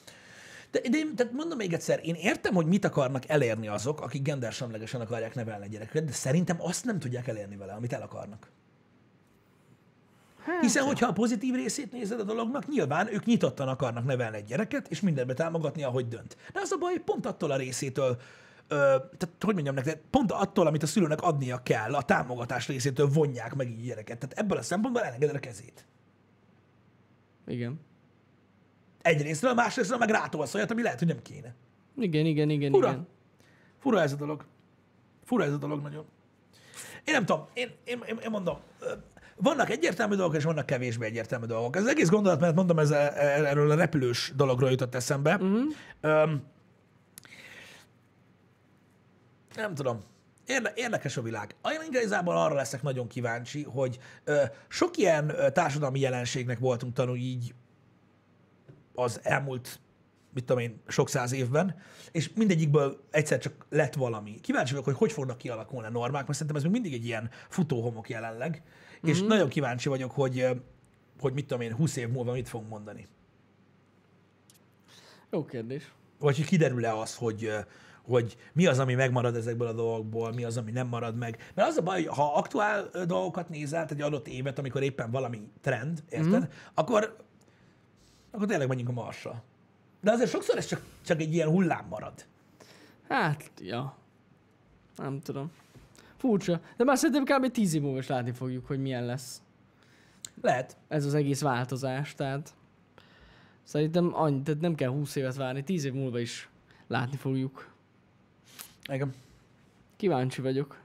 De, 0.70 0.80
de 0.80 0.98
én, 0.98 1.14
tehát 1.14 1.32
mondom 1.32 1.58
még 1.58 1.72
egyszer, 1.72 2.00
én 2.02 2.14
értem, 2.14 2.54
hogy 2.54 2.66
mit 2.66 2.84
akarnak 2.84 3.28
elérni 3.28 3.68
azok, 3.68 4.00
akik 4.00 4.22
gendersemlegesen 4.22 5.00
akarják 5.00 5.34
nevelni 5.34 5.64
a 5.64 5.68
gyerekeket, 5.68 6.04
de 6.04 6.12
szerintem 6.12 6.56
azt 6.60 6.84
nem 6.84 6.98
tudják 6.98 7.28
elérni 7.28 7.56
vele, 7.56 7.72
amit 7.72 7.92
el 7.92 8.02
akarnak. 8.02 8.50
Hát, 10.46 10.60
Hiszen, 10.60 10.84
hogyha 10.84 11.06
a 11.06 11.12
pozitív 11.12 11.54
részét 11.54 11.92
nézed 11.92 12.20
a 12.20 12.22
dolognak, 12.22 12.68
nyilván 12.68 13.14
ők 13.14 13.24
nyitottan 13.24 13.68
akarnak 13.68 14.04
nevelni 14.04 14.36
egy 14.36 14.44
gyereket, 14.44 14.88
és 14.88 15.00
mindenbe 15.00 15.34
támogatni, 15.34 15.82
ahogy 15.82 16.08
dönt. 16.08 16.36
De 16.52 16.60
az 16.60 16.72
a 16.72 16.76
baj, 16.76 16.92
hogy 16.92 17.02
pont 17.02 17.26
attól 17.26 17.50
a 17.50 17.56
részétől, 17.56 18.20
ö, 18.68 18.74
tehát 19.18 19.36
hogy 19.40 19.54
mondjam 19.54 19.74
neked, 19.74 20.00
pont 20.10 20.32
attól, 20.32 20.66
amit 20.66 20.82
a 20.82 20.86
szülőnek 20.86 21.20
adnia 21.20 21.62
kell, 21.62 21.94
a 21.94 22.02
támogatás 22.02 22.66
részétől 22.66 23.08
vonják 23.08 23.54
meg 23.54 23.70
így 23.70 23.80
a 23.80 23.84
gyereket. 23.84 24.18
Tehát 24.18 24.38
ebből 24.38 24.58
a 24.58 24.62
szempontból 24.62 25.02
elengeded 25.02 25.34
a 25.34 25.38
kezét. 25.38 25.84
Igen. 27.46 27.80
Egyrésztről, 29.06 29.54
másrésztről 29.54 29.98
meg 29.98 30.10
rátolsz 30.10 30.54
olyat, 30.54 30.70
ami 30.70 30.82
lehet, 30.82 30.98
hogy 30.98 31.08
nem 31.08 31.22
kéne. 31.22 31.54
Igen, 31.96 32.26
igen, 32.26 32.50
igen, 32.50 32.70
Fura. 32.70 32.88
igen. 32.88 33.08
Fura 33.78 34.00
ez 34.00 34.12
a 34.12 34.16
dolog. 34.16 34.44
Fura 35.24 35.44
ez 35.44 35.52
a 35.52 35.56
dolog 35.56 35.82
nagyon. 35.82 36.04
Én 37.04 37.14
nem 37.14 37.24
tudom, 37.24 37.46
én, 37.54 37.70
én, 37.84 38.02
én, 38.06 38.18
én 38.22 38.30
mondom, 38.30 38.58
vannak 39.36 39.70
egyértelmű 39.70 40.14
dolgok, 40.14 40.36
és 40.36 40.44
vannak 40.44 40.66
kevésbé 40.66 41.06
egyértelmű 41.06 41.46
dolgok. 41.46 41.76
Ez 41.76 41.82
az 41.82 41.88
egész 41.88 42.08
gondolat, 42.08 42.40
mert 42.40 42.54
mondom, 42.54 42.78
ez 42.78 42.90
a, 42.90 43.22
erről 43.22 43.70
a 43.70 43.74
repülős 43.74 44.32
dologról 44.36 44.70
jutott 44.70 44.94
eszembe. 44.94 45.34
Uh-huh. 45.34 45.62
Öm, 46.00 46.42
nem 49.56 49.74
tudom. 49.74 50.04
Érde, 50.46 50.72
érdekes 50.74 51.16
a 51.16 51.22
világ. 51.22 51.54
Én 51.64 51.88
igazából 51.88 52.36
arra 52.36 52.54
leszek 52.54 52.82
nagyon 52.82 53.06
kíváncsi, 53.06 53.62
hogy 53.62 53.98
ö, 54.24 54.42
sok 54.68 54.96
ilyen 54.96 55.28
ö, 55.28 55.50
társadalmi 55.50 56.00
jelenségnek 56.00 56.58
voltunk 56.58 56.92
tanulni 56.92 57.20
így 57.20 57.54
az 58.96 59.20
elmúlt, 59.22 59.80
mit 60.32 60.44
tudom 60.44 60.62
én, 60.62 60.80
sok 60.86 61.08
száz 61.08 61.32
évben, 61.32 61.76
és 62.12 62.30
mindegyikből 62.34 63.06
egyszer 63.10 63.38
csak 63.38 63.66
lett 63.68 63.94
valami. 63.94 64.40
Kíváncsi 64.40 64.70
vagyok, 64.70 64.84
hogy 64.86 64.96
hogy 64.96 65.12
fognak 65.12 65.38
kialakulni 65.38 65.86
a 65.86 65.90
normák, 65.90 66.26
mert 66.26 66.32
szerintem 66.32 66.56
ez 66.56 66.62
még 66.62 66.72
mindig 66.72 66.92
egy 66.92 67.04
ilyen 67.04 67.30
futóhomok 67.48 68.08
jelenleg, 68.08 68.62
és 69.02 69.22
nagyon 69.22 69.48
kíváncsi 69.48 69.88
vagyok, 69.88 70.10
hogy, 70.10 70.46
hogy 71.20 71.32
mit 71.32 71.46
tudom 71.46 71.62
én, 71.62 71.74
20 71.74 71.96
év 71.96 72.08
múlva 72.08 72.32
mit 72.32 72.48
fogunk 72.48 72.70
mondani. 72.70 73.06
Jó 75.30 75.44
kérdés. 75.44 75.92
Vagy 76.18 76.36
hogy 76.36 76.46
kiderül-e 76.46 76.98
az, 76.98 77.14
hogy, 77.14 77.50
hogy 78.02 78.36
mi 78.52 78.66
az, 78.66 78.78
ami 78.78 78.94
megmarad 78.94 79.36
ezekből 79.36 79.66
a 79.66 79.72
dolgokból, 79.72 80.32
mi 80.32 80.44
az, 80.44 80.56
ami 80.56 80.70
nem 80.70 80.86
marad 80.86 81.16
meg. 81.16 81.52
Mert 81.54 81.68
az 81.68 81.76
a 81.76 81.82
baj, 81.82 82.04
hogy 82.04 82.16
ha 82.16 82.34
aktuál 82.34 82.90
dolgokat 83.06 83.48
nézel, 83.48 83.86
egy 83.88 84.00
adott 84.00 84.28
évet, 84.28 84.58
amikor 84.58 84.82
éppen 84.82 85.10
valami 85.10 85.48
trend, 85.60 86.02
érted, 86.08 86.42
mm. 86.42 86.48
akkor, 86.74 87.16
akkor 88.36 88.48
tényleg 88.48 88.68
menjünk 88.68 88.88
a 88.88 88.92
marsra. 88.92 89.42
De 90.00 90.12
azért 90.12 90.30
sokszor 90.30 90.56
ez 90.56 90.66
csak, 90.66 90.82
csak 91.04 91.20
egy 91.20 91.34
ilyen 91.34 91.48
hullám 91.48 91.86
marad. 91.88 92.24
Hát, 93.08 93.50
ja. 93.60 93.96
Nem 94.96 95.20
tudom. 95.20 95.50
Furcsa. 96.16 96.60
De 96.76 96.84
már 96.84 96.98
szerintem 96.98 97.38
kb. 97.38 97.50
10 97.50 97.74
év 97.74 97.82
múlva 97.82 97.98
is 97.98 98.06
látni 98.06 98.32
fogjuk, 98.32 98.66
hogy 98.66 98.80
milyen 98.80 99.04
lesz 99.04 99.42
Lehet. 100.40 100.76
ez 100.88 101.04
az 101.04 101.14
egész 101.14 101.40
változás. 101.40 102.14
Tehát 102.14 102.54
szerintem 103.62 104.10
annyi, 104.14 104.42
tehát 104.42 104.60
nem 104.60 104.74
kell 104.74 104.90
20 104.90 105.16
évet 105.16 105.36
várni, 105.36 105.62
10 105.62 105.84
év 105.84 105.92
múlva 105.92 106.18
is 106.18 106.48
látni 106.86 107.16
fogjuk. 107.16 107.72
Igen. 108.88 109.14
Kíváncsi 109.96 110.40
vagyok. 110.40 110.78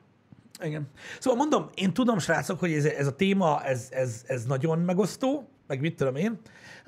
Igen. 0.62 0.88
Szóval 1.20 1.39
mondom, 1.39 1.70
én 1.74 1.93
tudom, 1.93 2.20
srácok, 2.20 2.60
hogy 2.60 2.72
ez, 2.72 2.86
ez 2.86 3.08
a 3.08 3.16
téma, 3.16 3.64
ez, 3.64 3.88
ez, 3.91 4.24
ez 4.28 4.45
nagyon 4.45 4.80
megosztó, 4.80 5.47
meg 5.68 5.80
mit 5.80 5.95
tudom 5.95 6.16
én. 6.16 6.39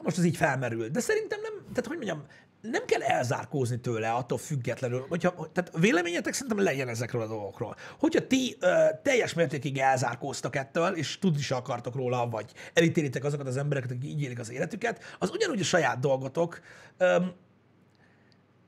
Most 0.03 0.17
ez 0.17 0.23
így 0.23 0.37
felmerül. 0.37 0.87
De 0.87 0.99
szerintem 0.99 1.41
nem, 1.41 1.53
tehát 1.59 1.85
hogy 1.87 1.97
mondjam, 1.97 2.23
nem 2.61 2.85
kell 2.85 3.01
elzárkózni 3.01 3.79
tőle 3.79 4.11
attól 4.11 4.37
függetlenül, 4.37 5.05
hogyha, 5.09 5.49
tehát 5.51 5.71
véleményetek 5.79 6.33
szerintem 6.33 6.63
legyen 6.63 6.87
ezekről 6.87 7.21
a 7.21 7.27
dolgokról. 7.27 7.75
Hogyha 7.99 8.27
ti 8.27 8.57
ö, 8.59 8.85
teljes 9.03 9.33
mértékig 9.33 9.77
elzárkóztak 9.77 10.55
ettől, 10.55 10.93
és 10.93 11.19
tudni 11.19 11.41
se 11.41 11.55
akartok 11.55 11.95
róla, 11.95 12.29
vagy 12.29 12.51
elítélitek 12.73 13.23
azokat 13.23 13.47
az 13.47 13.57
embereket, 13.57 13.91
akik 13.91 14.09
így 14.09 14.21
élik 14.21 14.39
az 14.39 14.51
életüket, 14.51 15.03
az 15.19 15.29
ugyanúgy 15.31 15.59
a 15.59 15.63
saját 15.63 15.99
dolgotok, 15.99 16.61
ö, 16.97 17.25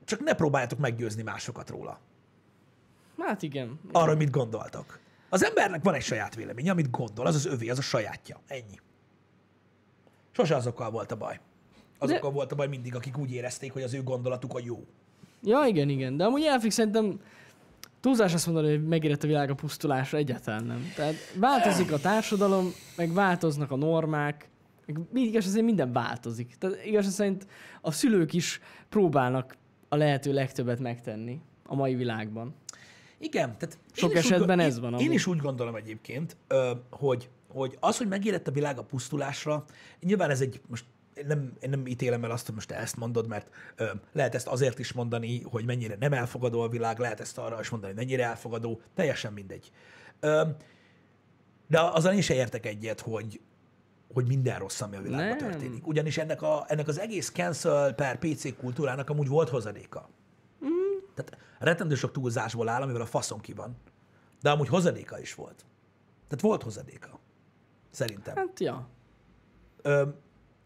csak 0.04 0.20
ne 0.20 0.34
próbáljátok 0.34 0.78
meggyőzni 0.78 1.22
másokat 1.22 1.70
róla. 1.70 2.00
Hát 3.18 3.42
igen. 3.42 3.80
Arra, 3.92 4.14
mit 4.14 4.30
gondoltok. 4.30 4.98
Az 5.28 5.44
embernek 5.44 5.82
van 5.82 5.94
egy 5.94 6.02
saját 6.02 6.34
véleménye, 6.34 6.70
amit 6.70 6.90
gondol, 6.90 7.26
az 7.26 7.34
az 7.34 7.46
övé, 7.46 7.68
az 7.68 7.78
a 7.78 7.82
sajátja. 7.82 8.40
Ennyi. 8.46 8.80
Sose 10.36 10.56
azokkal 10.56 10.90
volt 10.90 11.12
a 11.12 11.16
baj. 11.16 11.40
Azokkal 11.98 12.30
volt 12.30 12.52
a 12.52 12.54
baj 12.54 12.66
mindig, 12.68 12.94
akik 12.94 13.18
úgy 13.18 13.32
érezték, 13.32 13.72
hogy 13.72 13.82
az 13.82 13.94
ő 13.94 14.02
gondolatuk 14.02 14.54
a 14.54 14.60
jó. 14.64 14.84
Ja, 15.42 15.64
igen, 15.66 15.88
igen. 15.88 16.16
De 16.16 16.24
amúgy 16.24 16.42
elfik 16.42 16.70
szerintem 16.70 17.20
túlzás 18.00 18.34
azt 18.34 18.46
mondani, 18.46 18.68
hogy 18.68 18.86
megérett 18.86 19.22
a 19.22 19.26
világ 19.26 19.50
a 19.50 19.54
pusztulásra, 19.54 20.18
egyáltalán 20.18 20.64
nem. 20.64 20.92
Tehát 20.96 21.14
változik 21.34 21.92
a 21.92 21.98
társadalom, 21.98 22.72
meg 22.96 23.12
változnak 23.12 23.70
a 23.70 23.76
normák, 23.76 24.48
meg 24.86 25.22
igaz, 25.22 25.46
azért 25.46 25.64
minden 25.64 25.92
változik. 25.92 26.54
Tehát 26.58 26.84
igaz 26.84 27.06
szerint 27.06 27.46
a 27.80 27.90
szülők 27.90 28.32
is 28.32 28.60
próbálnak 28.88 29.56
a 29.88 29.96
lehető 29.96 30.32
legtöbbet 30.32 30.78
megtenni 30.78 31.40
a 31.66 31.74
mai 31.74 31.94
világban. 31.94 32.54
Igen, 33.18 33.58
tehát 33.58 33.78
Sok 33.92 34.10
úgy 34.10 34.16
esetben 34.16 34.56
go- 34.56 34.66
ez 34.66 34.80
van 34.80 34.92
Én, 34.92 35.00
én 35.00 35.12
is 35.12 35.26
úgy 35.26 35.38
gondolom 35.38 35.74
egyébként, 35.74 36.36
hogy, 36.90 37.28
hogy 37.56 37.76
az, 37.80 37.98
hogy 37.98 38.08
megérett 38.08 38.48
a 38.48 38.50
világ 38.50 38.78
a 38.78 38.82
pusztulásra, 38.82 39.64
nyilván 40.00 40.30
ez 40.30 40.40
egy, 40.40 40.60
most 40.66 40.84
nem, 41.26 41.52
én 41.60 41.70
nem 41.70 41.86
ítélem 41.86 42.24
el 42.24 42.30
azt, 42.30 42.46
hogy 42.46 42.54
most 42.54 42.68
te 42.68 42.76
ezt 42.76 42.96
mondod, 42.96 43.28
mert 43.28 43.50
ö, 43.76 43.84
lehet 44.12 44.34
ezt 44.34 44.46
azért 44.46 44.78
is 44.78 44.92
mondani, 44.92 45.42
hogy 45.42 45.64
mennyire 45.64 45.96
nem 46.00 46.12
elfogadó 46.12 46.60
a 46.60 46.68
világ, 46.68 46.98
lehet 46.98 47.20
ezt 47.20 47.38
arra 47.38 47.60
is 47.60 47.68
mondani, 47.68 47.92
hogy 47.92 48.04
mennyire 48.04 48.24
elfogadó, 48.24 48.80
teljesen 48.94 49.32
mindegy. 49.32 49.70
Ö, 50.20 50.42
de 51.68 51.80
azzal 51.80 52.12
én 52.12 52.20
se 52.20 52.34
értek 52.34 52.66
egyet, 52.66 53.00
hogy, 53.00 53.40
hogy 54.14 54.26
minden 54.26 54.58
rossz, 54.58 54.80
ami 54.80 54.96
a 54.96 55.02
világban 55.02 55.36
Nem. 55.36 55.50
történik. 55.50 55.86
Ugyanis 55.86 56.18
ennek, 56.18 56.42
a, 56.42 56.64
ennek 56.68 56.88
az 56.88 56.98
egész 56.98 57.30
cancel 57.30 57.94
per 57.94 58.18
PC 58.18 58.56
kultúrának 58.56 59.10
amúgy 59.10 59.28
volt 59.28 59.48
hozadéka. 59.48 60.08
Tehát 61.14 61.38
rettentő 61.58 61.94
sok 61.94 62.12
túlzásból 62.12 62.68
áll, 62.68 62.82
amivel 62.82 63.00
a 63.00 63.06
faszon 63.06 63.40
ki 63.40 63.52
van. 63.52 63.76
De 64.40 64.50
amúgy 64.50 64.68
hozadéka 64.68 65.20
is 65.20 65.34
volt. 65.34 65.64
Tehát 66.28 66.44
volt 66.44 66.62
hozadéka. 66.62 67.15
Szerintem. 67.96 68.36
Hát, 68.36 68.60
ja. 68.60 68.88
Ö, 69.82 70.08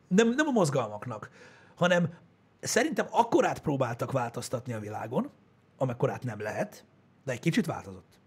nem, 0.09 0.29
nem 0.29 0.47
a 0.47 0.51
mozgalmaknak, 0.51 1.31
hanem 1.75 2.15
szerintem 2.61 3.07
akkorát 3.11 3.59
próbáltak 3.61 4.13
változtatni 4.13 4.73
a 4.73 4.79
világon, 4.79 5.31
amekkorát 5.77 6.25
nem 6.25 6.41
lehet, 6.41 6.85
de 7.25 7.33
egy 7.33 7.41
kicsit 7.41 7.67
változott. 7.67 8.19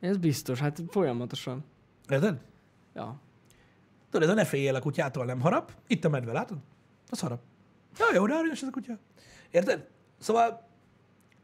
Ez 0.00 0.16
biztos, 0.16 0.58
hát 0.58 0.82
folyamatosan. 0.88 1.64
Érted? 2.08 2.40
Ja. 2.94 3.20
Tudod, 4.10 4.28
ez 4.28 4.34
a 4.34 4.36
ne 4.36 4.44
féljél 4.44 4.74
a 4.74 4.80
kutyától 4.80 5.24
nem 5.24 5.40
harap, 5.40 5.72
itt 5.86 6.04
a 6.04 6.08
medve, 6.08 6.32
látod? 6.32 6.58
Az 7.10 7.20
harap. 7.20 7.40
Ja, 7.98 8.06
jó, 8.14 8.26
de 8.26 8.34
aranyos 8.34 8.62
ez 8.62 8.68
a 8.68 8.70
kutya. 8.70 8.98
Érted? 9.50 9.88
Szóval 10.18 10.68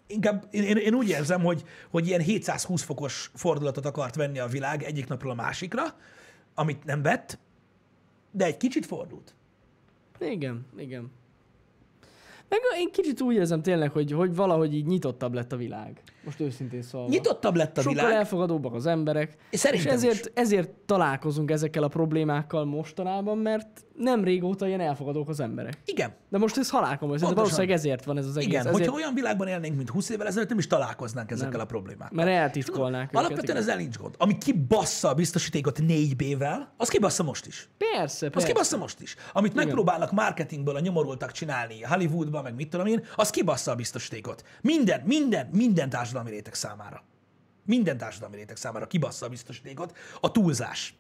inkább 0.07 0.47
én, 0.51 0.77
én, 0.77 0.95
úgy 0.95 1.09
érzem, 1.09 1.43
hogy, 1.43 1.65
hogy 1.91 2.07
ilyen 2.07 2.21
720 2.21 2.83
fokos 2.83 3.31
fordulatot 3.35 3.87
akart 3.87 4.15
venni 4.15 4.39
a 4.39 4.47
világ 4.47 4.83
egyik 4.83 5.09
napról 5.09 5.33
a 5.33 5.35
másikra, 5.35 5.95
amit 6.59 6.85
nem 6.85 7.03
vett, 7.03 7.39
de 8.31 8.45
egy 8.45 8.57
kicsit 8.57 8.87
fordult. 8.87 9.35
Igen, 10.21 10.67
igen. 10.77 11.11
Meg 12.49 12.61
én 12.79 12.91
kicsit 12.91 13.21
úgy 13.21 13.35
érzem 13.35 13.63
tényleg, 13.63 13.91
hogy, 13.91 14.13
hogy 14.13 14.35
valahogy 14.35 14.75
így 14.75 14.87
nyitottabb 14.87 15.35
lett 15.35 15.53
a 15.53 15.57
világ. 15.57 16.03
Most 16.29 16.41
őszintén 16.41 16.83
szólva. 16.83 17.09
Nyitottabb 17.09 17.55
lett 17.57 17.79
a 17.79 17.81
Sokkal 17.81 18.05
világ. 18.05 18.19
elfogadóbbak 18.19 18.75
az 18.75 18.87
emberek. 18.87 19.37
Szerintem 19.53 19.89
és 19.89 20.03
ezért, 20.03 20.27
is. 20.27 20.33
ezért 20.35 20.71
találkozunk 20.71 21.51
ezekkel 21.51 21.83
a 21.83 21.89
problémákkal 21.89 22.65
mostanában, 22.65 23.39
mert 23.39 23.67
nem 23.97 24.25
régóta 24.25 24.67
ilyen 24.67 24.81
elfogadók 24.81 25.29
az 25.29 25.41
emberek. 25.41 25.79
Igen. 25.85 26.15
De 26.29 26.39
most 26.39 26.57
ez 26.57 26.67
szerintem 26.67 26.99
Pontosan. 26.99 27.35
valószínűleg 27.35 27.71
ezért 27.71 28.05
van 28.05 28.19
ez 28.19 28.27
az 28.27 28.37
egész. 28.37 28.49
Igen, 28.49 28.61
ezért, 28.61 28.77
hogyha 28.77 28.93
olyan 28.93 29.15
világban 29.15 29.49
élnénk, 29.49 29.77
mint 29.77 29.91
20 29.91 30.09
évvel 30.09 30.27
ezelőtt, 30.27 30.49
nem 30.49 30.59
is 30.59 30.67
találkoznánk 30.67 31.31
ezekkel 31.31 31.53
Nem. 31.53 31.61
a 31.61 31.65
problémákkal. 31.65 32.17
Mert 32.17 32.29
eltitkolnák 32.29 33.03
őket. 33.03 33.17
Alapvetően 33.17 33.45
igen. 33.45 33.57
ezzel 33.57 33.77
nincs 33.77 33.97
gond. 33.97 34.15
Ami 34.19 34.39
kibassza 34.39 35.09
a 35.09 35.15
biztosítékot 35.15 35.79
4B-vel, 35.83 36.59
az 36.77 36.89
kibassza 36.89 37.23
most 37.23 37.47
is. 37.47 37.69
Persze, 37.79 38.27
Az 38.27 38.33
persze. 38.33 38.49
kibassza 38.49 38.77
most 38.77 39.01
is. 39.01 39.17
Amit 39.33 39.55
megpróbálnak 39.55 40.13
marketingből 40.13 40.77
a 40.77 40.81
nyomorultak 40.81 41.33
csinálni 41.33 41.83
Hollywoodban, 41.83 42.43
meg 42.43 42.55
mit 42.55 42.71
tudom 42.71 42.87
én, 42.87 43.05
az 43.17 43.31
kibassza 43.31 43.71
a 43.71 43.75
biztosítékot. 43.75 44.43
Minden, 44.61 45.01
minden, 45.05 45.49
minden 45.53 45.89
társadalmi 46.19 46.31
réteg 46.31 46.55
számára. 46.55 47.03
Minden 47.65 47.99
társadalmi 47.99 48.37
réteg 48.37 48.57
számára 48.57 48.87
kibassza 48.87 49.27
a 49.27 49.29
biztosítékot. 49.29 49.97
A 50.21 50.31
túlzás, 50.31 50.95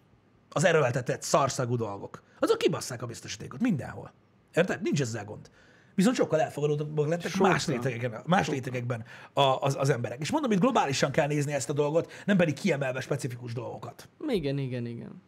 az 0.51 0.65
erőltetett 0.65 1.23
szarszagú 1.23 1.77
dolgok, 1.77 2.23
azok 2.41 2.59
kibasszák 2.59 3.03
a 3.03 3.07
biztosítékot 3.07 3.61
mindenhol. 3.61 4.13
Érted? 4.55 4.83
Nincs 4.83 5.01
ezzel 5.01 5.25
gond. 5.25 5.51
viszont 5.95 6.17
sokkal 6.17 6.41
elfogadóbbak 6.41 7.09
lettek 7.09 7.31
Sokkal. 7.31 7.51
más 7.51 7.67
rétegeken, 7.67 8.23
más 8.27 8.49
rétegekben 8.49 9.05
a, 9.33 9.41
az, 9.41 9.77
az 9.77 9.91
emberek. 9.91 10.21
És 10.21 10.31
mondom, 10.31 10.51
itt 10.51 10.61
globálisan 10.61 11.11
kell 11.11 11.27
nézni 11.27 11.53
ezt 11.53 11.71
a 11.71 11.73
dolgot, 11.73 12.13
nem 12.25 12.37
pedig 12.37 12.55
kiemelve 12.55 13.01
specifikus 13.01 13.53
dolgokat. 13.53 14.09
Igen, 14.29 14.59
igen, 14.59 14.87
igen. 14.87 15.23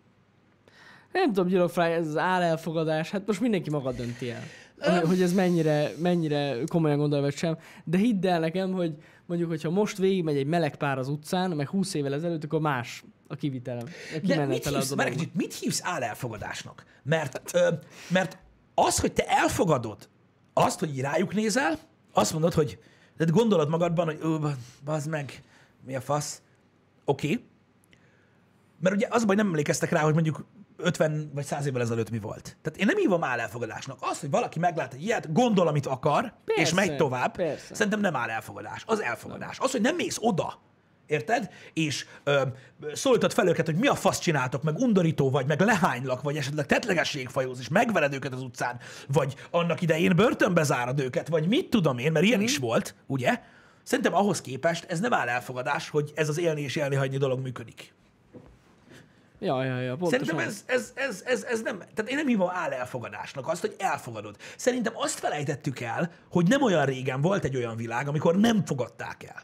Nem 1.12 1.32
tudom, 1.32 1.46
Gyurok 1.46 1.70
Fry, 1.70 1.82
ez 1.82 2.06
az 2.06 2.16
állelfogadás, 2.16 3.10
hát 3.10 3.26
most 3.26 3.40
mindenki 3.40 3.70
maga 3.70 3.92
dönti 3.92 4.30
el. 4.30 4.42
Hogy, 4.80 5.02
hogy 5.06 5.22
ez 5.22 5.32
mennyire, 5.32 5.90
mennyire 5.98 6.56
komolyan 6.66 6.98
gondolja, 6.98 7.24
vagy 7.24 7.36
sem. 7.36 7.58
De 7.84 7.96
hidd 7.96 8.26
el 8.26 8.40
nekem, 8.40 8.72
hogy 8.72 8.94
mondjuk, 9.26 9.50
hogyha 9.50 9.70
most 9.70 9.98
végigmegy 9.98 10.36
egy 10.36 10.46
meleg 10.46 10.76
pár 10.76 10.98
az 10.98 11.08
utcán, 11.08 11.50
meg 11.50 11.68
20 11.68 11.94
évvel 11.94 12.14
ezelőtt, 12.14 12.44
akkor 12.44 12.60
más 12.60 13.04
a 13.28 13.34
kivitelem. 13.34 13.86
A 14.14 14.26
De 14.26 14.46
mit 14.46 14.68
hívsz, 14.68 14.88
dolognak. 14.88 15.14
kicsit, 15.14 15.34
mit 15.34 15.54
hívsz 15.54 15.80
állelfogadásnak? 15.84 16.84
Mert, 17.02 17.50
ö, 17.54 17.68
mert 18.08 18.38
az, 18.74 19.00
hogy 19.00 19.12
te 19.12 19.24
elfogadod 19.26 20.08
azt, 20.52 20.78
hogy 20.78 21.00
rájuk 21.00 21.34
nézel, 21.34 21.78
azt 22.12 22.32
mondod, 22.32 22.52
hogy 22.52 22.78
de 23.16 23.24
gondolod 23.24 23.68
magadban, 23.68 24.06
hogy 24.06 24.18
ó, 24.24 24.38
bazd 24.84 25.08
meg, 25.08 25.42
mi 25.86 25.96
a 25.96 26.00
fasz. 26.00 26.42
Oké. 27.04 27.32
Okay. 27.32 27.44
Mert 28.80 28.94
ugye 28.94 29.06
az 29.10 29.24
baj, 29.24 29.36
nem 29.36 29.46
emlékeztek 29.46 29.90
rá, 29.90 30.00
hogy 30.00 30.14
mondjuk 30.14 30.44
50 30.82 31.30
vagy 31.34 31.44
100 31.44 31.66
évvel 31.66 31.80
ezelőtt 31.82 32.10
mi 32.10 32.18
volt. 32.18 32.56
Tehát 32.62 32.78
én 32.78 32.86
nem 32.86 32.96
hívom 32.96 33.24
állelfogadásnak. 33.24 33.98
Az, 34.00 34.20
hogy 34.20 34.30
valaki 34.30 34.58
meglát 34.58 34.94
egy 34.94 35.02
ilyet, 35.02 35.32
gondol, 35.32 35.68
amit 35.68 35.86
akar, 35.86 36.32
Persze, 36.44 36.62
és 36.62 36.74
megy 36.74 36.96
tovább, 36.96 37.36
persze. 37.36 37.74
szerintem 37.74 38.00
nem 38.00 38.16
áll 38.16 38.28
elfogadás. 38.28 38.82
Az 38.86 39.00
elfogadás. 39.00 39.58
Az, 39.58 39.70
hogy 39.70 39.80
nem 39.80 39.94
mész 39.94 40.16
oda, 40.20 40.58
érted? 41.06 41.50
És 41.72 42.06
ö, 42.24 42.42
szólítod 42.92 43.32
fel 43.32 43.48
őket, 43.48 43.66
hogy 43.66 43.76
mi 43.76 43.86
a 43.86 43.94
fasz 43.94 44.18
csináltok, 44.18 44.62
meg 44.62 44.78
undorító 44.78 45.30
vagy, 45.30 45.46
meg 45.46 45.60
lehánylak, 45.60 46.22
vagy 46.22 46.36
esetleg 46.36 46.66
tetlegességfajóz, 46.66 47.58
és 47.60 47.68
megvered 47.68 48.14
őket 48.14 48.32
az 48.32 48.42
utcán, 48.42 48.78
vagy 49.06 49.34
annak 49.50 49.82
idején 49.82 50.16
börtönbe 50.16 50.62
zárad 50.62 51.00
őket, 51.00 51.28
vagy 51.28 51.48
mit 51.48 51.70
tudom 51.70 51.98
én, 51.98 52.12
mert 52.12 52.24
ilyen 52.24 52.40
is 52.40 52.58
volt, 52.58 52.94
ugye? 53.06 53.40
Szerintem 53.82 54.14
ahhoz 54.14 54.40
képest 54.40 54.84
ez 54.84 55.00
nem 55.00 55.12
áll 55.12 55.28
elfogadás, 55.28 55.88
hogy 55.88 56.12
ez 56.14 56.28
az 56.28 56.38
élni 56.38 56.60
és 56.60 56.76
élni 56.76 56.94
hagyni 56.94 57.16
dolog 57.16 57.40
működik. 57.40 57.94
Ja, 59.40 59.64
ja, 59.64 59.80
ja, 59.80 59.96
pontosan. 59.96 60.26
Szerintem 60.26 60.48
ez, 60.48 60.64
ez, 60.66 60.92
ez, 60.94 61.22
ez, 61.26 61.42
ez 61.42 61.62
nem, 61.62 61.78
tehát 61.78 62.10
én 62.10 62.16
nem 62.16 62.26
hívom 62.26 62.48
áll 62.48 62.70
elfogadásnak 62.70 63.48
azt, 63.48 63.60
hogy 63.60 63.74
elfogadod. 63.78 64.36
Szerintem 64.56 64.92
azt 64.96 65.18
felejtettük 65.18 65.80
el, 65.80 66.10
hogy 66.30 66.48
nem 66.48 66.62
olyan 66.62 66.84
régen 66.84 67.20
volt 67.20 67.44
egy 67.44 67.56
olyan 67.56 67.76
világ, 67.76 68.08
amikor 68.08 68.36
nem 68.36 68.64
fogadták 68.64 69.22
el. 69.22 69.42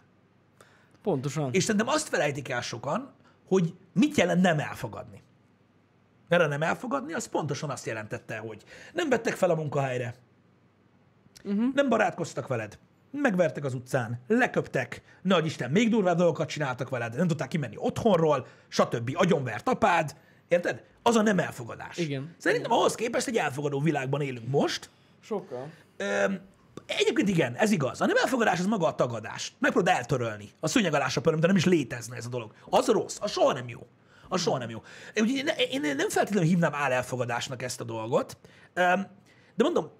Pontosan. 1.02 1.52
És 1.52 1.62
szerintem 1.62 1.88
azt 1.88 2.08
felejtik 2.08 2.48
el 2.48 2.60
sokan, 2.60 3.12
hogy 3.48 3.74
mit 3.92 4.16
jelent 4.16 4.40
nem 4.42 4.58
elfogadni. 4.58 5.22
Mert 6.28 6.42
a 6.42 6.46
nem 6.46 6.62
elfogadni, 6.62 7.12
az 7.12 7.26
pontosan 7.28 7.70
azt 7.70 7.86
jelentette, 7.86 8.38
hogy 8.38 8.62
nem 8.92 9.08
vettek 9.08 9.34
fel 9.34 9.50
a 9.50 9.54
munkahelyre, 9.54 10.14
uh-huh. 11.44 11.74
nem 11.74 11.88
barátkoztak 11.88 12.46
veled, 12.46 12.78
megvertek 13.20 13.64
az 13.64 13.74
utcán, 13.74 14.20
leköptek, 14.26 15.02
nagy 15.22 15.46
Isten, 15.46 15.70
még 15.70 15.90
durvább 15.90 16.16
dolgokat 16.16 16.48
csináltak 16.48 16.88
veled, 16.88 17.16
nem 17.16 17.26
tudták 17.26 17.48
kimenni 17.48 17.76
otthonról, 17.78 18.46
stb. 18.68 19.10
Agyonvert 19.14 19.68
apád, 19.68 20.16
érted? 20.48 20.84
Az 21.02 21.16
a 21.16 21.22
nem 21.22 21.38
elfogadás. 21.38 21.96
Igen. 21.96 22.34
Szerintem 22.38 22.72
ahhoz 22.72 22.94
képest 22.94 23.26
egy 23.26 23.36
elfogadó 23.36 23.80
világban 23.80 24.20
élünk 24.20 24.48
most, 24.48 24.90
Sokkal. 25.26 25.70
Öm, 25.96 26.40
egyébként 26.86 27.28
igen, 27.28 27.54
ez 27.54 27.70
igaz. 27.70 28.00
A 28.00 28.06
nem 28.06 28.16
elfogadás 28.16 28.58
az 28.58 28.66
maga 28.66 28.86
a 28.86 28.94
tagadás. 28.94 29.52
Megpróbálod 29.58 29.98
eltörölni. 29.98 30.50
A 30.60 30.68
szőnyeg 30.68 30.94
alá 30.94 31.08
söpöröm, 31.08 31.40
de 31.40 31.46
nem 31.46 31.56
is 31.56 31.64
létezne 31.64 32.16
ez 32.16 32.26
a 32.26 32.28
dolog. 32.28 32.52
Az 32.70 32.86
rossz, 32.86 33.18
az 33.20 33.30
soha 33.30 33.52
nem 33.52 33.68
jó. 33.68 33.86
Az 34.28 34.40
soha 34.40 34.58
nem 34.58 34.70
jó. 34.70 34.82
Én, 35.14 35.48
én, 35.70 35.80
nem 35.80 36.08
feltétlenül 36.08 36.48
hívnám 36.48 36.74
állelfogadásnak 36.74 37.62
ezt 37.62 37.80
a 37.80 37.84
dolgot, 37.84 38.36
de 39.54 39.64
mondom, 39.64 39.90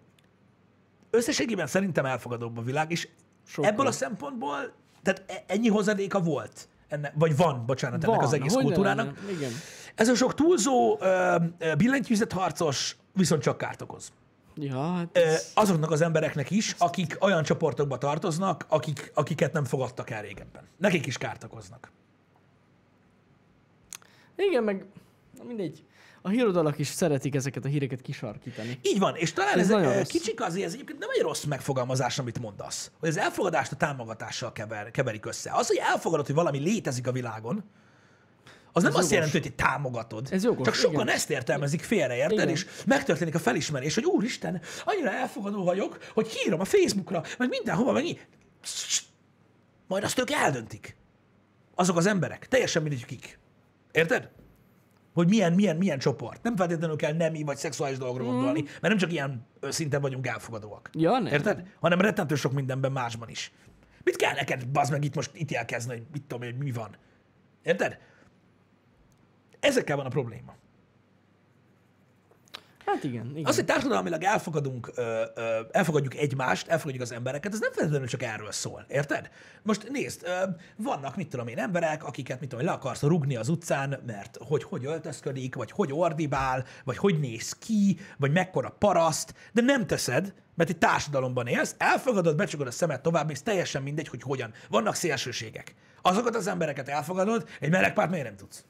összességében 1.17 1.67
szerintem 1.67 2.05
elfogadóbb 2.05 2.59
a 2.59 2.63
világ, 2.63 2.91
és 2.91 3.09
Sokkal. 3.47 3.71
ebből 3.71 3.87
a 3.87 3.93
szempontból, 3.93 4.73
tehát 5.03 5.25
e- 5.27 5.45
ennyi 5.47 5.69
hozadéka 5.69 6.21
volt, 6.21 6.69
ennek, 6.89 7.13
vagy 7.15 7.37
van, 7.37 7.67
bocsánat, 7.67 8.05
ennek 8.05 8.23
az 8.23 8.33
egész 8.33 8.53
kultúrának. 8.53 9.07
lenne? 9.07 9.31
Igen. 9.31 9.51
Ez 9.95 10.09
a 10.09 10.15
sok 10.15 10.35
túlzó 10.35 10.99
billentyűzet 11.77 12.33
harcos 12.33 12.97
viszont 13.13 13.43
csak 13.43 13.59
kárt 13.59 13.83
okoz. 13.83 14.13
Ja, 14.55 14.93
hát 14.93 15.17
ez... 15.17 15.51
azoknak 15.55 15.91
az 15.91 16.01
embereknek 16.01 16.51
is, 16.51 16.75
akik 16.79 17.17
olyan 17.21 17.43
csoportokba 17.43 17.99
tartoznak, 17.99 18.65
akik, 18.69 19.11
akiket 19.15 19.53
nem 19.53 19.65
fogadtak 19.65 20.11
el 20.11 20.23
régebben. 20.23 20.63
Nekik 20.77 21.07
is 21.07 21.19
kárt 21.19 21.45
okoznak. 21.45 21.91
Igen, 24.37 24.63
meg 24.63 24.87
mindegy. 25.47 25.85
A 26.27 26.29
hírodalak 26.29 26.79
is 26.79 26.87
szeretik 26.89 27.35
ezeket 27.35 27.65
a 27.65 27.69
híreket 27.69 28.01
kisarkítani. 28.01 28.79
Így 28.83 28.99
van, 28.99 29.17
és 29.17 29.33
talán 29.33 29.59
ez, 29.59 29.71
Ez 29.71 29.77
ez 29.77 29.97
rossz. 29.97 30.09
kicsik 30.09 30.43
azért, 30.43 30.67
ez 30.67 30.73
egyébként 30.73 30.99
nem 30.99 31.09
egy 31.15 31.21
rossz 31.23 31.45
megfogalmazás, 31.45 32.19
amit 32.19 32.39
mondasz. 32.39 32.91
Hogy 33.01 33.09
az 33.09 33.17
elfogadást 33.17 33.73
a 33.73 33.77
támogatással 33.77 34.53
kever, 34.53 34.91
keverik 34.91 35.27
össze. 35.27 35.51
Az, 35.55 35.67
hogy 35.67 35.77
elfogadod, 35.77 36.27
hogy 36.27 36.35
valami 36.35 36.59
létezik 36.59 37.07
a 37.07 37.13
világon, 37.13 37.65
az 38.73 38.83
nem 38.83 38.93
azt 38.95 39.01
jogos. 39.01 39.11
jelenti, 39.11 39.39
hogy 39.39 39.55
te 39.55 39.65
támogatod. 39.65 40.29
Ez 40.31 40.45
jogos, 40.45 40.67
Csak 40.67 40.75
sokan 40.75 41.03
igen. 41.03 41.15
ezt 41.15 41.31
értelmezik 41.31 41.83
félre, 41.83 42.17
érted? 42.17 42.33
Igen. 42.33 42.49
És 42.49 42.67
megtörténik 42.87 43.35
a 43.35 43.39
felismerés, 43.39 43.95
hogy 43.95 44.05
úristen, 44.05 44.61
annyira 44.85 45.11
elfogadó 45.13 45.65
vagyok, 45.65 45.99
hogy 46.15 46.29
hírom 46.29 46.61
a 46.61 46.65
Facebookra, 46.65 47.23
meg 47.39 47.49
mindenhova, 47.49 47.93
meg 47.93 48.05
így. 48.05 48.27
Majd 49.87 50.05
azt 50.05 50.19
ők 50.19 50.31
eldöntik. 50.31 50.97
Azok 51.75 51.97
az 51.97 52.07
emberek. 52.07 52.49
Teljesen 52.49 52.83
mindegy, 52.83 53.05
kik. 53.05 53.39
Érted? 53.93 54.31
Hogy 55.17 55.29
milyen, 55.29 55.53
milyen, 55.53 55.77
milyen 55.77 55.99
csoport. 55.99 56.43
Nem 56.43 56.57
feltétlenül 56.57 56.97
kell 56.97 57.13
nemi 57.13 57.43
vagy 57.43 57.57
szexuális 57.57 57.99
dolgokra 57.99 58.25
gondolni, 58.25 58.63
mert 58.63 58.81
nem 58.81 58.97
csak 58.97 59.13
ilyen 59.13 59.47
szinten 59.61 60.01
vagyunk 60.01 60.27
elfogadóak. 60.27 60.91
Ja, 60.93 61.19
nem. 61.19 61.33
Érted? 61.33 61.63
Hanem 61.81 62.01
rettentő 62.01 62.35
sok 62.35 62.53
mindenben 62.53 62.93
másban 62.93 63.29
is. 63.29 63.53
Mit 64.05 64.17
kell 64.17 64.35
neked, 64.35 64.69
bazd 64.69 64.93
meg 64.93 65.05
itt 65.05 65.15
most 65.15 65.31
ítélkezni, 65.35 65.93
hogy 65.93 66.07
mit 66.13 66.23
tudom 66.23 66.45
hogy 66.49 66.59
mi 66.59 66.71
van? 66.71 66.97
Érted? 67.63 67.99
Ezekkel 69.61 69.97
van 69.97 70.07
a 70.07 70.09
probléma. 70.09 70.55
Hát 72.87 73.05
igen, 73.05 73.31
igen. 73.31 73.45
Az, 73.45 73.55
hogy 73.55 73.65
társadalmilag 73.65 74.23
elfogadunk, 74.23 74.93
ö, 74.95 75.23
ö, 75.35 75.61
elfogadjuk 75.71 76.15
egymást, 76.15 76.69
elfogadjuk 76.69 77.03
az 77.03 77.13
embereket, 77.13 77.53
ez 77.53 77.61
nem 77.61 77.73
feltétlenül 77.73 78.07
csak 78.07 78.23
erről 78.23 78.53
szól, 78.53 78.85
érted? 78.89 79.31
Most 79.63 79.89
nézd, 79.91 80.23
ö, 80.25 80.45
vannak, 80.77 81.17
mit 81.17 81.29
tudom 81.29 81.47
én, 81.47 81.59
emberek, 81.59 82.05
akiket, 82.05 82.41
mit 82.41 82.49
tudom 82.49 82.65
én, 82.65 82.71
le 82.71 82.77
akarsz 82.77 83.03
rugni 83.03 83.37
az 83.37 83.49
utcán, 83.49 84.03
mert 84.07 84.39
hogy 84.41 84.63
hogy 84.63 84.85
öltözködik, 84.85 85.55
vagy 85.55 85.71
hogy 85.71 85.93
ordibál, 85.93 86.65
vagy 86.85 86.97
hogy 86.97 87.21
néz 87.21 87.53
ki, 87.53 87.99
vagy 88.19 88.33
mekkora 88.33 88.77
paraszt, 88.79 89.35
de 89.53 89.63
nem 89.63 89.87
teszed, 89.87 90.35
mert 90.55 90.71
egy 90.71 90.79
társadalomban 90.79 91.47
élsz, 91.47 91.75
elfogadod, 91.79 92.37
becsukod 92.37 92.67
a 92.67 92.71
szemed 92.71 93.01
tovább, 93.01 93.31
és 93.31 93.43
teljesen 93.43 93.83
mindegy, 93.83 94.09
hogy 94.09 94.23
hogyan. 94.23 94.53
Vannak 94.69 94.95
szélsőségek. 94.95 95.75
Azokat 96.03 96.37
az 96.37 96.47
embereket 96.47 96.89
elfogadod, 96.89 97.49
egy 97.61 97.71
melegpárt 97.71 98.11
miért 98.11 98.27
nem 98.27 98.37
tudsz? 98.37 98.65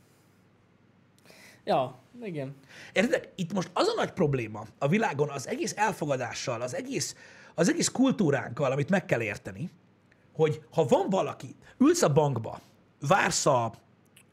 Ja, 1.67 1.99
igen. 2.23 2.55
Érted? 2.93 3.33
Itt 3.35 3.53
most 3.53 3.71
az 3.73 3.89
a 3.89 3.95
nagy 3.97 4.11
probléma 4.11 4.67
a 4.79 4.89
világon 4.89 5.29
az 5.31 5.49
egész 5.49 5.75
elfogadással, 5.77 6.61
az 6.61 6.75
egész, 6.75 7.17
az 7.55 7.69
egész 7.69 7.89
kultúránkkal, 7.89 8.73
amit 8.73 8.91
meg 8.91 9.05
kell 9.05 9.23
érteni, 9.23 9.71
hogy 10.33 10.63
ha 10.71 10.85
van 10.85 11.11
valaki, 11.11 11.57
ülsz 11.79 12.03
a 12.03 12.13
bankba, 12.13 12.61
vársz 13.01 13.47
a, 13.47 13.73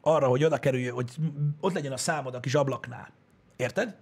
arra, 0.01 0.27
hogy 0.27 0.43
oda 0.43 0.57
kerülj, 0.57 0.87
hogy 0.87 1.15
ott 1.59 1.73
legyen 1.73 1.91
a 1.91 1.97
számod 1.97 2.35
a 2.35 2.39
kis 2.39 2.55
ablaknál. 2.55 3.11
Érted? 3.55 3.95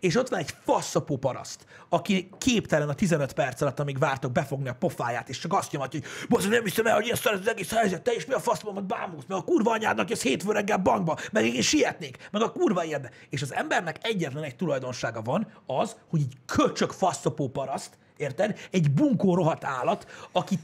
És 0.00 0.16
ott 0.16 0.28
van 0.28 0.38
egy 0.38 0.54
faszapó 0.64 1.16
paraszt, 1.16 1.66
aki 1.88 2.28
képtelen 2.38 2.88
a 2.88 2.94
15 2.94 3.32
perc 3.32 3.60
alatt, 3.60 3.80
amíg 3.80 3.98
vártok 3.98 4.32
befogni 4.32 4.68
a 4.68 4.74
pofáját, 4.74 5.28
és 5.28 5.38
csak 5.38 5.52
azt 5.52 5.72
nyomatja, 5.72 6.00
hogy 6.00 6.28
bosz, 6.28 6.48
nem 6.48 6.64
hiszem 6.64 6.86
el, 6.86 6.94
hogy 6.94 7.04
ilyen 7.04 7.16
szar 7.16 7.32
az 7.32 7.48
egész 7.48 7.72
helyzet, 7.72 8.02
te 8.02 8.14
is 8.14 8.26
mi 8.26 8.34
a 8.34 8.40
faszomat 8.40 8.86
bámulsz, 8.86 9.24
meg 9.28 9.38
a 9.38 9.42
kurva 9.42 9.70
anyádnak 9.70 10.10
jössz 10.10 10.22
hétfő 10.22 10.52
reggel 10.52 10.78
bankba, 10.78 11.18
meg 11.32 11.46
én 11.46 11.62
sietnék, 11.62 12.28
meg 12.30 12.42
a 12.42 12.52
kurva 12.52 12.84
érde. 12.84 13.10
És 13.30 13.42
az 13.42 13.54
embernek 13.54 13.98
egyetlen 14.02 14.42
egy 14.42 14.56
tulajdonsága 14.56 15.22
van, 15.22 15.52
az, 15.66 15.96
hogy 16.08 16.20
egy 16.20 16.36
köcsök 16.46 16.90
faszapó 16.90 17.48
paraszt, 17.48 17.98
érted? 18.16 18.58
Egy 18.70 18.90
bunkó 18.90 19.34
rohadt 19.34 19.64
állat, 19.64 20.28
aki... 20.32 20.58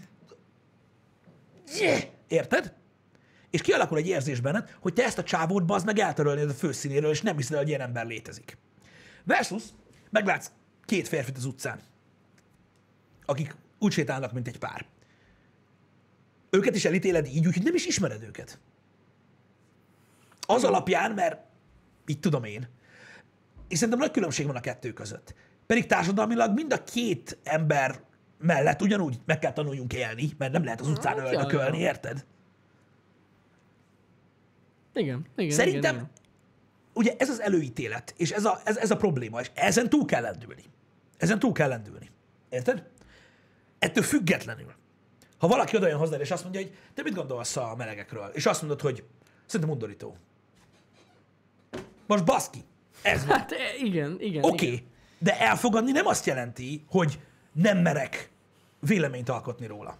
Yeah! 1.79 2.01
Érted? 2.29 2.79
És 3.51 3.61
kialakul 3.61 3.99
egy 3.99 4.07
érzés 4.07 4.41
benned, 4.41 4.77
hogy 4.81 4.93
te 4.93 5.05
ezt 5.05 5.19
a 5.19 5.23
csávót 5.23 5.65
bazd 5.65 5.87
meg 5.87 5.99
eltörölnéd 5.99 6.49
a 6.49 6.53
főszínéről, 6.53 7.11
és 7.11 7.23
nem 7.23 7.37
hiszed, 7.37 7.57
hogy 7.57 7.69
ilyen 7.69 7.81
ember 7.81 8.07
létezik. 8.07 8.59
Versus 9.25 9.63
meglátsz 10.11 10.51
két 10.85 11.09
férfit 11.09 11.37
az 11.37 11.45
utcán, 11.45 11.81
akik 13.25 13.55
úgy 13.79 13.93
sétálnak, 13.93 14.33
mint 14.33 14.49
egy 14.49 14.59
pár. 14.59 14.87
Őket 16.51 16.75
is 16.75 16.85
elítéled 16.85 17.27
így, 17.27 17.47
úgyhogy 17.47 17.65
nem 17.65 17.75
is 17.75 17.87
ismered 17.87 18.23
őket. 18.23 18.59
Az 20.41 20.65
alapján, 20.65 21.13
mert 21.13 21.39
így 22.07 22.21
tudom 22.21 22.45
én. 22.45 22.69
És 23.69 23.79
szerintem 23.79 23.99
nagy 23.99 24.11
különbség 24.11 24.47
van 24.47 24.57
a 24.57 24.61
kettő 24.61 24.93
között. 24.93 25.35
Pedig 25.67 25.87
társadalmilag 25.87 26.55
mind 26.55 26.73
a 26.73 26.85
két 26.85 27.39
ember 27.43 28.03
mellett 28.39 28.83
ugyanúgy 28.83 29.21
meg 29.25 29.39
kell 29.39 29.53
tanuljunk 29.53 29.93
élni, 29.93 30.31
mert 30.39 30.53
nem 30.53 30.65
lehet 30.65 30.81
az 30.81 30.89
utcán 30.89 31.19
Hát, 31.19 31.33
öldökölni, 31.33 31.79
érted? 31.79 32.27
Igen, 34.95 35.27
igen. 35.37 35.57
Szerintem, 35.57 35.95
igen. 35.95 36.11
Ugye 36.93 37.15
ez 37.19 37.29
az 37.29 37.41
előítélet, 37.41 38.15
és 38.17 38.31
ez 38.31 38.45
a, 38.45 38.61
ez, 38.65 38.77
ez 38.77 38.91
a 38.91 38.97
probléma, 38.97 39.41
és 39.41 39.51
ezen 39.55 39.89
túl 39.89 40.05
kell 40.05 40.23
lendülni. 40.23 40.65
Ezen 41.17 41.39
túl 41.39 41.53
kell 41.53 41.69
lendülni. 41.69 42.11
Érted? 42.49 42.89
Ettől 43.79 44.03
függetlenül, 44.03 44.75
ha 45.39 45.47
valaki 45.47 45.77
oda 45.77 45.89
jön 45.89 45.99
hozzád, 45.99 46.21
és 46.21 46.31
azt 46.31 46.43
mondja, 46.43 46.61
hogy 46.61 46.75
te 46.95 47.03
mit 47.03 47.15
gondolsz 47.15 47.57
a 47.57 47.75
melegekről? 47.77 48.31
És 48.33 48.47
azt 48.47 48.61
mondod, 48.61 48.81
hogy 48.81 49.05
szerintem 49.47 49.71
undorító. 49.71 50.17
Most 52.07 52.25
baszki. 52.25 52.65
Ez 53.03 53.27
van. 53.27 53.39
Hát 53.39 53.53
e, 53.53 53.57
igen, 53.85 54.17
igen. 54.21 54.45
Oké, 54.45 54.67
okay, 54.67 54.87
de 55.19 55.41
elfogadni 55.41 55.91
nem 55.91 56.07
azt 56.07 56.27
jelenti, 56.27 56.85
hogy 56.89 57.21
nem 57.53 57.79
merek 57.79 58.31
véleményt 58.81 59.29
alkotni 59.29 59.67
róla. 59.67 59.99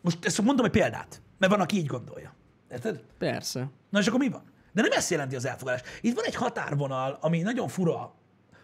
Most 0.00 0.24
ezt 0.24 0.42
mondom 0.42 0.64
egy 0.64 0.70
példát, 0.70 1.22
mert 1.38 1.52
van, 1.52 1.60
aki 1.60 1.76
így 1.76 1.86
gondolja. 1.86 2.34
Érted? 2.70 3.02
Persze. 3.18 3.70
Na 3.90 3.98
és 3.98 4.06
akkor 4.06 4.18
mi 4.18 4.28
van? 4.28 4.42
De 4.78 4.84
nem 4.84 4.98
ezt 4.98 5.10
jelenti 5.10 5.36
az 5.36 5.44
elfogadás. 5.44 5.82
Itt 6.00 6.14
van 6.14 6.24
egy 6.24 6.34
határvonal, 6.34 7.18
ami 7.20 7.40
nagyon 7.40 7.68
fura, 7.68 8.14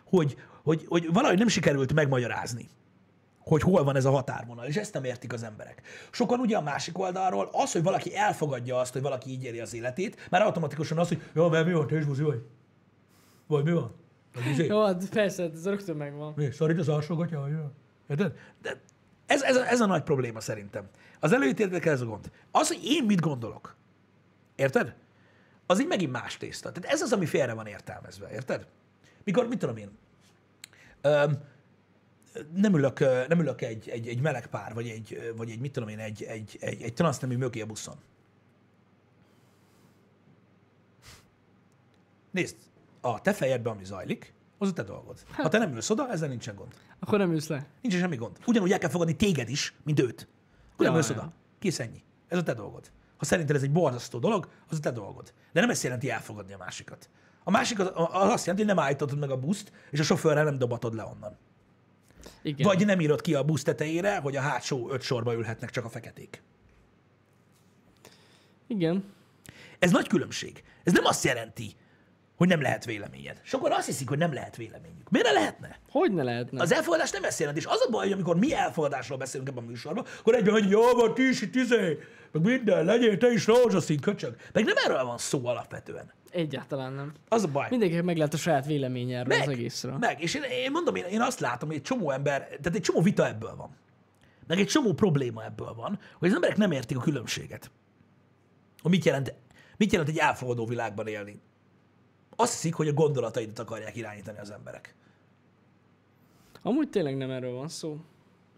hogy, 0.05 0.37
hogy, 0.63 0.85
hogy 0.89 1.13
valahogy 1.13 1.39
nem 1.39 1.49
sikerült 1.49 1.93
megmagyarázni, 1.93 2.69
hogy 3.39 3.63
hol 3.63 3.85
van 3.85 3.97
ez 3.97 4.05
a 4.05 4.11
határvonal, 4.11 4.67
és 4.67 4.77
ezt 4.77 4.95
nem 4.95 5.05
értik 5.05 5.33
az 5.33 5.43
emberek. 5.43 5.83
Sokan 6.11 6.41
ugye 6.41 6.57
a 6.57 6.63
másik 6.63 6.99
oldalról 6.99 7.49
az, 7.53 7.73
hogy 7.73 7.83
valaki 7.83 8.17
elfogadja 8.17 8.79
azt, 8.79 8.93
hogy 8.93 9.03
valaki 9.03 9.31
így 9.31 9.45
éli 9.45 9.61
az 9.61 9.75
életét, 9.75 10.29
már 10.31 10.43
automatikusan 10.43 10.99
az, 10.99 11.09
hogy 11.09 11.23
jó, 11.33 11.49
mert 11.49 11.67
mi 11.67 11.73
van, 11.73 11.87
te 11.87 11.97
is 11.97 12.05
buzi 12.05 12.23
vagy? 12.23 12.43
Vagy 13.47 13.65
mi 13.65 13.73
van? 13.73 13.95
Vagy? 14.35 14.67
Jó, 14.67 14.85
hát 14.85 15.09
persze, 15.09 15.51
ez 15.55 15.67
rögtön 15.67 15.97
megvan. 15.97 16.33
Mi? 16.37 16.51
Szorít 16.51 16.79
az 16.79 16.89
alsógatja, 16.89 17.41
vagy 17.41 17.51
mi 17.51 17.57
van? 17.57 17.75
Érted? 18.09 18.33
De 18.63 18.81
ez, 19.27 19.43
ez, 19.43 19.57
a, 19.57 19.69
ez 19.69 19.81
a 19.81 19.87
nagy 19.87 20.03
probléma 20.03 20.41
szerintem. 20.41 20.89
Az 21.21 21.33
előítéletekkel 21.33 21.93
ez 21.93 22.01
a 22.01 22.07
gond. 22.07 22.31
Az, 22.51 22.69
hogy 22.69 22.81
én 22.85 23.05
mit 23.05 23.21
gondolok, 23.21 23.77
érted? 24.57 24.95
Az 25.67 25.81
így 25.81 25.87
megint 25.87 26.13
más 26.13 26.37
tészta. 26.37 26.73
Tehát 26.73 26.93
ez 26.93 27.03
az, 27.03 27.13
ami 27.13 27.27
félre 27.27 27.53
van 27.53 27.67
értelmezve, 27.67 28.31
érted? 28.31 28.67
Mikor, 29.25 29.49
mit 29.49 29.59
tudom 29.59 29.77
én, 29.77 29.91
öm, 31.01 31.39
nem 32.55 32.75
ülök, 32.75 32.99
nem 33.29 33.41
ülök 33.41 33.61
egy, 33.61 33.89
egy, 33.89 34.09
egy 34.09 34.21
meleg 34.21 34.47
pár, 34.47 34.75
vagy 34.75 34.89
egy, 34.89 35.33
vagy 35.37 35.51
egy, 35.51 35.61
mit 35.61 35.73
tudom 35.73 35.89
én, 35.89 35.99
egy, 35.99 36.23
egy, 36.23 36.57
egy, 36.61 36.83
egy 36.83 36.95
transznemű 36.95 37.37
mögé 37.37 37.61
a 37.61 37.67
buszon. 37.67 37.97
Nézd, 42.31 42.57
a 43.01 43.21
te 43.21 43.33
fejedben, 43.33 43.73
ami 43.73 43.85
zajlik, 43.85 44.33
az 44.59 44.69
a 44.69 44.73
te 44.73 44.83
dolgod. 44.83 45.19
Ha 45.31 45.49
te 45.49 45.59
nem 45.59 45.73
ülsz 45.73 45.91
oda, 45.91 46.11
ezzel 46.11 46.29
nincsen 46.29 46.55
gond. 46.55 46.75
Akkor 46.99 47.19
nem 47.19 47.33
ülsz 47.33 47.49
le. 47.49 47.67
Nincs 47.81 47.95
semmi 47.95 48.17
gond. 48.17 48.39
Ugyanúgy 48.47 48.73
el 48.73 48.79
kell 48.79 48.91
fogadni 48.91 49.17
téged 49.17 49.49
is, 49.49 49.75
mint 49.83 50.01
őt. 50.01 50.29
Akkor 50.73 50.87
nem 50.87 50.95
Ja, 50.95 50.99
ülsz 50.99 51.09
ja. 51.09 51.17
oda. 51.17 51.33
Kész 51.59 51.79
ennyi. 51.79 52.03
Ez 52.29 52.39
a 52.39 52.43
te 52.43 52.55
dolgod. 52.55 52.91
Ha 53.17 53.25
szerinted 53.25 53.57
ez 53.57 53.63
egy 53.63 53.73
borzasztó 53.73 54.19
dolog, 54.19 54.49
az 54.69 54.77
a 54.77 54.81
te 54.81 54.91
dolgod. 54.91 55.33
De 55.53 55.61
nem 55.61 55.71
ezt 55.71 55.83
jelenti 55.83 56.11
elfogadni 56.11 56.53
a 56.53 56.57
másikat. 56.57 57.09
A 57.45 57.51
másik 57.51 57.79
az, 57.79 57.91
az 57.95 58.33
azt 58.33 58.47
jelenti, 58.47 58.67
hogy 58.67 58.75
nem 58.75 58.85
állítod 58.85 59.19
meg 59.19 59.31
a 59.31 59.37
buszt, 59.37 59.73
és 59.91 60.01
a 60.01 60.03
sofőrrel 60.03 60.45
nem 60.45 60.59
dobatod 60.59 60.95
le 60.95 61.05
onnan. 61.05 61.37
Igen. 62.43 62.67
Vagy 62.67 62.87
nem 62.87 63.01
írod 63.01 63.21
ki 63.21 63.35
a 63.35 63.43
busz 63.43 63.63
tetejére, 63.63 64.19
hogy 64.19 64.37
a 64.37 64.41
hátsó 64.41 64.91
öt 64.91 65.03
sorba 65.03 65.35
ülhetnek 65.35 65.71
csak 65.71 65.85
a 65.85 65.89
feketék. 65.89 66.43
Igen. 68.67 69.05
Ez 69.79 69.91
nagy 69.91 70.09
különbség. 70.09 70.63
Ez 70.85 70.93
nem 70.93 71.05
azt 71.05 71.25
jelenti, 71.25 71.75
hogy 72.37 72.49
nem 72.49 72.61
lehet 72.61 72.85
véleményed. 72.85 73.41
Sokan 73.43 73.73
azt 73.73 73.87
hiszik, 73.87 74.09
hogy 74.09 74.19
nem 74.19 74.33
lehet 74.33 74.57
véleményük. 74.57 75.11
Miért 75.11 75.27
ne 75.27 75.33
lehetne? 75.33 75.79
Hogy 75.91 76.13
ne 76.13 76.23
lehetne? 76.23 76.63
Az 76.63 76.73
elfogadás 76.73 77.11
nem 77.11 77.25
ezt 77.25 77.39
jelenti. 77.39 77.61
És 77.61 77.67
az 77.67 77.85
a 77.87 77.91
baj, 77.91 78.03
hogy 78.03 78.13
amikor 78.13 78.39
mi 78.39 78.55
elfogadásról 78.55 79.19
beszélünk 79.19 79.49
ebben 79.49 79.65
a 79.65 79.67
műsorban, 79.67 80.05
akkor 80.19 80.35
egyben, 80.35 80.53
hogy 80.53 80.71
jó, 80.71 80.83
van, 80.93 81.15
ti 81.15 81.29
is 81.29 81.43
itt 81.43 81.55
izé, 81.55 81.99
meg 82.33 82.43
minden, 82.43 82.85
legyél 82.85 83.19
te 83.19 83.33
is 83.33 83.47
rózsaszín 83.47 84.01
köcsög. 84.01 84.37
Meg 84.53 84.65
nem 84.65 84.75
erről 84.85 85.05
van 85.05 85.19
szó 85.19 85.47
alapvetően. 85.47 86.13
Egyáltalán 86.31 86.93
nem. 86.93 87.13
Az 87.29 87.43
a 87.43 87.49
baj. 87.49 87.67
Mindenkinek 87.71 88.05
meg 88.05 88.17
lehet 88.17 88.35
a 88.35 88.37
saját 88.37 88.67
véleménye 88.67 89.19
erről 89.19 89.41
az 89.41 89.47
meg, 89.47 89.57
egészről. 89.57 89.97
meg, 89.99 90.23
és 90.23 90.35
én, 90.35 90.43
én 90.43 90.71
mondom, 90.71 90.95
én, 90.95 91.05
én 91.05 91.21
azt 91.21 91.41
látom, 91.41 91.69
hogy 91.69 91.77
egy 91.77 91.83
csomó 91.83 92.11
ember, 92.11 92.39
tehát 92.47 92.75
egy 92.75 92.81
csomó 92.81 93.01
vita 93.01 93.27
ebből 93.27 93.55
van. 93.57 93.77
Meg 94.47 94.59
egy 94.59 94.67
csomó 94.67 94.93
probléma 94.93 95.45
ebből 95.45 95.75
van, 95.75 95.99
hogy 96.19 96.29
az 96.29 96.35
emberek 96.35 96.57
nem 96.57 96.73
értik 96.73 96.97
a 96.97 97.01
különbséget. 97.01 97.71
Hogy 98.83 98.91
mit 98.91 99.05
jelent, 99.05 99.35
mit 99.77 99.93
jelent 99.93 100.11
egy 100.11 100.19
elfogadó 100.19 100.67
világban 100.67 101.07
élni. 101.07 101.41
Azt 102.37 102.53
hiszik, 102.53 102.75
hogy 102.75 102.89
a 102.89 102.93
gondolataidat 102.93 103.59
akarják 103.59 103.97
irányítani 103.97 104.39
az 104.39 104.51
emberek. 104.51 104.95
Amúgy 106.63 106.91
tényleg 106.91 107.17
nem 107.17 107.31
erről 107.31 107.53
van 107.53 107.69
szó. 107.69 108.01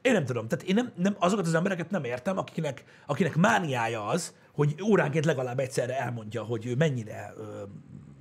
Én 0.03 0.13
nem 0.13 0.25
tudom, 0.25 0.49
tehát 0.49 0.65
én 0.65 0.75
nem, 0.75 0.93
nem, 0.97 1.17
azokat 1.19 1.47
az 1.47 1.55
embereket 1.55 1.91
nem 1.91 2.05
értem, 2.05 2.39
akinek, 2.39 2.85
akinek 3.07 3.37
mániája 3.37 4.07
az, 4.07 4.35
hogy 4.53 4.83
óránként 4.83 5.25
legalább 5.25 5.59
egyszerre 5.59 6.01
elmondja, 6.01 6.43
hogy 6.43 6.67
ő 6.67 6.75
mennyire 6.75 7.33
ö, 7.37 7.63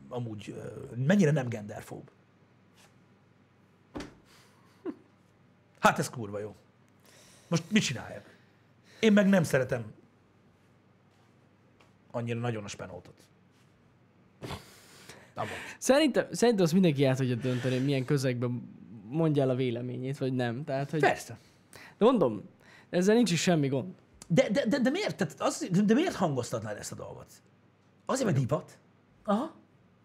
amúgy, 0.09 0.53
ö, 0.57 0.95
mennyire 0.95 1.31
nem 1.31 1.47
genderfób. 1.47 2.11
Hát 5.79 5.99
ez 5.99 6.09
kurva 6.09 6.39
jó. 6.39 6.55
Most 7.47 7.63
mit 7.71 7.83
csináljak? 7.83 8.37
Én 8.99 9.13
meg 9.13 9.27
nem 9.27 9.43
szeretem 9.43 9.93
annyira 12.11 12.39
nagyon 12.39 12.63
a 12.63 12.67
spenótot. 12.67 13.27
Amúgy. 15.35 15.49
Szerintem, 15.77 16.27
szerintem 16.31 16.63
azt 16.63 16.73
mindenki 16.73 17.05
át 17.05 17.17
tudja 17.17 17.35
dönteni, 17.35 17.75
hogy 17.75 17.85
milyen 17.85 18.05
közegben 18.05 18.69
mondja 19.09 19.43
el 19.43 19.49
a 19.49 19.55
véleményét, 19.55 20.17
vagy 20.17 20.33
nem. 20.33 20.63
Tehát, 20.63 20.91
hogy... 20.91 20.99
Persze. 20.99 21.37
De 21.97 22.05
mondom, 22.05 22.43
ezzel 22.89 23.15
nincs 23.15 23.31
is 23.31 23.41
semmi 23.41 23.67
gond. 23.67 23.93
De, 24.27 24.49
de, 24.49 24.65
de, 24.65 24.79
de, 24.79 24.89
miért, 24.89 25.15
tehát 25.17 25.41
az, 25.41 25.67
de, 25.71 25.81
de 25.81 25.93
miért 25.93 26.15
hangoztatnád 26.15 26.77
ezt 26.77 26.91
a 26.91 26.95
dolgot? 26.95 27.31
Azért, 28.05 28.25
mert 28.25 28.39
divat? 28.39 28.77
Aha. 29.23 29.55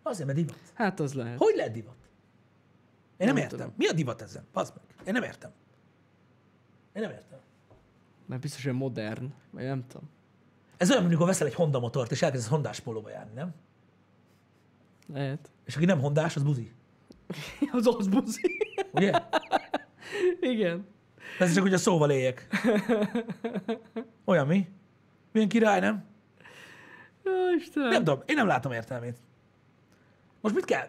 Azért, 0.03 0.27
mert 0.27 0.39
divat. 0.39 0.59
Hát 0.75 1.01
az 1.01 1.15
lehet. 1.15 1.39
Hogy 1.39 1.55
lehet 1.57 1.73
divat? 1.73 1.97
Én 3.17 3.27
nem, 3.27 3.35
Nem 3.35 3.37
értem. 3.37 3.59
tudom. 3.59 3.75
Mi 3.77 3.87
a 3.87 3.93
divat 3.93 4.23
ezen? 4.23 4.47
Pazd 4.53 4.73
meg. 4.77 5.07
Én 5.07 5.13
nem 5.13 5.23
értem. 5.23 5.51
Én 6.93 7.03
nem 7.03 7.11
értem. 7.11 7.39
Mert 8.27 8.41
biztos, 8.41 8.65
hogy 8.65 8.73
modern, 8.73 9.33
vagy 9.51 9.65
nem 9.65 9.87
tudom. 9.87 10.09
Ez 10.77 10.91
olyan, 10.91 11.05
amikor 11.05 11.27
veszel 11.27 11.47
egy 11.47 11.55
Honda 11.55 11.79
motort, 11.81 12.11
és 12.11 12.23
elkezdesz 12.23 12.49
Hondás 12.49 12.81
pólóba 12.81 13.11
járni, 13.11 13.33
nem? 13.35 13.55
Lehet. 15.13 15.51
És 15.65 15.77
aki 15.77 15.85
nem 15.85 16.01
Hondás, 16.01 16.37
az 16.37 16.43
buzi. 16.43 16.73
az 17.73 17.87
az 17.99 18.09
buzi. 18.09 18.59
Ugye? 18.93 19.13
Igen. 20.41 20.87
Ez 21.39 21.55
csak, 21.55 21.63
hogy 21.63 21.75
a 21.75 21.79
szóval 21.79 22.11
éljek. 22.11 22.47
Olyan 24.25 24.47
mi? 24.47 24.69
Milyen 25.33 25.49
király, 25.49 25.81
nem? 25.81 26.05
Jó, 27.25 27.33
Istenem. 27.57 27.89
Nem 27.89 28.05
tudom, 28.05 28.23
én 28.27 28.37
nem 28.37 28.47
látom 28.47 28.73
értelmét. 28.73 29.17
Most 30.41 30.55
mit 30.55 30.65
kell? 30.65 30.89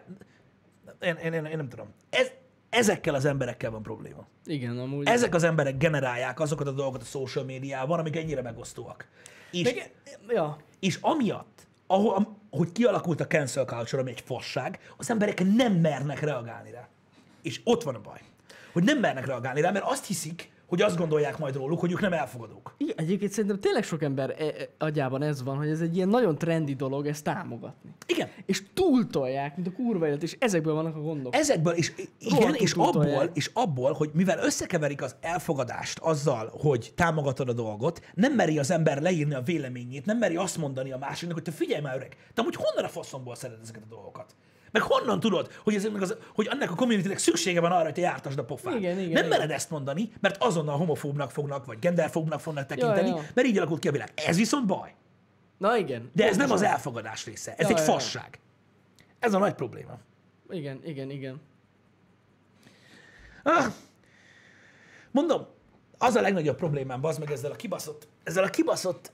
Én, 1.00 1.14
én, 1.14 1.32
én, 1.32 1.44
én 1.44 1.56
nem 1.56 1.68
tudom. 1.68 1.86
Ez, 2.10 2.30
ezekkel 2.70 3.14
az 3.14 3.24
emberekkel 3.24 3.70
van 3.70 3.82
probléma. 3.82 4.26
Igen, 4.44 4.78
amúgy. 4.78 5.06
Ezek 5.06 5.34
az 5.34 5.42
emberek 5.42 5.76
generálják 5.76 6.40
azokat 6.40 6.66
a 6.66 6.70
dolgokat 6.70 7.02
a 7.02 7.04
social 7.04 7.44
médiában, 7.44 7.98
amik 7.98 8.16
ennyire 8.16 8.42
megosztóak. 8.42 9.08
És, 9.50 9.62
Meg, 9.62 9.92
ja. 10.28 10.56
és 10.80 10.98
amiatt, 11.00 11.66
ahol, 11.92 12.14
am- 12.14 12.36
hogy 12.50 12.72
kialakult 12.72 13.20
a 13.20 13.26
cancel 13.26 13.64
culture, 13.64 14.02
ami 14.02 14.10
egy 14.10 14.22
fasság, 14.26 14.78
az 14.96 15.10
emberek 15.10 15.44
nem 15.54 15.72
mernek 15.72 16.20
reagálni 16.20 16.70
rá. 16.70 16.88
És 17.42 17.60
ott 17.64 17.82
van 17.82 17.94
a 17.94 18.00
baj. 18.00 18.20
Hogy 18.72 18.82
nem 18.84 18.98
mernek 18.98 19.26
reagálni 19.26 19.60
rá, 19.60 19.70
mert 19.70 19.84
azt 19.84 20.06
hiszik, 20.06 20.51
hogy 20.72 20.82
azt 20.82 20.96
gondolják 20.96 21.38
majd 21.38 21.56
róluk, 21.56 21.80
hogy 21.80 21.92
ők 21.92 22.00
nem 22.00 22.12
elfogadók. 22.12 22.74
Igen, 22.76 22.94
egyébként 22.96 23.32
szerintem 23.32 23.60
tényleg 23.60 23.82
sok 23.84 24.02
ember 24.02 24.30
e- 24.30 24.44
e- 24.44 24.68
agyában 24.78 25.22
ez 25.22 25.42
van, 25.42 25.56
hogy 25.56 25.68
ez 25.68 25.80
egy 25.80 25.96
ilyen 25.96 26.08
nagyon 26.08 26.38
trendi 26.38 26.74
dolog 26.74 27.06
ezt 27.06 27.24
támogatni. 27.24 27.90
Igen. 28.06 28.28
És 28.46 28.62
túltolják, 28.74 29.56
mint 29.56 29.68
a 29.68 29.72
kurva 29.72 30.06
élet, 30.06 30.22
és 30.22 30.36
ezekből 30.38 30.74
vannak 30.74 30.96
a 30.96 31.00
gondok. 31.00 31.34
Ezekből, 31.34 31.72
és 31.72 31.92
igen, 32.18 32.38
Rohadtul 32.38 32.62
és 32.62 32.72
abból, 32.72 33.30
és 33.34 33.50
abból, 33.52 33.92
hogy 33.92 34.10
mivel 34.12 34.38
összekeverik 34.44 35.02
az 35.02 35.16
elfogadást 35.20 35.98
azzal, 35.98 36.52
hogy 36.60 36.92
támogatod 36.94 37.48
a 37.48 37.52
dolgot, 37.52 38.00
nem 38.14 38.32
meri 38.32 38.58
az 38.58 38.70
ember 38.70 39.02
leírni 39.02 39.34
a 39.34 39.40
véleményét, 39.40 40.06
nem 40.06 40.18
meri 40.18 40.36
azt 40.36 40.58
mondani 40.58 40.92
a 40.92 40.98
másiknak, 40.98 41.34
hogy 41.34 41.44
te 41.44 41.50
figyelj 41.50 41.82
már 41.82 41.96
öreg, 41.96 42.16
te 42.34 42.40
amúgy 42.40 42.56
honnan 42.56 42.84
a 42.84 42.88
faszomból 42.88 43.34
szereted 43.34 43.62
ezeket 43.62 43.82
a 43.82 43.94
dolgokat? 43.94 44.34
Meg 44.72 44.82
honnan 44.82 45.20
tudod, 45.20 45.52
hogy, 45.62 45.74
ez, 45.74 45.88
az, 46.00 46.16
hogy 46.34 46.48
annak 46.50 46.70
a 46.70 46.74
communitynek 46.74 47.18
szüksége 47.18 47.60
van 47.60 47.72
arra, 47.72 47.84
hogy 47.84 47.92
te 47.92 48.00
jártasd 48.00 48.38
a 48.38 48.44
pofát? 48.44 48.74
Igen, 48.74 48.98
igen, 48.98 49.12
nem 49.12 49.24
igen. 49.24 49.28
mered 49.28 49.50
ezt 49.50 49.70
mondani, 49.70 50.12
mert 50.20 50.42
azonnal 50.42 50.76
homofóbnak 50.76 51.30
fognak, 51.30 51.64
vagy 51.66 51.78
genderfóbnak 51.78 52.40
fognak 52.40 52.66
tekinteni, 52.66 53.08
ja. 53.08 53.20
mert 53.34 53.46
így 53.46 53.58
alakult 53.58 53.80
ki 53.80 53.88
a 53.88 53.92
világ. 53.92 54.12
Ez 54.14 54.36
viszont 54.36 54.66
baj. 54.66 54.94
Na 55.58 55.76
igen. 55.76 56.10
De 56.14 56.28
ez 56.28 56.36
nem 56.36 56.50
az 56.50 56.62
elfogadás 56.62 57.24
része. 57.24 57.54
Ez 57.56 57.68
Ja, 57.68 57.76
egy 57.76 57.80
ja, 57.80 57.92
ja. 57.92 57.98
fasság. 57.98 58.38
Ez 59.18 59.34
a 59.34 59.38
nagy 59.38 59.54
probléma. 59.54 59.98
Igen, 60.50 60.80
igen, 60.84 61.10
igen. 61.10 61.40
Ah, 63.42 63.64
mondom, 65.10 65.46
az 65.98 66.14
a 66.14 66.20
legnagyobb 66.20 66.56
problémám, 66.56 67.00
bazd 67.00 67.18
meg 67.18 67.30
ezzel 67.30 67.50
a 67.50 67.56
kibaszott, 67.56 68.08
ezzel 68.24 68.44
a 68.44 68.48
kibaszott 68.48 69.12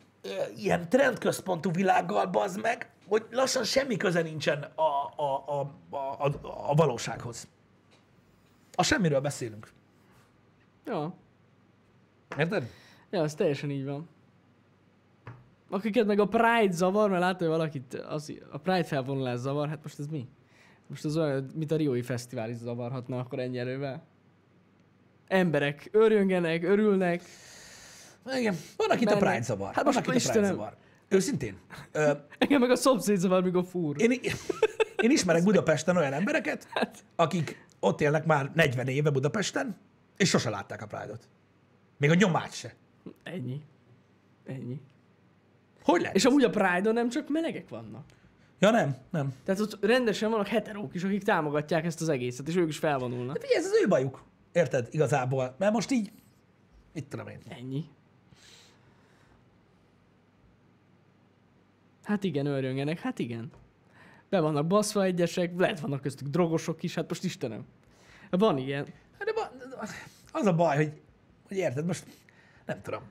ilyen 0.56 0.88
trendközpontú 0.88 1.70
világgal, 1.70 2.26
bazd 2.26 2.60
meg, 2.60 2.90
hogy 3.08 3.26
lassan 3.30 3.64
semmi 3.64 3.96
köze 3.96 4.22
nincsen 4.22 4.62
a, 4.62 4.82
a, 5.16 5.44
a, 5.46 5.60
a, 5.90 5.96
a, 5.96 6.32
a 6.70 6.74
valósághoz. 6.74 7.48
A 8.74 8.82
semmiről 8.82 9.20
beszélünk. 9.20 9.72
Ja. 10.84 11.14
Érted? 12.38 12.70
Ja, 13.10 13.22
ez 13.22 13.34
teljesen 13.34 13.70
így 13.70 13.84
van. 13.84 14.08
Akiket 15.70 16.06
meg 16.06 16.18
a 16.18 16.26
Pride 16.26 16.72
zavar, 16.72 17.10
mert 17.10 17.22
látod, 17.22 17.38
hogy 17.38 17.48
valakit 17.48 17.94
az, 17.94 18.32
a 18.50 18.58
Pride 18.58 18.84
felvonulás 18.84 19.38
zavar, 19.38 19.68
hát 19.68 19.82
most 19.82 19.98
ez 19.98 20.06
mi? 20.06 20.28
Most 20.86 21.04
az 21.04 21.16
olyan, 21.16 21.50
mint 21.54 21.70
a 21.70 21.76
Riói 21.76 22.02
Fesztivál 22.02 22.50
is 22.50 22.56
zavarhatna 22.56 23.18
akkor 23.18 23.38
ennyi 23.38 23.58
erővel. 23.58 24.02
Emberek 25.26 25.88
örjöngenek, 25.92 26.62
örülnek. 26.62 27.22
Igen, 28.36 28.56
van, 28.76 28.90
akit 28.90 29.10
a. 29.10 29.16
Pride 29.16 29.42
zavar. 29.42 29.74
Hát 29.74 29.84
most 29.84 30.04
van, 30.04 30.14
akit 30.14 30.26
a 30.26 30.30
Pride 30.30 30.46
zavar. 30.46 30.76
Őszintén. 31.08 31.58
Ö, 31.92 32.12
Engem 32.38 32.60
meg 32.60 32.70
a 32.70 32.76
szomszéd 32.76 33.16
zavar, 33.16 33.42
mikor 33.42 33.64
fúr. 33.64 34.00
én, 34.00 34.10
én 35.02 35.10
ismerek 35.10 35.44
Budapesten 35.44 35.96
olyan 35.96 36.12
embereket, 36.12 36.68
Hát. 36.70 37.04
akik 37.16 37.66
ott 37.80 38.00
élnek 38.00 38.24
már 38.26 38.50
40 38.54 38.86
éve 38.88 39.10
Budapesten, 39.10 39.76
és 40.16 40.28
sose 40.28 40.50
látták 40.50 40.82
a 40.82 40.86
Pride-ot. 40.86 41.28
Még 41.96 42.10
a 42.10 42.14
nyomát 42.14 42.52
se. 42.54 42.74
Ennyi. 43.22 43.60
Ennyi. 44.46 44.80
Hogy 45.82 46.00
lehet? 46.00 46.16
És 46.16 46.24
amúgy 46.24 46.44
a 46.44 46.50
Pride-on 46.50 46.94
nem 46.94 47.08
csak 47.08 47.28
melegek 47.28 47.68
vannak. 47.68 48.04
Ja 48.58 48.70
nem, 48.70 48.96
nem. 49.10 49.32
Tehát 49.44 49.60
ott 49.60 49.84
rendesen 49.84 50.30
vannak 50.30 50.46
heterók 50.46 50.94
is, 50.94 51.02
akik 51.04 51.22
támogatják 51.22 51.84
ezt 51.84 52.00
az 52.00 52.08
egészet, 52.08 52.48
és 52.48 52.56
ők 52.56 52.68
is 52.68 52.78
felvonulnak. 52.78 53.34
De 53.34 53.40
figyelj, 53.40 53.58
ez 53.64 53.66
az 53.72 53.80
ő 53.84 53.88
bajuk. 53.88 54.22
Érted? 54.52 54.88
Igazából. 54.90 55.54
Mert 55.58 55.72
most 55.72 55.90
így, 55.90 56.12
mit 56.92 57.04
tudom 57.04 57.28
én. 57.28 57.38
Ennyi. 57.48 57.84
Hát 62.08 62.24
igen, 62.24 62.46
örjöngenek, 62.46 62.98
hát 62.98 63.18
igen. 63.18 63.50
Be 64.28 64.40
vannak 64.40 64.66
baszva 64.66 65.02
egyesek, 65.02 65.58
lehet 65.58 65.80
vannak 65.80 66.00
köztük 66.00 66.28
drogosok 66.28 66.82
is, 66.82 66.94
hát 66.94 67.08
most 67.08 67.24
Istenem. 67.24 67.66
Van 68.30 68.58
ilyen. 68.58 68.86
Hát 69.18 69.24
De 69.24 69.32
ba- 69.32 69.52
az 70.32 70.46
a 70.46 70.54
baj, 70.54 70.76
hogy, 70.76 70.92
hogy 71.48 71.56
érted, 71.56 71.86
most 71.86 72.04
nem 72.66 72.82
tudom. 72.82 73.02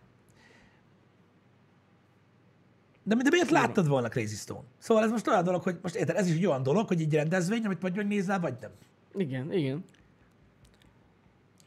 De, 3.03 3.15
de 3.15 3.29
miért 3.29 3.49
láttad 3.49 3.87
volna 3.87 4.07
Crazy 4.07 4.35
Stone? 4.35 4.63
Szóval 4.77 5.03
ez 5.03 5.11
most 5.11 5.27
olyan 5.27 5.43
dolog, 5.43 5.61
hogy 5.61 5.79
most 5.81 5.95
érted, 5.95 6.15
ez 6.15 6.27
is 6.27 6.35
egy 6.35 6.45
olyan 6.45 6.63
dolog, 6.63 6.87
hogy 6.87 7.01
egy 7.01 7.13
rendezvény, 7.13 7.65
amit 7.65 7.81
vagy 7.81 7.95
megnézel, 7.95 8.39
vagy 8.39 8.55
nem. 8.61 8.71
Igen, 9.15 9.53
igen. 9.53 9.83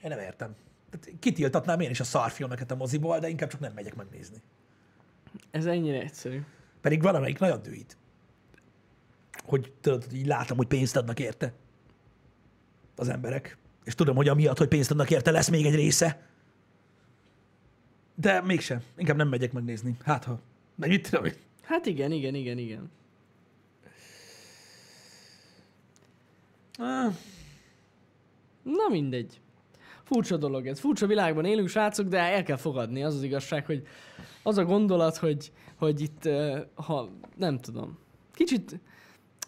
Én 0.02 0.10
nem 0.10 0.18
értem. 0.18 0.54
Tehát 0.90 1.18
kitiltatnám 1.18 1.80
én 1.80 1.90
is 1.90 2.00
a 2.00 2.04
szarfilmeket 2.04 2.70
a 2.70 2.74
moziból, 2.74 3.18
de 3.18 3.28
inkább 3.28 3.48
csak 3.48 3.60
nem 3.60 3.72
megyek 3.72 3.94
megnézni. 3.94 4.36
Ez 5.50 5.66
ennyire 5.66 6.00
egyszerű. 6.00 6.42
Pedig 6.80 7.02
van, 7.02 7.14
amelyik 7.14 7.38
nagyon 7.38 7.62
dühít. 7.62 7.96
Hogy 9.44 9.72
tudod, 9.80 10.06
így 10.12 10.26
látom, 10.26 10.56
hogy 10.56 10.66
pénzt 10.66 10.96
adnak 10.96 11.20
érte 11.20 11.52
az 12.96 13.08
emberek. 13.08 13.58
És 13.84 13.94
tudom, 13.94 14.16
hogy 14.16 14.28
amiatt, 14.28 14.58
hogy 14.58 14.68
pénzt 14.68 14.90
adnak 14.90 15.10
érte, 15.10 15.30
lesz 15.30 15.48
még 15.48 15.66
egy 15.66 15.74
része. 15.74 16.28
De 18.14 18.40
mégsem. 18.40 18.82
Inkább 18.96 19.16
nem 19.16 19.28
megyek 19.28 19.52
megnézni. 19.52 19.96
Hát 20.04 20.24
ha. 20.24 20.40
Meg 20.74 20.88
mit 20.88 21.10
tudom 21.10 21.24
én. 21.24 21.34
Hát 21.62 21.86
igen, 21.86 22.12
igen, 22.12 22.34
igen, 22.34 22.58
igen. 22.58 22.90
Ah, 26.78 27.14
Na 28.62 28.88
mindegy. 28.90 29.40
Furcsa 30.04 30.36
dolog 30.36 30.66
ez. 30.66 30.80
Furcsa 30.80 31.06
világban 31.06 31.44
élünk, 31.44 31.68
srácok, 31.68 32.08
de 32.08 32.18
el 32.18 32.42
kell 32.42 32.56
fogadni. 32.56 33.02
Az 33.02 33.14
az 33.14 33.22
igazság, 33.22 33.66
hogy 33.66 33.86
az 34.42 34.58
a 34.58 34.64
gondolat, 34.64 35.16
hogy, 35.16 35.52
hogy 35.80 36.00
itt, 36.00 36.28
ha 36.74 37.08
nem 37.36 37.58
tudom, 37.58 37.98
kicsit 38.32 38.80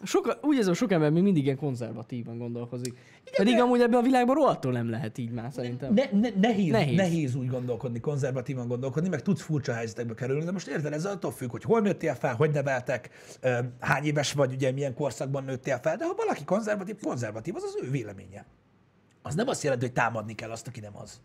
sok, 0.05 0.39
úgy 0.43 0.57
érzem, 0.57 0.75
sok 0.75 0.93
ember 0.93 1.11
még 1.11 1.23
mindig 1.23 1.45
ilyen 1.45 1.57
konzervatívan 1.57 2.39
gondolkozik. 2.39 2.93
Igen, 2.93 3.35
Pedig 3.37 3.55
de- 3.55 3.63
amúgy 3.63 3.81
ebben 3.81 3.99
a 3.99 4.03
világban 4.03 4.35
rohadtul 4.35 4.73
nem 4.73 4.91
lehet 4.91 5.19
így 5.19 5.31
már 5.31 5.53
szerintem. 5.53 5.95
Ne, 5.95 6.05
ne, 6.13 6.29
nehéz, 6.41 6.71
Nehéz. 6.71 6.97
nehéz. 6.97 7.35
úgy 7.35 7.49
gondolkodni, 7.49 8.01
konzervatívan 8.01 8.69
gondolkodni, 8.69 9.09
meg 9.09 9.23
tudsz 9.23 9.43
furcsa 9.43 9.73
helyzetekbe 9.73 10.15
kerülni, 10.15 10.45
de 10.45 10.53
most 10.53 10.67
érted, 10.67 10.93
ez 10.93 11.05
attól 11.05 11.31
függ, 11.31 11.51
hogy 11.51 11.63
hol 11.63 11.81
nőttél 11.81 12.15
fel, 12.15 12.35
hogy 12.35 12.51
neveltek, 12.51 13.11
hány 13.81 14.05
éves 14.05 14.33
vagy, 14.33 14.53
ugye 14.53 14.73
milyen 14.73 14.95
korszakban 14.95 15.45
nőttél 15.45 15.79
fel, 15.83 15.97
de 15.97 16.07
ha 16.07 16.15
valaki 16.17 16.45
konzervatív, 16.45 16.97
konzervatív, 17.03 17.55
az 17.57 17.63
az 17.63 17.79
ő 17.83 17.91
véleménye. 17.91 18.47
Az 19.23 19.35
nem 19.35 19.49
azt 19.49 19.63
jelenti, 19.63 19.85
hogy 19.85 19.95
támadni 19.95 20.35
kell 20.35 20.51
azt, 20.51 20.67
aki 20.67 20.81
nem 20.81 20.97
az. 20.97 21.21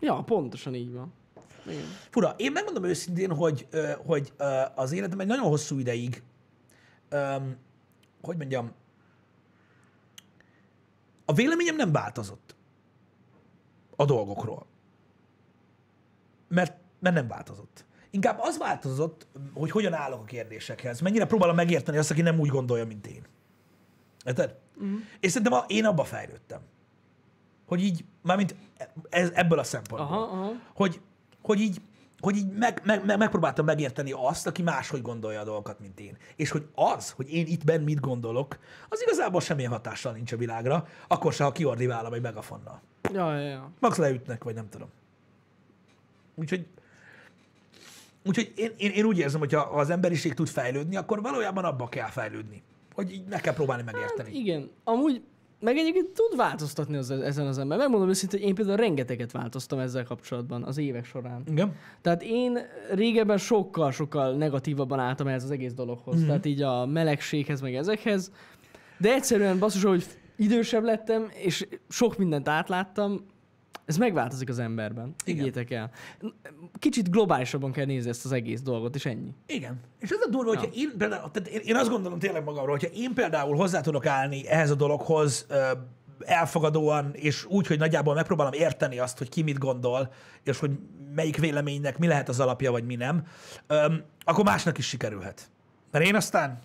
Ja, 0.00 0.22
pontosan 0.22 0.74
így 0.74 0.92
van. 0.92 1.12
Igen. 1.68 1.84
Fura, 2.10 2.34
én 2.36 2.52
megmondom 2.52 2.84
őszintén, 2.84 3.34
hogy, 3.34 3.68
hogy 4.06 4.32
az 4.74 4.92
életem 4.92 5.20
egy 5.20 5.26
nagyon 5.26 5.48
hosszú 5.48 5.78
ideig, 5.78 6.22
hogy 8.22 8.36
mondjam, 8.36 8.72
a 11.24 11.32
véleményem 11.32 11.76
nem 11.76 11.92
változott 11.92 12.56
a 13.96 14.04
dolgokról. 14.04 14.66
Mert, 16.48 16.76
mert 16.98 17.14
nem 17.14 17.28
változott. 17.28 17.84
Inkább 18.10 18.38
az 18.40 18.58
változott, 18.58 19.26
hogy 19.54 19.70
hogyan 19.70 19.92
állok 19.92 20.20
a 20.20 20.24
kérdésekhez. 20.24 21.00
Mennyire 21.00 21.26
próbálom 21.26 21.56
megérteni 21.56 21.98
azt, 21.98 22.10
aki 22.10 22.22
nem 22.22 22.38
úgy 22.38 22.48
gondolja, 22.48 22.86
mint 22.86 23.06
én. 23.06 23.26
Érted? 24.24 24.58
Mm. 24.82 24.96
És 25.20 25.30
szerintem 25.30 25.58
a, 25.58 25.64
én 25.66 25.84
abba 25.84 26.04
fejlődtem. 26.04 26.60
Hogy 27.66 27.82
így, 27.82 28.04
mármint 28.22 28.54
ez, 29.08 29.30
ebből 29.34 29.58
a 29.58 29.62
szempontból 29.62 30.18
Aha, 30.18 30.22
aha. 30.22 30.52
hogy, 30.74 31.00
hogy 31.46 31.60
így, 31.60 31.80
hogy 32.20 32.36
így 32.36 32.48
meg, 32.48 32.82
meg, 32.84 33.04
meg, 33.04 33.18
megpróbáltam 33.18 33.64
megérteni 33.64 34.12
azt, 34.12 34.46
aki 34.46 34.62
máshogy 34.62 35.02
gondolja 35.02 35.40
a 35.40 35.44
dolgokat, 35.44 35.80
mint 35.80 36.00
én. 36.00 36.16
És 36.36 36.50
hogy 36.50 36.66
az, 36.74 37.10
hogy 37.10 37.32
én 37.32 37.46
itt 37.46 37.64
benn 37.64 37.82
mit 37.82 38.00
gondolok, 38.00 38.58
az 38.88 39.02
igazából 39.02 39.40
semmilyen 39.40 39.70
hatással 39.70 40.12
nincs 40.12 40.32
a 40.32 40.36
világra, 40.36 40.86
akkor 41.08 41.32
se, 41.32 41.44
ha 41.44 41.52
kiordiválom 41.52 42.12
egy 42.12 42.20
megafonnal. 42.20 42.80
Ja, 43.12 43.38
ja, 43.38 43.48
ja. 43.48 43.70
Max 43.80 43.96
leütnek, 43.96 44.44
vagy 44.44 44.54
nem 44.54 44.68
tudom. 44.68 44.88
Úgyhogy, 46.34 46.66
úgyhogy 48.24 48.52
én, 48.56 48.72
én, 48.76 48.90
én 48.90 49.04
úgy 49.04 49.18
érzem, 49.18 49.40
hogy 49.40 49.52
ha 49.52 49.60
az 49.60 49.90
emberiség 49.90 50.34
tud 50.34 50.48
fejlődni, 50.48 50.96
akkor 50.96 51.22
valójában 51.22 51.64
abba 51.64 51.88
kell 51.88 52.08
fejlődni. 52.08 52.62
Hogy 52.94 53.12
így 53.12 53.26
meg 53.28 53.40
kell 53.40 53.54
próbálni 53.54 53.82
megérteni. 53.82 54.38
Igen, 54.38 54.70
amúgy 54.84 55.22
meg 55.60 55.76
egyébként 55.76 56.08
tud 56.10 56.36
változtatni 56.36 56.96
az, 56.96 57.10
ezen 57.10 57.46
az 57.46 57.58
ember. 57.58 57.78
Megmondom 57.78 58.08
őszintén, 58.08 58.40
hogy 58.40 58.48
én 58.48 58.54
például 58.54 58.76
rengeteget 58.76 59.32
változtam 59.32 59.78
ezzel 59.78 60.04
kapcsolatban 60.04 60.62
az 60.62 60.78
évek 60.78 61.04
során. 61.04 61.42
Igen. 61.46 61.74
Tehát 62.00 62.22
én 62.22 62.58
régebben 62.90 63.38
sokkal-sokkal 63.38 64.36
negatívabban 64.36 64.98
álltam 64.98 65.26
ehhez 65.26 65.44
az 65.44 65.50
egész 65.50 65.72
dologhoz. 65.72 66.14
Mhm. 66.14 66.24
Mm. 66.24 66.26
Tehát 66.26 66.46
így 66.46 66.62
a 66.62 66.86
melegséghez, 66.86 67.60
meg 67.60 67.74
ezekhez. 67.74 68.32
De 68.98 69.14
egyszerűen 69.14 69.58
basszus, 69.58 69.82
hogy 69.82 70.04
idősebb 70.36 70.84
lettem, 70.84 71.28
és 71.34 71.66
sok 71.88 72.18
mindent 72.18 72.48
átláttam, 72.48 73.26
ez 73.84 73.96
megváltozik 73.96 74.48
az 74.48 74.58
emberben. 74.58 75.14
Higgyétek 75.24 75.70
el. 75.70 75.90
Kicsit 76.78 77.10
globálisabban 77.10 77.72
kell 77.72 77.84
nézni 77.84 78.10
ezt 78.10 78.24
az 78.24 78.32
egész 78.32 78.60
dolgot, 78.60 78.94
és 78.94 79.06
ennyi. 79.06 79.34
Igen. 79.46 79.80
És 79.98 80.10
ez 80.10 80.20
a 80.20 80.28
durva, 80.30 80.48
hogyha 80.48 80.70
én 80.74 80.92
például, 80.98 81.30
tehát 81.30 81.48
én, 81.48 81.60
én 81.64 81.76
azt 81.76 81.90
gondolom 81.90 82.18
tényleg 82.18 82.44
magamról, 82.44 82.76
hogyha 82.78 82.94
én 82.94 83.14
például 83.14 83.56
hozzá 83.56 83.80
tudok 83.80 84.06
állni 84.06 84.48
ehhez 84.48 84.70
a 84.70 84.74
dologhoz 84.74 85.46
elfogadóan, 86.20 87.10
és 87.14 87.44
úgy, 87.44 87.66
hogy 87.66 87.78
nagyjából 87.78 88.14
megpróbálom 88.14 88.52
érteni 88.52 88.98
azt, 88.98 89.18
hogy 89.18 89.28
ki 89.28 89.42
mit 89.42 89.58
gondol, 89.58 90.12
és 90.42 90.58
hogy 90.58 90.70
melyik 91.14 91.36
véleménynek 91.36 91.98
mi 91.98 92.06
lehet 92.06 92.28
az 92.28 92.40
alapja, 92.40 92.70
vagy 92.70 92.84
mi 92.84 92.94
nem, 92.94 93.26
akkor 94.24 94.44
másnak 94.44 94.78
is 94.78 94.86
sikerülhet. 94.86 95.50
Mert 95.90 96.04
én 96.04 96.14
aztán, 96.14 96.58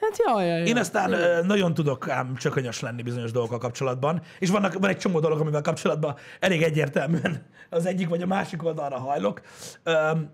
Hát 0.00 0.18
jaj, 0.26 0.46
jaj, 0.46 0.58
jaj. 0.58 0.68
én 0.68 0.76
aztán 0.76 1.12
ö, 1.12 1.42
nagyon 1.42 1.74
tudok 1.74 2.08
ám 2.08 2.34
csökönyös 2.36 2.80
lenni 2.80 3.02
bizonyos 3.02 3.30
dolgokkal 3.32 3.58
kapcsolatban, 3.58 4.22
és 4.38 4.50
vannak, 4.50 4.72
van 4.72 4.90
egy 4.90 4.96
csomó 4.98 5.20
dolog, 5.20 5.40
amivel 5.40 5.60
kapcsolatban 5.60 6.16
elég 6.40 6.62
egyértelműen 6.62 7.46
az 7.70 7.86
egyik 7.86 8.08
vagy 8.08 8.22
a 8.22 8.26
másik 8.26 8.64
oldalra 8.64 8.98
hajlok. 8.98 9.40
Öm, 9.82 10.30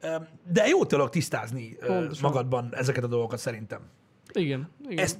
öm, 0.00 0.28
de 0.52 0.66
jó 0.66 0.84
dolog 0.84 1.08
tisztázni 1.08 1.76
Pontosan. 1.86 2.30
magadban 2.30 2.68
ezeket 2.74 3.04
a 3.04 3.06
dolgokat 3.06 3.38
szerintem. 3.38 3.80
Igen, 4.32 4.70
igen. 4.88 5.04
Ezt, 5.04 5.18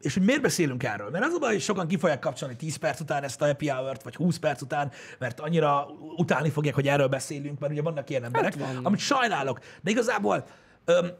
és 0.00 0.14
hogy 0.14 0.22
miért 0.22 0.42
beszélünk 0.42 0.82
erről? 0.82 1.10
Mert 1.10 1.24
az 1.24 1.32
a 1.34 1.38
baj, 1.38 1.52
hogy 1.52 1.60
sokan 1.60 1.86
ki 1.86 1.96
fogják 1.96 2.18
kapcsolni 2.18 2.56
10 2.56 2.76
perc 2.76 3.00
után 3.00 3.22
ezt 3.22 3.42
a 3.42 3.46
happy 3.46 3.68
hour 3.68 3.96
vagy 4.04 4.14
20 4.14 4.36
perc 4.36 4.62
után, 4.62 4.90
mert 5.18 5.40
annyira 5.40 5.86
utálni 6.16 6.50
fogják, 6.50 6.74
hogy 6.74 6.88
erről 6.88 7.08
beszélünk, 7.08 7.58
mert 7.58 7.72
ugye 7.72 7.82
vannak 7.82 8.10
ilyen 8.10 8.24
emberek, 8.24 8.54
vannak. 8.54 8.86
amit 8.86 8.98
sajnálok. 8.98 9.58
De 9.82 9.90
igazából, 9.90 10.44
öm, 10.84 11.10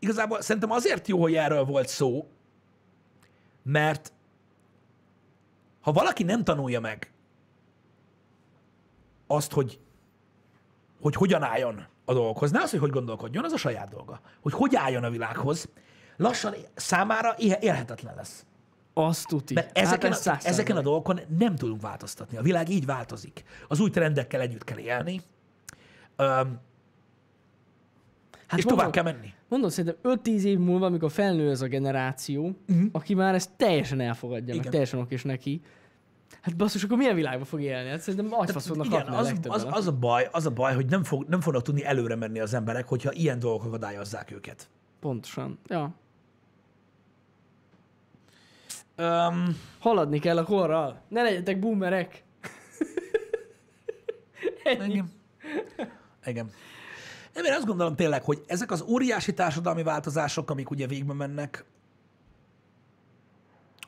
igazából 0.00 0.40
szerintem 0.40 0.70
azért 0.70 1.08
jó, 1.08 1.20
hogy 1.20 1.34
erről 1.34 1.64
volt 1.64 1.88
szó, 1.88 2.28
mert 3.62 4.12
ha 5.80 5.92
valaki 5.92 6.22
nem 6.22 6.44
tanulja 6.44 6.80
meg 6.80 7.12
azt, 9.26 9.52
hogy, 9.52 9.80
hogy 11.00 11.14
hogyan 11.14 11.42
álljon 11.42 11.86
a 12.04 12.12
dolgokhoz, 12.12 12.50
ne 12.50 12.62
az, 12.62 12.70
hogy 12.70 12.78
hogy 12.78 12.90
gondolkodjon, 12.90 13.44
az 13.44 13.52
a 13.52 13.56
saját 13.56 13.88
dolga. 13.88 14.20
Hogy 14.40 14.52
hogy 14.52 14.76
álljon 14.76 15.04
a 15.04 15.10
világhoz, 15.10 15.68
lassan 16.16 16.54
számára 16.74 17.34
élhetetlen 17.38 18.14
lesz. 18.14 18.44
Azt 18.94 19.26
tuti. 19.26 19.54
Mert 19.54 19.78
ezeken, 19.78 20.12
hát 20.12 20.26
a, 20.26 20.38
ezeken 20.42 20.76
a 20.76 20.80
dolgokon 20.80 21.20
nem 21.38 21.56
tudunk 21.56 21.80
változtatni. 21.80 22.36
A 22.36 22.42
világ 22.42 22.68
így 22.68 22.86
változik. 22.86 23.44
Az 23.68 23.80
új 23.80 23.90
trendekkel 23.90 24.40
együtt 24.40 24.64
kell 24.64 24.78
élni, 24.78 25.20
öm, 26.16 26.60
Hát 28.50 28.58
és 28.58 28.64
mondom, 28.64 28.86
tovább 28.86 29.04
kell 29.04 29.12
menni. 29.12 29.34
Mondom, 29.50 29.70
szerintem 29.70 30.18
5-10 30.24 30.42
év 30.42 30.58
múlva, 30.58 30.86
amikor 30.86 31.10
felnő 31.10 31.50
ez 31.50 31.60
a 31.60 31.66
generáció, 31.66 32.56
uh-huh. 32.68 32.88
aki 32.92 33.14
már 33.14 33.34
ezt 33.34 33.50
teljesen 33.56 34.00
elfogadja, 34.00 34.46
meg. 34.46 34.56
Igen. 34.56 34.70
teljesen 34.70 35.00
okés 35.00 35.22
neki, 35.22 35.60
hát 36.40 36.56
basszus, 36.56 36.84
akkor 36.84 36.96
milyen 36.96 37.14
világban 37.14 37.44
fog 37.44 37.60
élni? 37.60 37.88
Hát 37.88 38.00
szerintem 38.00 38.38
agyfasz 38.38 38.66
fognak 38.66 38.86
Igen, 38.86 38.98
kapni 38.98 39.14
a 39.14 39.18
az, 39.18 39.26
legtöbben. 39.26 39.60
az, 39.60 39.66
az, 39.70 39.86
a 39.86 39.92
baj, 39.92 40.28
az 40.32 40.46
a 40.46 40.50
baj, 40.50 40.74
hogy 40.74 40.86
nem, 40.86 41.02
fog, 41.02 41.28
nem 41.28 41.40
fognak 41.40 41.62
tudni 41.62 41.84
előre 41.84 42.16
menni 42.16 42.40
az 42.40 42.54
emberek, 42.54 42.88
hogyha 42.88 43.12
ilyen 43.12 43.38
dolgok 43.38 43.64
akadályozzák 43.64 44.30
őket. 44.30 44.68
Pontosan. 45.00 45.58
Ja. 45.66 45.94
Um, 48.98 49.56
Haladni 49.78 50.18
kell 50.18 50.38
a 50.38 50.44
korral. 50.44 51.02
Ne 51.08 51.22
legyetek 51.22 51.58
boomerek. 51.58 52.24
Igen. 54.64 55.10
Igen. 56.24 56.50
Nem, 57.34 57.44
én 57.44 57.52
azt 57.52 57.66
gondolom 57.66 57.96
tényleg, 57.96 58.22
hogy 58.22 58.42
ezek 58.46 58.70
az 58.70 58.80
óriási 58.80 59.34
társadalmi 59.34 59.82
változások, 59.82 60.50
amik 60.50 60.70
ugye 60.70 60.86
végbe 60.86 61.12
mennek 61.12 61.64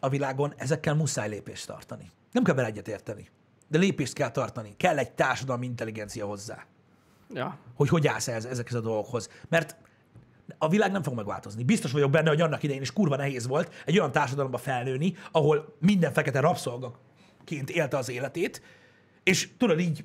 a 0.00 0.08
világon, 0.08 0.54
ezekkel 0.56 0.94
muszáj 0.94 1.28
lépést 1.28 1.66
tartani. 1.66 2.10
Nem 2.32 2.42
kell 2.42 2.54
vele 2.54 2.66
egyet 2.66 2.88
érteni, 2.88 3.28
de 3.68 3.78
lépést 3.78 4.12
kell 4.12 4.30
tartani. 4.30 4.74
Kell 4.76 4.98
egy 4.98 5.12
társadalmi 5.12 5.66
intelligencia 5.66 6.26
hozzá, 6.26 6.66
Ja. 7.34 7.58
hogy 7.74 7.88
hogy 7.88 8.06
állsz 8.06 8.28
ez, 8.28 8.44
ezekhez 8.44 8.74
a 8.74 8.80
dolgokhoz. 8.80 9.28
Mert 9.48 9.76
a 10.58 10.68
világ 10.68 10.92
nem 10.92 11.02
fog 11.02 11.14
megváltozni. 11.14 11.64
Biztos 11.64 11.92
vagyok 11.92 12.10
benne, 12.10 12.28
hogy 12.28 12.40
annak 12.40 12.62
idején 12.62 12.82
is 12.82 12.92
kurva 12.92 13.16
nehéz 13.16 13.46
volt 13.46 13.74
egy 13.86 13.98
olyan 13.98 14.12
társadalomba 14.12 14.58
felnőni, 14.58 15.16
ahol 15.30 15.76
minden 15.78 16.12
fekete 16.12 16.40
rabszolgaként 16.40 17.70
élte 17.70 17.96
az 17.96 18.08
életét, 18.08 18.62
és 19.22 19.48
tudod 19.58 19.80
így 19.80 20.04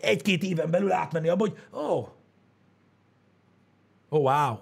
egy-két 0.00 0.42
éven 0.42 0.70
belül 0.70 0.92
átmenni 0.92 1.28
abba, 1.28 1.48
hogy 1.48 1.58
ó, 1.72 1.78
oh, 1.78 2.08
oh, 4.14 4.22
wow. 4.22 4.58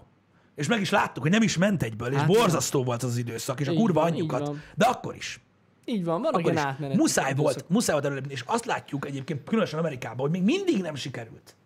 És 0.55 0.67
meg 0.67 0.81
is 0.81 0.91
láttuk, 0.91 1.23
hogy 1.23 1.33
nem 1.33 1.43
is 1.43 1.57
ment 1.57 1.83
egyből, 1.83 2.13
és 2.13 2.19
Hát, 2.19 2.27
borzasztó 2.27 2.85
volt 2.85 3.03
az, 3.03 3.11
az 3.11 3.17
időszak, 3.17 3.61
és 3.61 3.69
a 3.69 3.73
Így 3.73 3.79
kurva 3.79 4.01
van, 4.01 4.11
anyjukat. 4.11 4.47
van. 4.47 4.63
De 4.75 4.85
akkor 4.85 5.15
is. 5.15 5.41
Így 5.85 6.05
van, 6.05 6.21
vannak 6.23 6.39
Akkor 6.41 6.53
is. 6.53 6.59
átmenet. 6.59 6.97
Muszáj 6.97 7.35
volt, 7.35 7.65
muszáj 7.69 7.93
volt 7.95 8.07
előlépni, 8.07 8.33
és 8.33 8.43
azt 8.47 8.65
látjuk 8.65 9.07
egyébként 9.07 9.45
különösen 9.45 9.79
Amerikában, 9.79 10.19
hogy 10.19 10.31
még 10.31 10.43
mindig 10.43 10.81
nem 10.83 10.95
sikerült. 10.95 11.57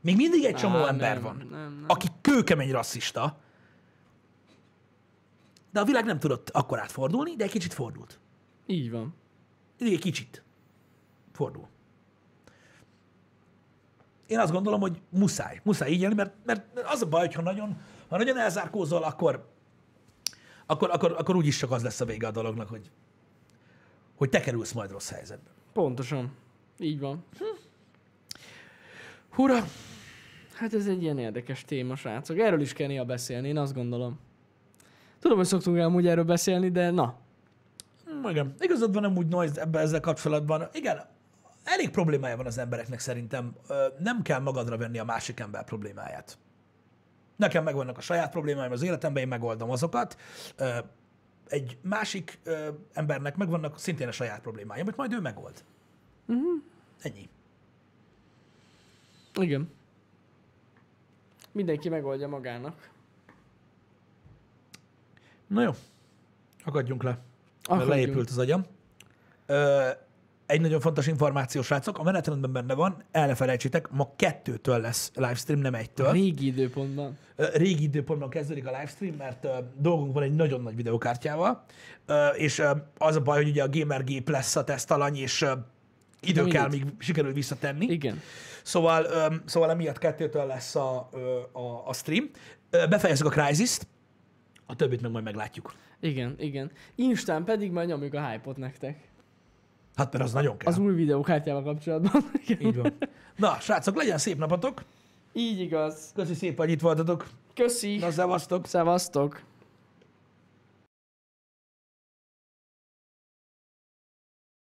Még 0.00 0.16
mindig 0.16 0.44
egy 0.44 0.54
csomó 0.54 0.76
Á, 0.76 0.88
ember 0.88 1.14
nem, 1.14 1.22
van, 1.22 1.36
nem, 1.36 1.48
nem. 1.60 1.84
aki 1.86 2.06
kőkemény 2.20 2.70
rasszista, 2.70 3.38
de 5.72 5.80
a 5.80 5.84
világ 5.84 6.04
nem 6.04 6.18
tudott 6.18 6.50
akkor 6.50 6.78
átfordulni, 6.80 7.36
de 7.36 7.44
egy 7.44 7.50
kicsit 7.50 7.72
fordult. 7.74 8.18
Így 8.66 8.90
van. 8.90 9.14
Egy 9.78 9.98
kicsit 9.98 10.42
fordul. 11.32 11.68
Én 14.26 14.38
azt 14.38 14.52
gondolom, 14.52 14.80
hogy 14.80 15.00
muszáj. 15.08 15.60
Muszáj 15.62 15.90
így 15.90 16.00
élni, 16.00 16.14
mert, 16.14 16.32
mert 16.44 16.66
az 16.84 17.02
a 17.02 17.06
baj, 17.06 17.20
hogy 17.20 17.34
ha 17.34 17.42
nagyon, 17.42 17.76
ha 18.08 18.16
nagyon 18.16 18.38
elzárkózol, 18.38 19.02
akkor, 19.02 19.48
akkor, 20.66 20.90
akkor, 20.90 21.14
akkor 21.18 21.36
úgyis 21.36 21.58
csak 21.58 21.70
az 21.70 21.82
lesz 21.82 22.00
a 22.00 22.04
vége 22.04 22.26
a 22.26 22.30
dolognak, 22.30 22.68
hogy, 22.68 22.90
hogy 24.16 24.28
te 24.28 24.40
kerülsz 24.40 24.72
majd 24.72 24.90
rossz 24.90 25.10
helyzetbe. 25.10 25.50
Pontosan. 25.72 26.32
Így 26.78 27.00
van. 27.00 27.24
Hurra! 29.30 29.64
Hát 30.54 30.74
ez 30.74 30.86
egy 30.86 31.02
ilyen 31.02 31.18
érdekes 31.18 31.64
téma, 31.64 31.96
srácok. 31.96 32.38
Erről 32.38 32.60
is 32.60 32.72
kell 32.72 32.86
néha 32.86 33.04
beszélni, 33.04 33.48
én 33.48 33.58
azt 33.58 33.74
gondolom. 33.74 34.18
Tudom, 35.18 35.36
hogy 35.36 35.46
szoktunk 35.46 35.78
amúgy 35.78 36.06
erről 36.06 36.24
beszélni, 36.24 36.70
de 36.70 36.90
na. 36.90 37.14
Mm, 38.10 38.28
Igen, 38.28 38.54
igazad 38.58 38.94
van 38.94 39.04
amúgy 39.04 39.26
Noise 39.26 39.60
ebben 39.60 39.82
ezzel 39.82 40.00
kapcsolatban. 40.00 40.68
Igen, 40.72 41.00
elég 41.64 41.90
problémája 41.90 42.36
van 42.36 42.46
az 42.46 42.58
embereknek 42.58 42.98
szerintem. 42.98 43.56
Nem 43.98 44.22
kell 44.22 44.40
magadra 44.40 44.76
venni 44.76 44.98
a 44.98 45.04
másik 45.04 45.40
ember 45.40 45.64
problémáját. 45.64 46.38
Nekem 47.36 47.64
megvannak 47.64 47.98
a 47.98 48.00
saját 48.00 48.30
problémáim 48.30 48.72
az 48.72 48.82
életemben, 48.82 49.22
én 49.22 49.28
megoldom 49.28 49.70
azokat. 49.70 50.16
Egy 51.48 51.78
másik 51.82 52.38
embernek 52.92 53.36
megvannak 53.36 53.78
szintén 53.78 54.08
a 54.08 54.12
saját 54.12 54.40
problémája, 54.40 54.82
amit 54.82 54.96
majd 54.96 55.12
ő 55.12 55.20
megold. 55.20 55.64
Uh-huh. 56.26 56.62
Ennyi. 57.02 57.28
Igen. 59.34 59.72
Mindenki 61.52 61.88
megoldja 61.88 62.28
magának. 62.28 62.90
Na 65.46 65.62
jó, 65.62 65.70
akadjunk 66.64 67.02
le. 67.02 67.18
Akadjunk. 67.62 67.90
leépült 67.90 68.30
az 68.30 68.38
agyam. 68.38 68.66
Ö, 69.46 69.90
egy 70.46 70.60
nagyon 70.60 70.80
fontos 70.80 71.06
információ, 71.06 71.62
srácok, 71.62 71.98
a 71.98 72.02
menetrendben 72.02 72.52
benne 72.52 72.74
van, 72.74 73.04
el 73.10 73.26
ne 73.26 73.34
felejtsétek, 73.34 73.90
ma 73.90 74.12
kettőtől 74.16 74.80
lesz 74.80 75.10
livestream, 75.14 75.60
nem 75.60 75.74
egytől. 75.74 76.12
Régi 76.12 76.46
időpontban. 76.46 77.18
Régi 77.36 77.82
időpontban 77.82 78.28
kezdődik 78.28 78.66
a 78.66 78.70
livestream, 78.70 79.14
mert 79.14 79.46
dolgunk 79.78 80.12
van 80.12 80.22
egy 80.22 80.34
nagyon 80.34 80.60
nagy 80.60 80.76
videokártyával, 80.76 81.64
és 82.34 82.62
az 82.98 83.16
a 83.16 83.20
baj, 83.20 83.42
hogy 83.42 83.50
ugye 83.50 83.62
a 83.62 83.68
GamerGép 83.68 84.28
lesz 84.28 84.56
a 84.56 84.64
tesztalany, 84.64 85.16
és 85.16 85.40
idő 86.20 86.42
mindegy. 86.42 86.60
kell, 86.60 86.68
míg 86.68 86.84
sikerül 86.98 87.32
visszatenni. 87.32 87.86
Igen. 87.86 88.20
Szóval, 88.62 89.06
szóval 89.44 89.70
emiatt 89.70 89.98
kettőtől 89.98 90.46
lesz 90.46 90.74
a, 90.74 91.08
a, 91.52 91.82
a 91.86 91.92
stream. 91.92 92.30
Befejezzük 92.70 93.26
a 93.26 93.30
Crysis-t, 93.30 93.86
a 94.66 94.76
többit 94.76 95.00
meg 95.00 95.10
majd 95.10 95.24
meglátjuk. 95.24 95.74
Igen, 96.00 96.34
igen. 96.38 96.70
Instán 96.94 97.44
pedig 97.44 97.70
majd 97.70 97.88
nyomjuk 97.88 98.14
a 98.14 98.28
hype-ot 98.28 98.56
nektek. 98.56 99.12
Hát 99.96 100.12
mert 100.12 100.24
az 100.24 100.32
nagyon 100.32 100.56
kell. 100.56 100.72
Az 100.72 100.78
új 100.78 100.94
videókártyával 100.94 101.62
kapcsolatban. 101.62 102.30
Így 102.60 102.76
van. 102.76 102.92
Na, 103.36 103.56
srácok, 103.60 103.96
legyen 103.96 104.18
szép 104.18 104.38
napotok. 104.38 104.82
Így 105.32 105.60
igaz. 105.60 106.10
Köszi 106.14 106.34
szépen, 106.34 106.64
hogy 106.64 106.74
itt 106.74 106.80
voltatok. 106.80 107.26
Köszi. 107.54 107.96
Na, 107.96 108.10
szevasztok. 108.10 108.66
Szevasztok. 108.66 109.42